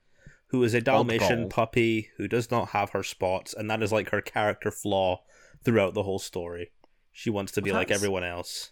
who 0.47 0.63
is 0.63 0.73
a 0.73 0.81
Dalmatian 0.81 1.49
puppy 1.49 2.09
who 2.17 2.27
does 2.27 2.49
not 2.51 2.69
have 2.69 2.91
her 2.91 3.03
spots, 3.03 3.53
and 3.53 3.69
that 3.69 3.83
is 3.83 3.91
like 3.91 4.09
her 4.09 4.21
character 4.21 4.71
flaw 4.71 5.21
throughout 5.63 5.93
the 5.93 6.03
whole 6.03 6.19
story. 6.19 6.71
She 7.11 7.29
wants 7.29 7.51
to 7.53 7.61
be 7.61 7.71
like 7.71 7.91
everyone 7.91 8.23
else. 8.23 8.71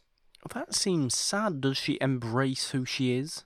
That 0.53 0.73
seems 0.75 1.17
sad. 1.17 1.59
Does 1.61 1.77
she 1.77 1.97
embrace 1.99 2.69
who 2.69 2.85
she 2.85 3.13
is? 3.17 3.43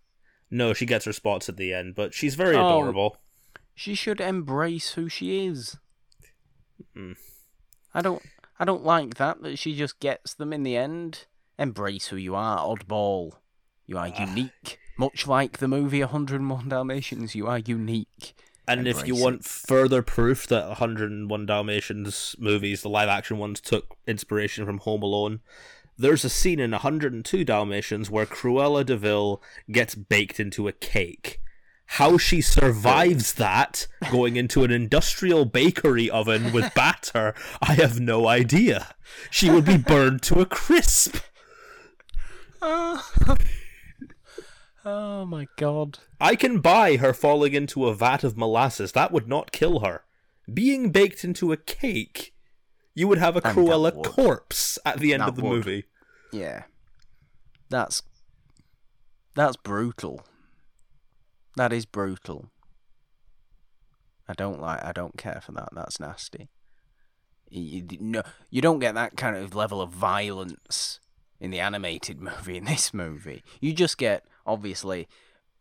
No, 0.51 0.73
she 0.73 0.85
gets 0.85 1.05
her 1.05 1.13
spots 1.13 1.47
at 1.47 1.55
the 1.57 1.73
end, 1.73 1.95
but 1.95 2.13
she's 2.13 2.35
very 2.35 2.55
Oh. 2.55 2.67
adorable. 2.79 3.17
She 3.73 3.95
should 3.95 4.19
embrace 4.19 4.91
who 4.91 5.07
she 5.07 5.45
is. 5.45 5.77
Mm. 6.95 7.15
I 7.93 8.01
don't. 8.01 8.21
I 8.59 8.65
don't 8.65 8.83
like 8.83 9.15
that. 9.15 9.41
That 9.41 9.57
she 9.57 9.75
just 9.75 9.99
gets 10.01 10.33
them 10.33 10.51
in 10.51 10.63
the 10.63 10.75
end. 10.75 11.25
Embrace 11.57 12.07
who 12.07 12.17
you 12.17 12.35
are, 12.35 12.57
oddball. 12.57 13.33
You 13.85 13.97
are 13.97 14.11
Ah. 14.13 14.25
unique. 14.25 14.77
Much 14.99 15.27
like 15.27 15.59
the 15.59 15.67
movie 15.69 16.01
101 16.01 16.67
Dalmatians, 16.67 17.33
you 17.33 17.47
are 17.47 17.59
unique. 17.59 18.35
And 18.67 18.85
if 18.85 19.07
you 19.07 19.13
Embrace 19.13 19.23
want 19.23 19.45
further 19.45 20.01
proof 20.01 20.45
that 20.47 20.67
101 20.67 21.45
Dalmatians 21.45 22.35
movies, 22.37 22.81
the 22.81 22.89
live 22.89 23.07
action 23.07 23.37
ones, 23.37 23.61
took 23.61 23.95
inspiration 24.05 24.65
from 24.65 24.79
Home 24.79 25.01
Alone, 25.01 25.39
there's 25.97 26.25
a 26.25 26.29
scene 26.29 26.59
in 26.59 26.71
102 26.71 27.45
Dalmatians 27.45 28.11
where 28.11 28.25
Cruella 28.25 28.85
de 28.85 28.97
Vil 28.97 29.41
gets 29.71 29.95
baked 29.95 30.37
into 30.37 30.67
a 30.67 30.73
cake. 30.73 31.39
How 31.93 32.17
she 32.17 32.41
survives 32.41 33.35
that 33.35 33.87
going 34.11 34.35
into 34.35 34.65
an 34.65 34.71
industrial 34.71 35.45
bakery 35.45 36.09
oven 36.09 36.51
with 36.51 36.73
batter, 36.75 37.33
I 37.61 37.75
have 37.75 38.01
no 38.01 38.27
idea. 38.27 38.95
She 39.31 39.49
would 39.49 39.63
be 39.63 39.77
burned 39.77 40.23
to 40.23 40.41
a 40.41 40.45
crisp. 40.45 41.15
Ah. 42.61 43.09
Oh 44.89 45.25
my 45.25 45.47
god. 45.57 45.99
I 46.19 46.35
can 46.35 46.59
buy 46.59 46.97
her 46.97 47.13
falling 47.13 47.53
into 47.53 47.87
a 47.87 47.93
vat 47.93 48.23
of 48.23 48.37
molasses. 48.37 48.91
That 48.93 49.11
would 49.11 49.27
not 49.27 49.51
kill 49.51 49.79
her. 49.79 50.03
Being 50.51 50.91
baked 50.91 51.23
into 51.23 51.51
a 51.51 51.57
cake, 51.57 52.33
You 52.95 53.07
would 53.07 53.19
have 53.19 53.35
a 53.37 53.41
And 53.47 53.55
Cruella 53.57 54.03
corpse 54.03 54.79
at 54.85 54.99
the 54.99 55.13
end 55.13 55.21
That 55.21 55.29
of 55.29 55.35
the 55.35 55.43
would. 55.43 55.51
movie. 55.51 55.85
Yeah. 56.31 56.63
That's 57.69 58.01
that's 59.35 59.55
brutal. 59.57 60.21
That 61.55 61.71
is 61.71 61.85
brutal. 61.85 62.49
I 64.27 64.33
don't 64.33 64.59
like 64.61 64.83
I 64.83 64.91
don't 64.91 65.17
care 65.17 65.41
for 65.43 65.51
that. 65.53 65.69
That's 65.73 65.99
nasty. 65.99 66.49
You, 67.49 67.85
you- 67.89 67.97
no, 67.99 68.21
you 68.49 68.61
don't 68.61 68.79
get 68.79 68.95
that 68.95 69.15
kind 69.17 69.35
of 69.35 69.55
level 69.55 69.81
of 69.81 69.91
violence 69.91 70.99
in 71.39 71.51
the 71.51 71.59
animated 71.59 72.19
movie 72.29 72.57
in 72.57 72.65
this 72.65 72.93
movie. 72.93 73.43
You 73.61 73.73
just 73.73 73.97
get 73.97 74.25
obviously 74.49 75.07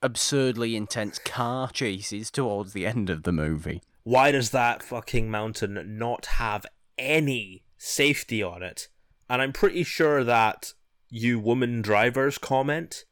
absurdly 0.03 0.77
intense 0.77 1.19
car 1.19 1.71
chases 1.71 2.31
towards 2.31 2.73
the 2.73 2.87
end 2.87 3.11
of 3.11 3.23
the 3.25 3.33
movie. 3.33 3.83
Why 4.05 4.31
does 4.31 4.51
that 4.51 4.83
fucking 4.83 5.31
mountain 5.31 5.99
not 5.99 6.27
have 6.27 6.65
any 6.97 7.65
safety 7.77 8.43
on 8.43 8.63
it? 8.63 8.89
And 9.29 9.43
I'm 9.43 9.53
pretty 9.53 9.85
sure 9.85 10.25
that 10.25 10.73
you 11.11 11.39
woman 11.39 11.83
drivers 11.83 12.39
comment 12.39 13.05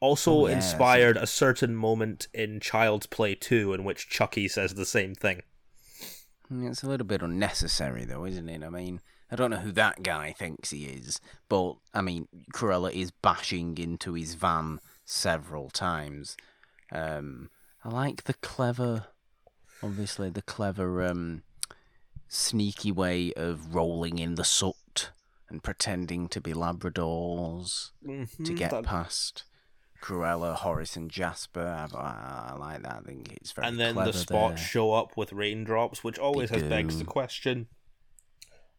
also 0.00 0.32
Oh, 0.32 0.46
yeah, 0.46 0.56
inspired 0.56 1.16
a 1.16 1.26
certain 1.26 1.74
moment 1.74 2.28
in 2.32 2.60
Child's 2.60 3.06
Play 3.06 3.34
2 3.34 3.74
in 3.74 3.84
which 3.84 4.08
Chucky 4.08 4.48
says 4.48 4.74
the 4.74 4.86
same 4.86 5.14
thing. 5.14 5.42
It's 6.50 6.82
a 6.82 6.88
little 6.88 7.06
bit 7.06 7.20
unnecessary, 7.20 8.04
though, 8.04 8.24
isn't 8.24 8.48
it? 8.48 8.62
I 8.62 8.70
mean, 8.70 9.00
I 9.30 9.36
don't 9.36 9.50
know 9.50 9.58
who 9.58 9.72
that 9.72 10.02
guy 10.02 10.32
thinks 10.32 10.70
he 10.70 10.84
is, 10.86 11.20
but 11.48 11.74
I 11.92 12.00
mean, 12.00 12.28
Cruella 12.54 12.92
is 12.92 13.10
bashing 13.10 13.76
into 13.78 14.14
his 14.14 14.34
van 14.34 14.80
several 15.04 15.68
times. 15.70 16.36
Um, 16.90 17.50
I 17.84 17.90
like 17.90 18.24
the 18.24 18.34
clever, 18.34 19.06
obviously, 19.82 20.30
the 20.30 20.42
clever, 20.42 21.04
um, 21.04 21.42
sneaky 22.28 22.92
way 22.92 23.32
of 23.34 23.74
rolling 23.74 24.18
in 24.18 24.34
the 24.34 24.44
soot 24.44 25.10
and 25.48 25.62
pretending 25.62 26.28
to 26.28 26.40
be 26.40 26.52
Labradors 26.52 27.90
to 28.44 28.54
get 28.54 28.70
that- 28.70 28.84
past. 28.84 29.44
Cruella, 30.00 30.54
Horace, 30.54 30.94
and 30.94 31.10
Jasper. 31.10 31.60
I, 31.60 31.88
I, 31.96 32.52
I 32.52 32.56
like 32.56 32.82
that. 32.82 32.98
I 32.98 33.00
think 33.00 33.32
it's 33.32 33.50
very 33.50 33.66
and 33.66 33.80
then 33.80 33.96
the 33.96 34.12
spots 34.12 34.60
there. 34.60 34.68
show 34.68 34.92
up 34.92 35.16
with 35.16 35.32
raindrops, 35.32 36.04
which 36.04 36.20
always 36.20 36.50
has 36.50 36.62
begs 36.62 37.00
the 37.00 37.04
question: 37.04 37.66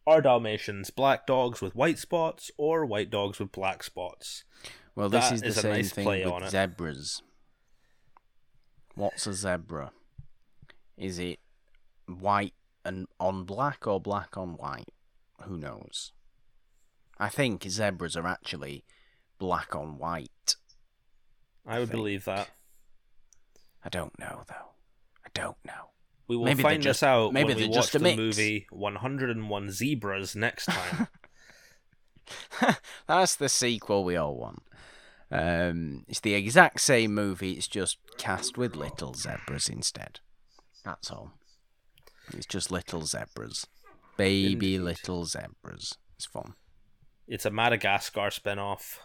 Are 0.06 0.20
Dalmatians 0.20 0.90
black 0.90 1.26
dogs 1.26 1.60
with 1.60 1.74
white 1.74 1.98
spots 1.98 2.50
or 2.56 2.84
white 2.86 3.10
dogs 3.10 3.38
with 3.38 3.52
black 3.52 3.82
spots? 3.82 4.44
Well, 4.94 5.08
this 5.08 5.28
That 5.28 5.34
is 5.34 5.40
the 5.42 5.46
is 5.48 5.56
same 5.56 5.72
nice 5.72 5.92
thing 5.92 6.06
with 6.06 6.42
it. 6.44 6.50
zebras. 6.50 7.22
What's 8.94 9.26
a 9.26 9.34
zebra? 9.34 9.92
Is 10.96 11.18
it 11.18 11.38
white 12.06 12.54
and 12.84 13.06
on 13.18 13.44
black 13.44 13.86
or 13.86 14.00
black 14.00 14.36
on 14.36 14.56
white? 14.56 14.92
Who 15.42 15.56
knows? 15.56 16.12
I 17.18 17.28
think 17.28 17.62
zebras 17.64 18.16
are 18.16 18.26
actually 18.26 18.84
black 19.38 19.74
on 19.76 19.98
white. 19.98 20.56
I 21.66 21.78
would 21.78 21.88
think. 21.88 21.98
believe 21.98 22.24
that. 22.24 22.50
I 23.84 23.88
don't 23.90 24.18
know 24.18 24.42
though. 24.48 24.70
I 25.24 25.28
don't 25.34 25.56
know. 25.64 25.90
We 26.30 26.36
will 26.36 26.44
Maybe 26.44 26.62
find 26.62 26.80
just- 26.80 27.00
this 27.00 27.08
out 27.08 27.32
maybe 27.32 27.48
when 27.48 27.56
we 27.56 27.62
they're 27.64 27.70
watch 27.80 27.90
the 27.90 27.98
mix. 27.98 28.16
movie 28.16 28.66
101 28.70 29.70
Zebras 29.72 30.36
next 30.36 30.66
time. 30.66 31.08
That's 33.08 33.34
the 33.34 33.48
sequel 33.48 34.04
we 34.04 34.14
all 34.16 34.36
want. 34.36 34.62
Um, 35.32 36.04
it's 36.06 36.20
the 36.20 36.34
exact 36.34 36.80
same 36.80 37.14
movie. 37.14 37.54
It's 37.54 37.66
just 37.66 37.98
cast 38.16 38.56
with 38.56 38.76
little 38.76 39.12
zebras 39.14 39.68
instead. 39.68 40.20
That's 40.84 41.10
all. 41.10 41.32
It's 42.32 42.46
just 42.46 42.70
little 42.70 43.02
zebras, 43.06 43.66
baby 44.16 44.52
Indeed. 44.76 44.78
little 44.82 45.24
zebras. 45.24 45.94
It's 46.16 46.26
fun. 46.26 46.54
it's 47.26 47.44
a 47.46 47.50
Madagascar 47.50 48.30
spin-off 48.30 49.00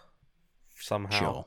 somehow 0.79 1.17
Sure. 1.19 1.45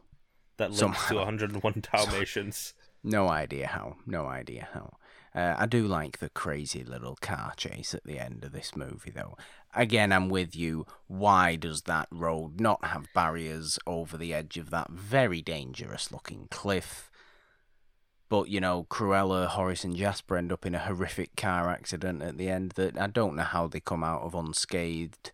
that 0.57 0.71
links 0.71 0.81
Somehow. 0.81 1.09
to 1.09 1.15
101 1.19 1.83
Dalmatians. 1.93 2.75
No 3.05 3.29
idea 3.29 3.69
how. 3.69 3.97
No 4.07 4.27
idea 4.27 4.67
how. 4.75 4.97
Uh, 5.39 5.55
I 5.57 5.67
do 5.67 5.87
like 5.87 6.19
the 6.19 6.31
crazy 6.31 6.83
little 6.83 7.15
car 7.15 7.53
chase 7.57 7.95
at 7.95 8.03
the 8.03 8.19
end 8.19 8.43
of 8.43 8.51
this 8.51 8.75
movie, 8.75 9.13
though. 9.13 9.37
Again, 9.73 10.11
I'm 10.13 10.29
with 10.29 10.57
you. 10.57 10.85
Why 11.07 11.55
does 11.55 11.83
that 11.83 12.09
road 12.11 12.61
not 12.61 12.85
have 12.85 13.07
barriers 13.15 13.79
over 13.87 14.17
the 14.17 14.35
edge 14.35 14.57
of 14.57 14.71
that 14.71 14.91
very 14.91 15.41
dangerous 15.41 16.11
looking 16.11 16.49
cliff? 16.51 17.09
But, 18.29 18.49
you 18.49 18.59
know, 18.59 18.89
Cruella, 18.91 19.47
Horace, 19.47 19.85
and 19.85 19.95
Jasper 19.95 20.37
end 20.37 20.51
up 20.51 20.67
in 20.67 20.75
a 20.75 20.81
horrific 20.81 21.37
car 21.37 21.71
accident 21.71 22.21
at 22.21 22.37
the 22.37 22.49
end 22.49 22.73
that 22.73 22.99
I 22.99 23.07
don't 23.07 23.37
know 23.37 23.45
how 23.45 23.69
they 23.69 23.79
come 23.79 24.03
out 24.03 24.23
of 24.23 24.35
unscathed 24.35 25.31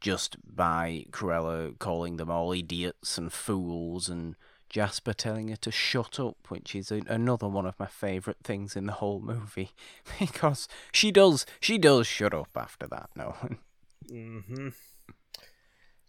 just 0.00 0.36
by 0.44 1.04
Cruella 1.12 1.78
calling 1.78 2.16
them 2.16 2.28
all 2.28 2.52
idiots 2.52 3.16
and 3.18 3.32
fools 3.32 4.08
and 4.08 4.34
Jasper 4.74 5.12
telling 5.14 5.48
her 5.48 5.56
to 5.56 5.70
shut 5.70 6.18
up, 6.20 6.36
which 6.50 6.74
is 6.74 6.90
a, 6.92 7.02
another 7.06 7.48
one 7.48 7.66
of 7.66 7.78
my 7.78 7.86
favourite 7.86 8.38
things 8.44 8.76
in 8.76 8.86
the 8.86 8.92
whole 8.94 9.20
movie, 9.20 9.70
because 10.20 10.68
she 10.92 11.12
does 11.12 11.46
she 11.60 11.78
does 11.78 12.06
shut 12.06 12.34
up 12.34 12.50
after 12.56 12.86
that. 12.88 13.10
No, 13.16 13.36
hmm 14.08 14.68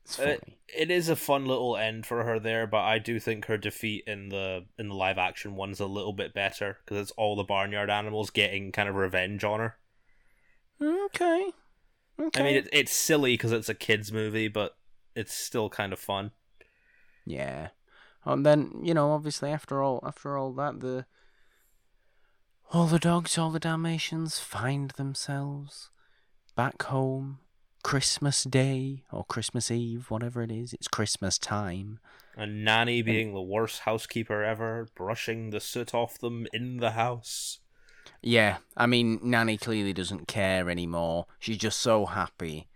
it's 0.03 0.15
Uh, 0.17 0.35
funny. 0.37 0.57
it 0.67 0.91
is 0.91 1.07
a 1.09 1.15
fun 1.15 1.45
little 1.45 1.75
end 1.77 2.05
for 2.05 2.23
her 2.25 2.37
there, 2.39 2.67
but 2.67 2.83
I 2.83 2.99
do 2.99 3.17
think 3.19 3.45
her 3.45 3.57
defeat 3.57 4.03
in 4.07 4.27
the 4.29 4.65
in 4.77 4.89
the 4.89 4.95
live 4.95 5.17
action 5.17 5.55
one's 5.55 5.79
a 5.79 5.85
little 5.85 6.11
bit 6.13 6.33
better 6.33 6.79
because 6.83 6.97
it's 7.01 7.11
all 7.11 7.35
the 7.37 7.43
barnyard 7.45 7.89
animals 7.89 8.29
getting 8.29 8.71
kind 8.73 8.89
of 8.89 8.95
revenge 8.95 9.43
on 9.45 9.59
her. 9.61 9.77
okay, 10.81 11.51
okay. 12.19 12.41
I 12.41 12.43
mean, 12.43 12.55
it, 12.55 12.69
it's 12.73 12.91
silly 12.91 13.33
because 13.33 13.51
it's 13.51 13.69
a 13.69 13.73
kids 13.75 14.11
movie, 14.11 14.47
but 14.47 14.77
it's 15.15 15.33
still 15.33 15.69
kind 15.69 15.93
of 15.93 15.99
fun. 15.99 16.31
yeah, 17.25 17.69
and 18.25 18.45
then 18.45 18.79
you 18.81 18.93
know, 18.93 19.11
obviously, 19.11 19.51
after 19.51 19.81
all, 19.81 19.99
after 20.03 20.37
all 20.37 20.51
that, 20.53 20.79
the 20.79 21.05
all 22.71 22.87
the 22.87 22.99
dogs, 22.99 23.37
all 23.37 23.51
the 23.51 23.59
Dalmatians 23.59 24.39
find 24.39 24.91
themselves 24.91 25.89
back 26.55 26.81
home. 26.83 27.39
Christmas 27.83 28.43
Day 28.43 29.03
or 29.11 29.23
Christmas 29.23 29.69
Eve, 29.69 30.09
whatever 30.09 30.41
it 30.41 30.49
is, 30.49 30.73
it's 30.73 30.87
Christmas 30.87 31.37
time. 31.37 31.99
And 32.35 32.65
Nanny 32.65 33.03
being 33.03 33.31
the 33.31 33.43
worst 33.43 33.81
housekeeper 33.81 34.43
ever, 34.43 34.87
brushing 34.95 35.51
the 35.51 35.59
soot 35.59 35.93
off 35.93 36.17
them 36.17 36.47
in 36.51 36.77
the 36.77 36.91
house. 36.91 37.59
Yeah, 38.23 38.57
I 38.75 38.87
mean, 38.87 39.19
Nanny 39.21 39.55
clearly 39.57 39.93
doesn't 39.93 40.27
care 40.27 40.67
anymore. 40.67 41.27
She's 41.37 41.59
just 41.59 41.79
so 41.79 42.07
happy 42.07 42.67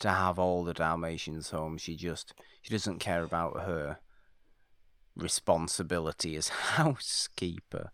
to 0.00 0.10
have 0.10 0.38
all 0.38 0.62
the 0.62 0.74
Dalmatians 0.74 1.48
home. 1.50 1.78
She 1.78 1.96
just 1.96 2.34
she 2.60 2.70
doesn't 2.70 2.98
care 2.98 3.22
about 3.22 3.62
her 3.62 3.98
responsibility 5.16 6.36
as 6.36 6.48
housekeeper 6.76 7.90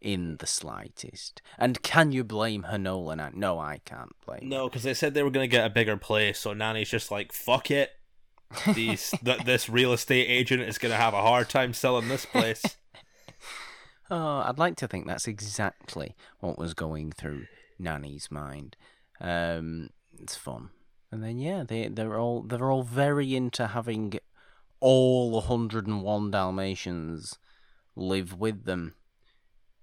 in 0.00 0.36
the 0.38 0.46
slightest. 0.46 1.42
And 1.58 1.82
can 1.82 2.12
you 2.12 2.24
blame 2.24 2.64
her, 2.64 2.78
Nolan? 2.78 3.20
No, 3.34 3.58
I 3.58 3.80
can't 3.84 4.12
blame. 4.24 4.48
No, 4.48 4.68
because 4.68 4.82
they 4.82 4.94
said 4.94 5.14
they 5.14 5.22
were 5.22 5.30
going 5.30 5.48
to 5.48 5.56
get 5.56 5.66
a 5.66 5.70
bigger 5.70 5.96
place, 5.96 6.38
so 6.38 6.52
Nanny's 6.52 6.90
just 6.90 7.10
like, 7.10 7.32
fuck 7.32 7.70
it. 7.70 7.90
These, 8.74 9.14
th- 9.24 9.44
this 9.44 9.68
real 9.68 9.92
estate 9.92 10.26
agent 10.26 10.62
is 10.62 10.78
going 10.78 10.92
to 10.92 10.96
have 10.96 11.14
a 11.14 11.22
hard 11.22 11.48
time 11.48 11.74
selling 11.74 12.08
this 12.08 12.26
place. 12.26 12.62
Oh, 14.12 14.42
I'd 14.44 14.58
like 14.58 14.74
to 14.78 14.88
think 14.88 15.06
that's 15.06 15.28
exactly 15.28 16.16
what 16.40 16.58
was 16.58 16.74
going 16.74 17.12
through 17.12 17.46
Nanny's 17.78 18.28
mind. 18.28 18.76
Um, 19.20 19.90
it's 20.20 20.34
fun, 20.34 20.70
and 21.12 21.22
then 21.22 21.38
yeah, 21.38 21.62
they 21.62 21.86
they're 21.86 22.18
all 22.18 22.42
they're 22.42 22.72
all 22.72 22.82
very 22.82 23.36
into 23.36 23.68
having 23.68 24.18
all 24.80 25.30
101 25.32 26.30
Dalmatians 26.30 27.38
live 27.96 28.38
with 28.38 28.64
them, 28.64 28.94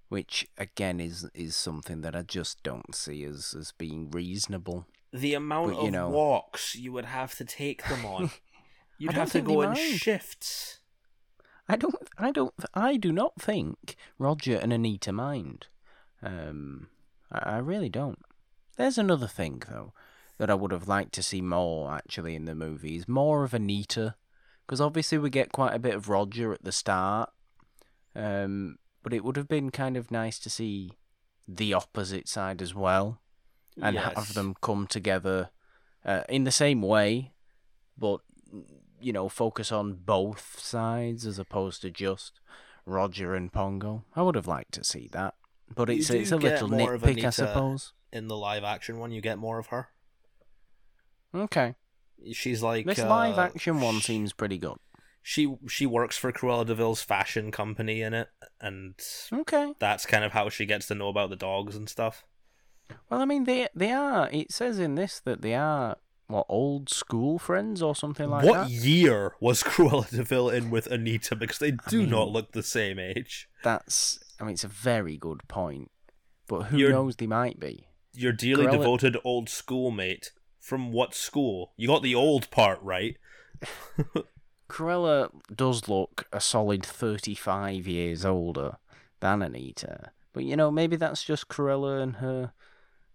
which 0.08 0.48
again 0.56 1.00
is 1.00 1.28
is 1.34 1.56
something 1.56 2.00
that 2.02 2.16
I 2.16 2.22
just 2.22 2.62
don't 2.62 2.94
see 2.94 3.24
as 3.24 3.54
as 3.58 3.72
being 3.72 4.10
reasonable. 4.10 4.86
The 5.12 5.34
amount 5.34 5.74
But, 5.74 5.86
of 5.86 5.92
know- 5.92 6.10
walks 6.10 6.74
you 6.74 6.92
would 6.92 7.06
have 7.06 7.34
to 7.36 7.44
take 7.44 7.86
them 7.88 8.04
on. 8.04 8.30
You'd 8.98 9.12
have 9.12 9.30
to 9.32 9.40
go 9.40 9.62
in 9.62 9.76
shifts. 9.76 10.80
I 11.68 11.76
don't, 11.76 11.94
I 12.18 12.32
don't, 12.32 12.52
I 12.74 12.96
do 12.96 13.12
not 13.12 13.40
think 13.40 13.94
Roger 14.18 14.56
and 14.56 14.72
Anita 14.72 15.12
mind. 15.12 15.66
Um, 16.22 16.88
I, 17.30 17.38
I 17.38 17.58
really 17.58 17.88
don't. 17.90 18.18
There's 18.76 18.98
another 18.98 19.28
thing 19.28 19.62
though 19.68 19.92
that 20.38 20.50
I 20.50 20.54
would 20.54 20.72
have 20.72 20.88
liked 20.88 21.12
to 21.14 21.22
see 21.22 21.40
more 21.40 21.92
actually 21.92 22.34
in 22.34 22.44
the 22.46 22.54
movies, 22.56 23.06
more 23.06 23.44
of 23.44 23.54
Anita, 23.54 24.16
because 24.68 24.82
obviously 24.82 25.16
we 25.16 25.30
get 25.30 25.50
quite 25.50 25.74
a 25.74 25.78
bit 25.78 25.94
of 25.94 26.10
Roger 26.10 26.52
at 26.52 26.62
the 26.62 26.72
start. 26.72 27.30
Um, 28.14 28.76
but 29.02 29.14
it 29.14 29.24
would 29.24 29.36
have 29.36 29.48
been 29.48 29.70
kind 29.70 29.96
of 29.96 30.10
nice 30.10 30.38
to 30.40 30.50
see 30.50 30.92
the 31.46 31.72
opposite 31.72 32.28
side 32.28 32.60
as 32.60 32.74
well, 32.74 33.22
and 33.80 33.94
Yes. 33.94 34.14
have 34.14 34.34
them 34.34 34.54
come 34.60 34.86
together 34.86 35.48
uh, 36.04 36.24
in 36.28 36.44
the 36.44 36.50
same 36.50 36.82
way, 36.82 37.32
but 37.96 38.20
you 39.00 39.12
know, 39.12 39.30
focus 39.30 39.72
on 39.72 39.94
both 39.94 40.58
sides 40.60 41.24
as 41.24 41.38
opposed 41.38 41.80
to 41.80 41.90
just 41.90 42.40
Roger 42.84 43.34
and 43.34 43.50
Pongo. 43.50 44.04
I 44.14 44.20
would 44.20 44.34
have 44.34 44.48
liked 44.48 44.72
to 44.72 44.84
see 44.84 45.08
that, 45.12 45.34
but 45.74 45.88
it's 45.88 46.10
it's 46.10 46.32
a 46.32 46.36
little 46.36 46.68
nitpick, 46.68 47.24
I 47.24 47.30
suppose. 47.30 47.94
In 48.12 48.28
the 48.28 48.36
live 48.36 48.64
action 48.64 48.98
one, 48.98 49.12
you 49.12 49.22
get 49.22 49.38
more 49.38 49.58
of 49.58 49.68
her. 49.68 49.88
Okay. 51.34 51.76
She's 52.32 52.62
like 52.62 52.86
This 52.86 52.98
uh, 52.98 53.08
live 53.08 53.38
action 53.38 53.80
one 53.80 54.00
sh- 54.00 54.04
seems 54.06 54.32
pretty 54.32 54.58
good. 54.58 54.76
She 55.22 55.54
she 55.68 55.84
works 55.86 56.16
for 56.16 56.32
Cruella 56.32 56.64
de 56.66 56.74
Vil's 56.74 57.02
fashion 57.02 57.50
company 57.50 58.00
in 58.02 58.14
it, 58.14 58.28
and 58.60 58.94
Okay. 59.32 59.74
that's 59.78 60.06
kind 60.06 60.24
of 60.24 60.32
how 60.32 60.48
she 60.48 60.64
gets 60.66 60.86
to 60.86 60.94
know 60.94 61.08
about 61.08 61.30
the 61.30 61.36
dogs 61.36 61.76
and 61.76 61.88
stuff. 61.88 62.24
Well, 63.10 63.20
I 63.20 63.24
mean, 63.26 63.44
they 63.44 63.68
they 63.74 63.92
are. 63.92 64.28
It 64.32 64.52
says 64.52 64.78
in 64.78 64.94
this 64.94 65.20
that 65.20 65.42
they 65.42 65.54
are 65.54 65.96
what 66.28 66.46
old 66.48 66.88
school 66.88 67.38
friends 67.38 67.82
or 67.82 67.94
something 67.94 68.28
like 68.30 68.44
what 68.44 68.52
that. 68.54 68.60
What 68.62 68.70
year 68.70 69.34
was 69.40 69.62
Cruella 69.70 70.08
de 70.08 70.22
Vil 70.24 70.48
in 70.50 70.70
with 70.70 70.86
Anita? 70.86 71.36
Because 71.36 71.58
they 71.58 71.72
do 71.72 71.98
mean- 72.00 72.10
not 72.10 72.30
look 72.30 72.52
the 72.52 72.62
same 72.62 72.98
age. 72.98 73.48
That's. 73.62 74.18
I 74.40 74.44
mean, 74.44 74.54
it's 74.54 74.64
a 74.64 74.68
very 74.68 75.16
good 75.18 75.46
point. 75.48 75.90
But 76.46 76.64
who 76.66 76.78
You're- 76.78 76.92
knows? 76.92 77.16
They 77.16 77.26
might 77.26 77.60
be. 77.60 77.88
Your 78.14 78.32
dearly 78.32 78.66
Cruella- 78.66 78.72
devoted 78.72 79.16
old 79.24 79.48
schoolmate. 79.50 80.32
From 80.68 80.92
what 80.92 81.14
school? 81.14 81.72
You 81.78 81.88
got 81.88 82.02
the 82.02 82.14
old 82.14 82.50
part 82.50 82.78
right. 82.82 83.16
Cruella 84.68 85.30
does 85.54 85.88
look 85.88 86.26
a 86.30 86.42
solid 86.42 86.84
thirty-five 86.84 87.86
years 87.86 88.22
older 88.22 88.76
than 89.20 89.40
Anita. 89.40 90.10
But 90.34 90.44
you 90.44 90.56
know, 90.56 90.70
maybe 90.70 90.96
that's 90.96 91.24
just 91.24 91.48
Cruella 91.48 92.02
and 92.02 92.16
her 92.16 92.52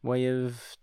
way 0.02 0.26
of 0.26 0.78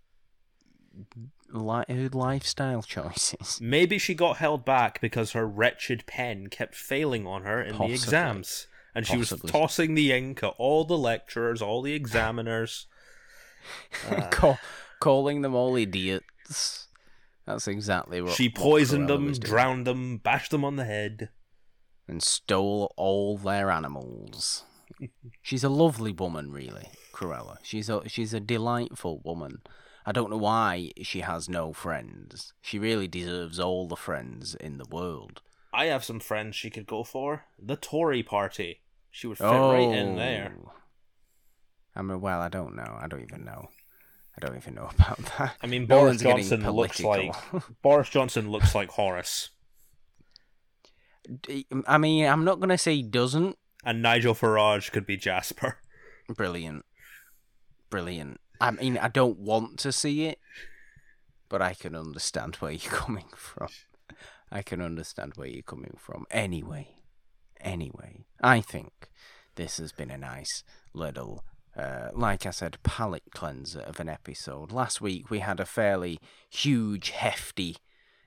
li- 1.51 1.83
her 1.89 2.09
lifestyle 2.13 2.83
choices. 2.83 3.59
Maybe 3.61 3.97
she 3.97 4.15
got 4.15 4.37
held 4.37 4.63
back 4.63 5.01
because 5.01 5.33
her 5.33 5.45
wretched 5.45 6.05
pen 6.05 6.47
kept 6.47 6.73
failing 6.73 7.27
on 7.27 7.43
her 7.43 7.61
in 7.61 7.71
Possibly. 7.71 7.87
the 7.89 7.93
exams. 7.93 8.67
And 8.95 9.05
she 9.05 9.17
was 9.17 9.33
tossing 9.45 9.95
the 9.95 10.13
ink 10.13 10.41
at 10.41 10.53
all 10.57 10.85
the 10.85 10.97
lecturers, 10.97 11.61
all 11.61 11.81
the 11.81 11.93
examiners. 11.93 12.87
Uh, 14.09 14.27
Call, 14.31 14.57
calling 14.99 15.41
them 15.41 15.53
all 15.53 15.75
idiots. 15.75 16.25
That's 17.45 17.67
exactly 17.67 18.21
what 18.21 18.33
she 18.33 18.49
poisoned 18.49 19.09
Cruella 19.09 19.25
them, 19.25 19.33
drowned 19.33 19.87
them, 19.87 20.17
bashed 20.17 20.51
them 20.51 20.63
on 20.63 20.75
the 20.75 20.85
head. 20.85 21.29
and 22.07 22.21
stole 22.21 22.93
all 22.97 23.37
their 23.37 23.71
animals. 23.71 24.63
she's 25.41 25.63
a 25.63 25.69
lovely 25.69 26.11
woman, 26.11 26.51
really, 26.51 26.87
Cruella. 27.13 27.57
She's 27.63 27.89
a 27.89 28.07
she's 28.07 28.33
a 28.33 28.39
delightful 28.39 29.21
woman. 29.23 29.61
I 30.05 30.11
don't 30.11 30.31
know 30.31 30.37
why 30.37 30.91
she 31.01 31.21
has 31.21 31.47
no 31.47 31.73
friends. 31.73 32.53
She 32.61 32.79
really 32.79 33.07
deserves 33.07 33.59
all 33.59 33.87
the 33.87 33.95
friends 33.95 34.55
in 34.55 34.77
the 34.77 34.87
world. 34.89 35.41
I 35.73 35.85
have 35.85 36.03
some 36.03 36.19
friends 36.19 36.55
she 36.55 36.69
could 36.69 36.87
go 36.87 37.03
for. 37.03 37.45
The 37.61 37.75
Tory 37.75 38.23
party. 38.23 38.81
She 39.11 39.27
would 39.27 39.37
fit 39.37 39.45
right 39.45 39.79
in 39.79 40.15
there. 40.15 40.55
Oh. 40.65 40.71
I 41.95 42.01
mean, 42.01 42.21
well, 42.21 42.39
I 42.41 42.49
don't 42.49 42.75
know. 42.75 42.97
I 42.99 43.07
don't 43.07 43.21
even 43.21 43.45
know. 43.45 43.69
I 44.37 44.45
don't 44.45 44.55
even 44.55 44.75
know 44.75 44.89
about 44.95 45.19
that. 45.37 45.55
I 45.61 45.67
mean, 45.67 45.85
Boris 45.85 46.21
Johnson 46.21 46.69
looks 46.69 47.01
like. 47.01 47.33
Boris 47.81 48.09
Johnson 48.09 48.49
looks 48.49 48.73
like 48.73 48.89
Horace, 48.91 49.49
I 51.87 51.97
mean, 51.97 52.25
I'm 52.25 52.43
not 52.43 52.59
gonna 52.59 52.77
say 52.77 52.95
he 52.95 53.03
doesn't. 53.03 53.57
and 53.83 54.01
Nigel 54.01 54.35
Farage 54.35 54.91
could 54.91 55.05
be 55.05 55.17
Jasper. 55.17 55.77
Brilliant, 56.29 56.85
brilliant. 57.89 58.39
I 58.59 58.71
mean, 58.71 58.97
I 58.97 59.07
don't 59.07 59.39
want 59.39 59.79
to 59.79 59.91
see 59.91 60.25
it, 60.25 60.39
but 61.49 61.61
I 61.61 61.73
can 61.73 61.95
understand 61.95 62.55
where 62.55 62.71
you're 62.71 62.91
coming 62.91 63.29
from. 63.35 63.69
I 64.51 64.61
can 64.61 64.81
understand 64.81 65.33
where 65.35 65.47
you're 65.47 65.63
coming 65.63 65.95
from. 65.97 66.25
Anyway, 66.29 66.89
anyway, 67.59 68.25
I 68.41 68.61
think 68.61 69.09
this 69.55 69.77
has 69.77 69.91
been 69.91 70.11
a 70.11 70.17
nice 70.17 70.63
little, 70.93 71.43
uh, 71.75 72.09
like 72.13 72.45
I 72.45 72.51
said, 72.51 72.77
palate 72.83 73.31
cleanser 73.31 73.81
of 73.81 73.99
an 73.99 74.09
episode. 74.09 74.71
Last 74.71 75.01
week 75.01 75.29
we 75.29 75.39
had 75.39 75.59
a 75.59 75.65
fairly 75.65 76.19
huge, 76.49 77.11
hefty 77.11 77.77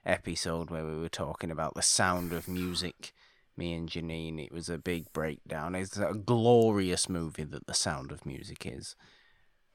episode 0.07 0.71
where 0.71 0.85
we 0.85 0.99
were 0.99 1.09
talking 1.09 1.51
about 1.51 1.75
the 1.75 1.83
sound 1.83 2.33
of 2.33 2.49
music. 2.49 3.13
Me 3.57 3.73
and 3.73 3.89
Janine, 3.89 4.45
it 4.45 4.53
was 4.53 4.69
a 4.69 4.79
big 4.79 5.13
breakdown. 5.13 5.75
It's 5.75 5.97
a 5.97 6.15
glorious 6.15 7.09
movie 7.09 7.45
that 7.45 7.67
The 7.67 7.75
Sound 7.75 8.11
of 8.11 8.27
Music 8.27 8.67
is. 8.67 8.97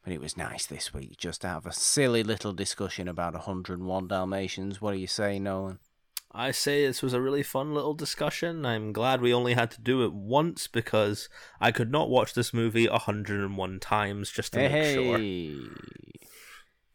But 0.04 0.14
it 0.14 0.20
was 0.20 0.36
nice 0.36 0.66
this 0.66 0.94
week 0.94 1.18
just 1.18 1.42
to 1.42 1.48
have 1.48 1.66
a 1.66 1.72
silly 1.72 2.24
little 2.24 2.52
discussion 2.52 3.08
about 3.08 3.34
101 3.34 4.08
Dalmatians. 4.08 4.82
What 4.82 4.94
do 4.94 4.98
you 4.98 5.08
say, 5.08 5.40
Nolan? 5.40 5.80
I 6.32 6.52
say 6.52 6.86
this 6.86 7.02
was 7.02 7.14
a 7.14 7.22
really 7.22 7.42
fun 7.42 7.74
little 7.74 7.96
discussion. 7.96 8.66
I'm 8.66 8.94
glad 8.94 9.20
we 9.20 9.34
only 9.34 9.56
had 9.56 9.72
to 9.72 9.82
do 9.82 10.04
it 10.04 10.14
once 10.14 10.68
because 10.68 11.28
I 11.60 11.72
could 11.72 11.92
not 11.92 12.10
watch 12.10 12.34
this 12.34 12.54
movie 12.54 12.88
101 12.88 13.80
times 13.80 14.30
just 14.30 14.54
to 14.54 14.60
Hey, 14.60 14.96
make 14.96 15.58
sure. 15.58 15.70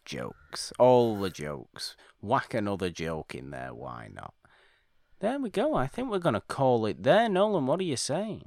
Jokes. 0.04 0.72
All 0.78 1.16
the 1.16 1.30
jokes. 1.30 1.96
Whack 2.20 2.54
another 2.54 2.90
joke 2.90 3.34
in 3.34 3.50
there, 3.50 3.74
why 3.74 4.08
not? 4.14 4.34
There 5.20 5.38
we 5.38 5.50
go. 5.50 5.74
I 5.74 5.88
think 5.88 6.10
we're 6.10 6.18
going 6.18 6.34
to 6.34 6.40
call 6.40 6.86
it 6.86 7.02
there. 7.02 7.28
Nolan, 7.28 7.66
what 7.66 7.80
are 7.80 7.84
you 7.84 7.96
saying? 7.96 8.44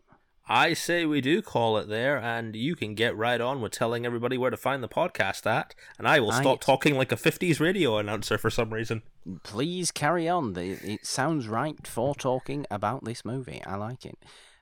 I 0.50 0.74
say 0.74 1.06
we 1.06 1.20
do 1.20 1.42
call 1.42 1.78
it 1.78 1.90
there, 1.90 2.18
and 2.18 2.56
you 2.56 2.76
can 2.76 2.96
get 2.96 3.18
right 3.18 3.42
on 3.42 3.60
with 3.60 3.74
telling 3.74 4.06
everybody 4.06 4.38
where 4.38 4.52
to 4.52 4.56
find 4.56 4.82
the 4.82 4.88
podcast 4.88 5.46
at, 5.46 5.76
and 5.98 6.08
I 6.08 6.22
will 6.22 6.32
stop 6.32 6.62
talking 6.62 6.96
like 6.96 7.12
a 7.12 7.18
50s 7.18 7.60
radio 7.60 7.98
announcer 7.98 8.38
for 8.38 8.50
some 8.50 8.74
reason. 8.74 9.02
Please 9.44 9.92
carry 9.92 10.28
on. 10.28 10.54
The- 10.54 10.80
It 10.94 11.06
sounds 11.06 11.48
right 11.48 11.86
for 11.86 12.16
talking 12.16 12.66
about 12.72 13.04
this 13.04 13.26
movie. 13.26 13.62
I 13.66 13.76
like 13.76 14.06
it. 14.06 14.18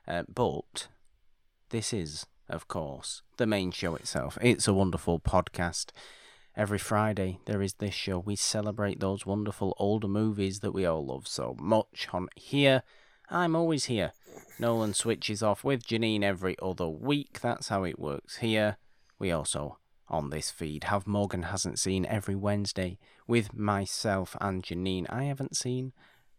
Uh, 0.08 0.24
but 0.32 0.88
this 1.70 1.92
is, 1.92 2.26
of 2.48 2.68
course, 2.68 3.22
the 3.36 3.46
main 3.46 3.70
show 3.70 3.94
itself. 3.94 4.38
It's 4.40 4.68
a 4.68 4.74
wonderful 4.74 5.20
podcast. 5.20 5.90
Every 6.56 6.78
Friday, 6.78 7.38
there 7.44 7.60
is 7.60 7.74
this 7.74 7.94
show. 7.94 8.18
We 8.18 8.34
celebrate 8.34 8.98
those 9.00 9.26
wonderful 9.26 9.74
older 9.78 10.08
movies 10.08 10.60
that 10.60 10.72
we 10.72 10.86
all 10.86 11.04
love 11.04 11.28
so 11.28 11.54
much 11.60 12.08
on 12.12 12.28
here. 12.34 12.82
I'm 13.28 13.54
always 13.54 13.86
here. 13.86 14.12
Nolan 14.58 14.94
switches 14.94 15.42
off 15.42 15.64
with 15.64 15.86
Janine 15.86 16.22
every 16.22 16.56
other 16.62 16.88
week. 16.88 17.40
That's 17.40 17.68
how 17.68 17.84
it 17.84 17.98
works 17.98 18.36
here. 18.38 18.78
We 19.18 19.30
also, 19.32 19.78
on 20.08 20.30
this 20.30 20.50
feed, 20.50 20.84
have 20.84 21.06
Morgan 21.06 21.44
Hasn't 21.44 21.78
Seen 21.78 22.06
every 22.06 22.34
Wednesday 22.34 22.98
with 23.26 23.54
myself 23.54 24.36
and 24.40 24.62
Janine. 24.62 25.06
I 25.10 25.24
haven't 25.24 25.56
seen 25.56 25.92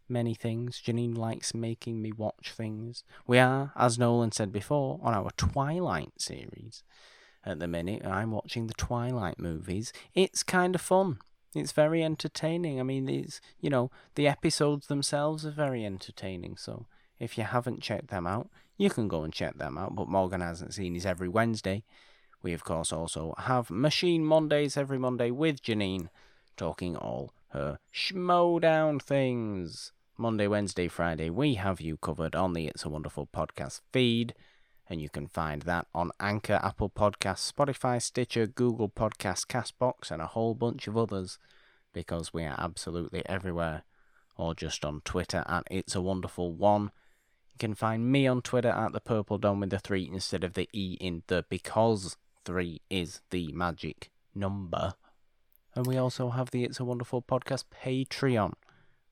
many 0.08 0.34
things. 0.34 0.80
Janine 0.84 1.16
likes 1.16 1.54
making 1.54 2.00
me 2.00 2.12
watch 2.12 2.52
things. 2.52 3.04
We 3.26 3.38
are, 3.38 3.72
as 3.76 3.98
Nolan 3.98 4.32
said 4.32 4.52
before, 4.52 4.98
on 5.02 5.14
our 5.14 5.30
Twilight 5.36 6.12
series. 6.18 6.82
At 7.44 7.60
the 7.60 7.68
minute, 7.68 8.04
I'm 8.04 8.30
watching 8.30 8.66
the 8.66 8.74
Twilight 8.74 9.38
movies. 9.38 9.92
It's 10.14 10.42
kind 10.42 10.74
of 10.74 10.80
fun. 10.80 11.18
It's 11.54 11.72
very 11.72 12.02
entertaining. 12.04 12.78
I 12.78 12.82
mean, 12.82 13.08
it's 13.08 13.40
you 13.60 13.70
know 13.70 13.90
the 14.16 14.28
episodes 14.28 14.86
themselves 14.86 15.46
are 15.46 15.50
very 15.50 15.84
entertaining. 15.84 16.56
So 16.56 16.86
if 17.18 17.38
you 17.38 17.44
haven't 17.44 17.82
checked 17.82 18.08
them 18.08 18.26
out, 18.26 18.50
you 18.76 18.90
can 18.90 19.08
go 19.08 19.22
and 19.22 19.32
check 19.32 19.56
them 19.56 19.78
out. 19.78 19.94
But 19.94 20.08
Morgan 20.08 20.40
hasn't 20.40 20.74
seen 20.74 20.94
his 20.94 21.06
every 21.06 21.28
Wednesday. 21.28 21.84
We 22.42 22.52
of 22.52 22.64
course 22.64 22.92
also 22.92 23.34
have 23.38 23.70
Machine 23.70 24.24
Mondays 24.24 24.76
every 24.76 24.98
Monday 24.98 25.30
with 25.30 25.62
Janine, 25.62 26.08
talking 26.56 26.96
all 26.96 27.32
her 27.48 27.78
Schmoedown 27.92 29.02
things. 29.02 29.92
Monday, 30.16 30.48
Wednesday, 30.48 30.88
Friday, 30.88 31.30
we 31.30 31.54
have 31.54 31.80
you 31.80 31.96
covered 31.96 32.34
on 32.34 32.52
the 32.52 32.66
It's 32.66 32.84
a 32.84 32.88
Wonderful 32.88 33.28
podcast 33.32 33.80
feed. 33.92 34.34
And 34.90 35.00
you 35.00 35.08
can 35.08 35.28
find 35.28 35.62
that 35.62 35.86
on 35.94 36.10
Anchor, 36.18 36.58
Apple 36.62 36.90
Podcasts, 36.90 37.52
Spotify, 37.52 38.02
Stitcher, 38.02 38.46
Google 38.46 38.88
Podcasts, 38.88 39.46
Castbox, 39.46 40.10
and 40.10 40.20
a 40.20 40.26
whole 40.26 40.54
bunch 40.54 40.88
of 40.88 40.96
others 40.96 41.38
because 41.92 42.32
we 42.32 42.42
are 42.44 42.56
absolutely 42.58 43.22
everywhere. 43.26 43.82
Or 44.36 44.54
just 44.54 44.84
on 44.84 45.02
Twitter 45.04 45.44
at 45.46 45.64
It's 45.70 45.94
a 45.94 46.00
Wonderful 46.00 46.52
One. 46.52 46.90
You 47.52 47.58
can 47.58 47.74
find 47.74 48.10
me 48.10 48.26
on 48.26 48.42
Twitter 48.42 48.70
at 48.70 48.92
the 48.92 49.00
Purple 49.00 49.38
Dome 49.38 49.60
with 49.60 49.70
the 49.70 49.78
three 49.78 50.08
instead 50.12 50.42
of 50.42 50.54
the 50.54 50.68
E 50.72 50.96
in 51.00 51.22
the 51.26 51.44
because 51.48 52.16
three 52.48 52.80
is 52.88 53.20
the 53.28 53.52
magic 53.52 54.10
number. 54.34 54.94
And 55.74 55.86
we 55.86 55.98
also 55.98 56.30
have 56.30 56.50
the 56.50 56.64
It's 56.64 56.80
a 56.80 56.84
Wonderful 56.84 57.20
Podcast 57.20 57.64
Patreon 57.84 58.54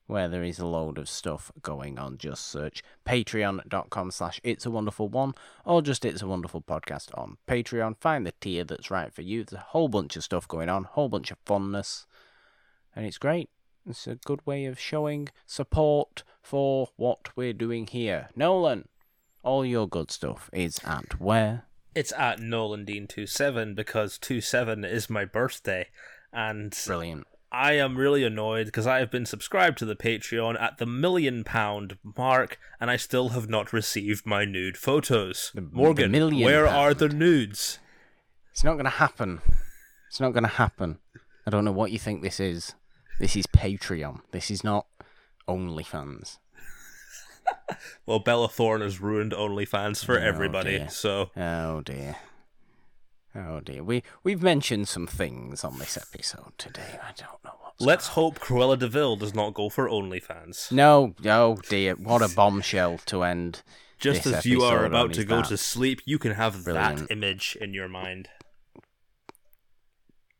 where 0.07 0.27
there 0.27 0.41
is 0.41 0.57
a 0.57 0.65
load 0.65 0.97
of 0.97 1.07
stuff 1.07 1.51
going 1.61 1.99
on. 1.99 2.17
Just 2.17 2.47
search 2.47 2.81
patreon.com 3.05 4.09
slash 4.09 4.41
it's 4.43 4.65
a 4.65 4.71
wonderful 4.71 5.07
one 5.07 5.35
or 5.65 5.83
just 5.83 6.03
it's 6.03 6.23
a 6.23 6.27
wonderful 6.27 6.63
podcast 6.63 7.15
on 7.15 7.37
Patreon. 7.47 7.97
Find 7.99 8.25
the 8.25 8.33
tier 8.41 8.63
that's 8.63 8.89
right 8.89 9.13
for 9.13 9.21
you. 9.21 9.43
There's 9.43 9.61
a 9.61 9.65
whole 9.65 9.87
bunch 9.87 10.15
of 10.15 10.23
stuff 10.23 10.47
going 10.47 10.67
on, 10.67 10.85
whole 10.85 11.07
bunch 11.07 11.29
of 11.29 11.37
funness, 11.45 12.07
and 12.95 13.05
it's 13.05 13.19
great. 13.19 13.51
It's 13.87 14.07
a 14.07 14.15
good 14.15 14.43
way 14.47 14.65
of 14.65 14.79
showing 14.79 15.29
support 15.45 16.23
for 16.41 16.89
what 16.95 17.29
we're 17.35 17.53
doing 17.53 17.85
here. 17.85 18.29
Nolan, 18.35 18.87
all 19.43 19.63
your 19.63 19.87
good 19.87 20.09
stuff 20.09 20.49
is 20.51 20.79
at 20.83 21.21
where? 21.21 21.66
It's 21.97 22.13
at 22.15 22.39
Nolan 22.39 22.85
Dean 22.85 23.07
27 23.07 23.73
because 23.73 24.19
27 24.19 24.85
is 24.85 25.09
my 25.09 25.25
birthday, 25.25 25.87
and 26.31 26.71
Brilliant. 26.85 27.25
I 27.51 27.73
am 27.73 27.97
really 27.97 28.23
annoyed 28.23 28.67
because 28.67 28.85
I 28.85 28.99
have 28.99 29.09
been 29.09 29.25
subscribed 29.25 29.79
to 29.79 29.85
the 29.85 29.95
Patreon 29.95 30.61
at 30.61 30.77
the 30.77 30.85
million 30.85 31.43
pound 31.43 31.97
mark, 32.15 32.59
and 32.79 32.91
I 32.91 32.97
still 32.97 33.29
have 33.29 33.49
not 33.49 33.73
received 33.73 34.27
my 34.27 34.45
nude 34.45 34.77
photos. 34.77 35.51
The- 35.55 35.61
Morgan, 35.61 36.11
the 36.11 36.43
where 36.43 36.67
are 36.67 36.93
the 36.93 37.09
nudes? 37.09 37.79
It's 38.51 38.63
not 38.63 38.73
going 38.73 38.85
to 38.85 38.91
happen. 38.91 39.41
It's 40.07 40.19
not 40.19 40.33
going 40.33 40.43
to 40.43 40.49
happen. 40.49 40.99
I 41.47 41.49
don't 41.49 41.65
know 41.65 41.71
what 41.71 41.91
you 41.91 41.97
think 41.97 42.21
this 42.21 42.39
is. 42.39 42.75
This 43.19 43.35
is 43.35 43.47
Patreon. 43.47 44.19
This 44.29 44.51
is 44.51 44.63
not 44.63 44.85
OnlyFans. 45.49 46.37
Well, 48.05 48.19
Bella 48.19 48.47
Thorne 48.47 48.81
has 48.81 49.01
ruined 49.01 49.33
OnlyFans 49.33 50.03
for 50.03 50.17
Oh, 50.17 50.21
everybody, 50.23 50.77
dear. 50.79 50.89
so 50.89 51.29
Oh 51.35 51.81
dear. 51.81 52.15
Oh 53.35 53.59
dear. 53.59 53.83
We 53.83 54.01
we've 54.23 54.41
mentioned 54.41 54.87
some 54.87 55.05
things 55.07 55.63
on 55.63 55.77
this 55.77 55.97
episode 55.97 56.53
today. 56.57 56.99
I 57.03 57.11
don't 57.17 57.43
know 57.43 57.53
what's 57.61 57.81
let's 57.81 58.07
hope 58.09 58.39
Cruella 58.39 58.79
de 58.79 58.87
Vil 58.87 59.15
does 59.17 59.35
not 59.35 59.53
go 59.53 59.69
for 59.69 59.87
OnlyFans. 59.89 60.71
No, 60.71 61.13
oh 61.25 61.57
dear. 61.69 61.95
What 61.95 62.21
a 62.21 62.33
bombshell 62.33 62.99
to 63.07 63.23
end. 63.23 63.61
Just 63.99 64.25
as 64.25 64.45
you 64.45 64.61
are 64.63 64.85
about 64.85 65.13
to 65.13 65.23
go 65.25 65.37
that. 65.37 65.45
to 65.49 65.57
sleep, 65.57 66.01
you 66.05 66.17
can 66.19 66.33
have 66.33 66.63
Brilliant. 66.63 66.99
that 67.09 67.11
image 67.11 67.57
in 67.59 67.73
your 67.73 67.87
mind. 67.89 68.29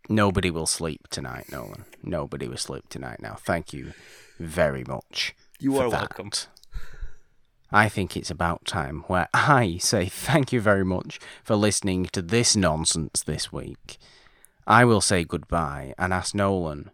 Nobody 0.09 0.49
will 0.49 0.67
sleep 0.67 1.07
tonight, 1.09 1.51
Nolan. 1.51 1.85
Nobody 2.01 2.47
will 2.47 2.57
sleep 2.57 2.87
tonight 2.87 3.19
now. 3.21 3.33
Thank 3.35 3.73
you 3.73 3.93
very 4.39 4.83
much. 4.85 5.35
You 5.59 5.77
are 5.77 5.89
that. 5.89 6.17
welcome. 6.17 6.31
I 7.71 7.89
think 7.89 8.15
it's 8.15 8.31
about 8.31 8.65
time 8.65 9.03
where 9.07 9.27
I 9.33 9.77
say 9.79 10.05
thank 10.05 10.53
you 10.53 10.61
very 10.61 10.85
much 10.85 11.19
for 11.43 11.55
listening 11.55 12.05
to 12.07 12.21
this 12.21 12.55
nonsense 12.55 13.23
this 13.23 13.51
week. 13.51 13.97
I 14.65 14.85
will 14.85 15.01
say 15.01 15.23
goodbye 15.23 15.93
and 15.97 16.13
ask 16.13 16.33
Nolan 16.33 16.91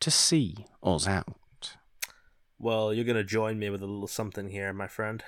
to 0.00 0.10
see 0.10 0.66
us 0.82 1.06
out. 1.06 1.76
Well, 2.58 2.92
you're 2.92 3.04
gonna 3.04 3.24
join 3.24 3.58
me 3.58 3.70
with 3.70 3.82
a 3.82 3.86
little 3.86 4.08
something 4.08 4.48
here, 4.48 4.72
my 4.72 4.88
friend. 4.88 5.22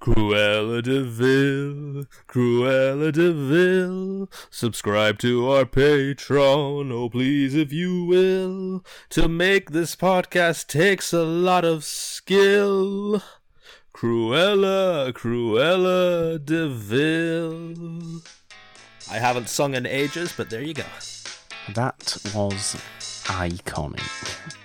Cruella 0.00 0.80
de 0.80 1.02
Vil, 1.02 2.06
Cruella 2.28 3.10
de 3.12 3.32
Vil, 3.32 4.30
subscribe 4.48 5.18
to 5.18 5.50
our 5.50 5.64
Patreon, 5.64 6.92
oh 6.92 7.08
please 7.08 7.54
if 7.56 7.72
you 7.72 8.04
will. 8.04 8.84
To 9.10 9.28
make 9.28 9.72
this 9.72 9.96
podcast 9.96 10.68
takes 10.68 11.12
a 11.12 11.24
lot 11.24 11.64
of 11.64 11.82
skill. 11.82 13.22
Cruella, 13.92 15.12
Cruella 15.12 16.44
de 16.44 16.68
Vil. 16.68 18.22
I 19.10 19.18
haven't 19.18 19.48
sung 19.48 19.74
in 19.74 19.84
ages, 19.84 20.32
but 20.36 20.48
there 20.48 20.62
you 20.62 20.74
go. 20.74 20.84
That 21.74 22.16
was 22.34 22.76
iconic. 23.26 24.57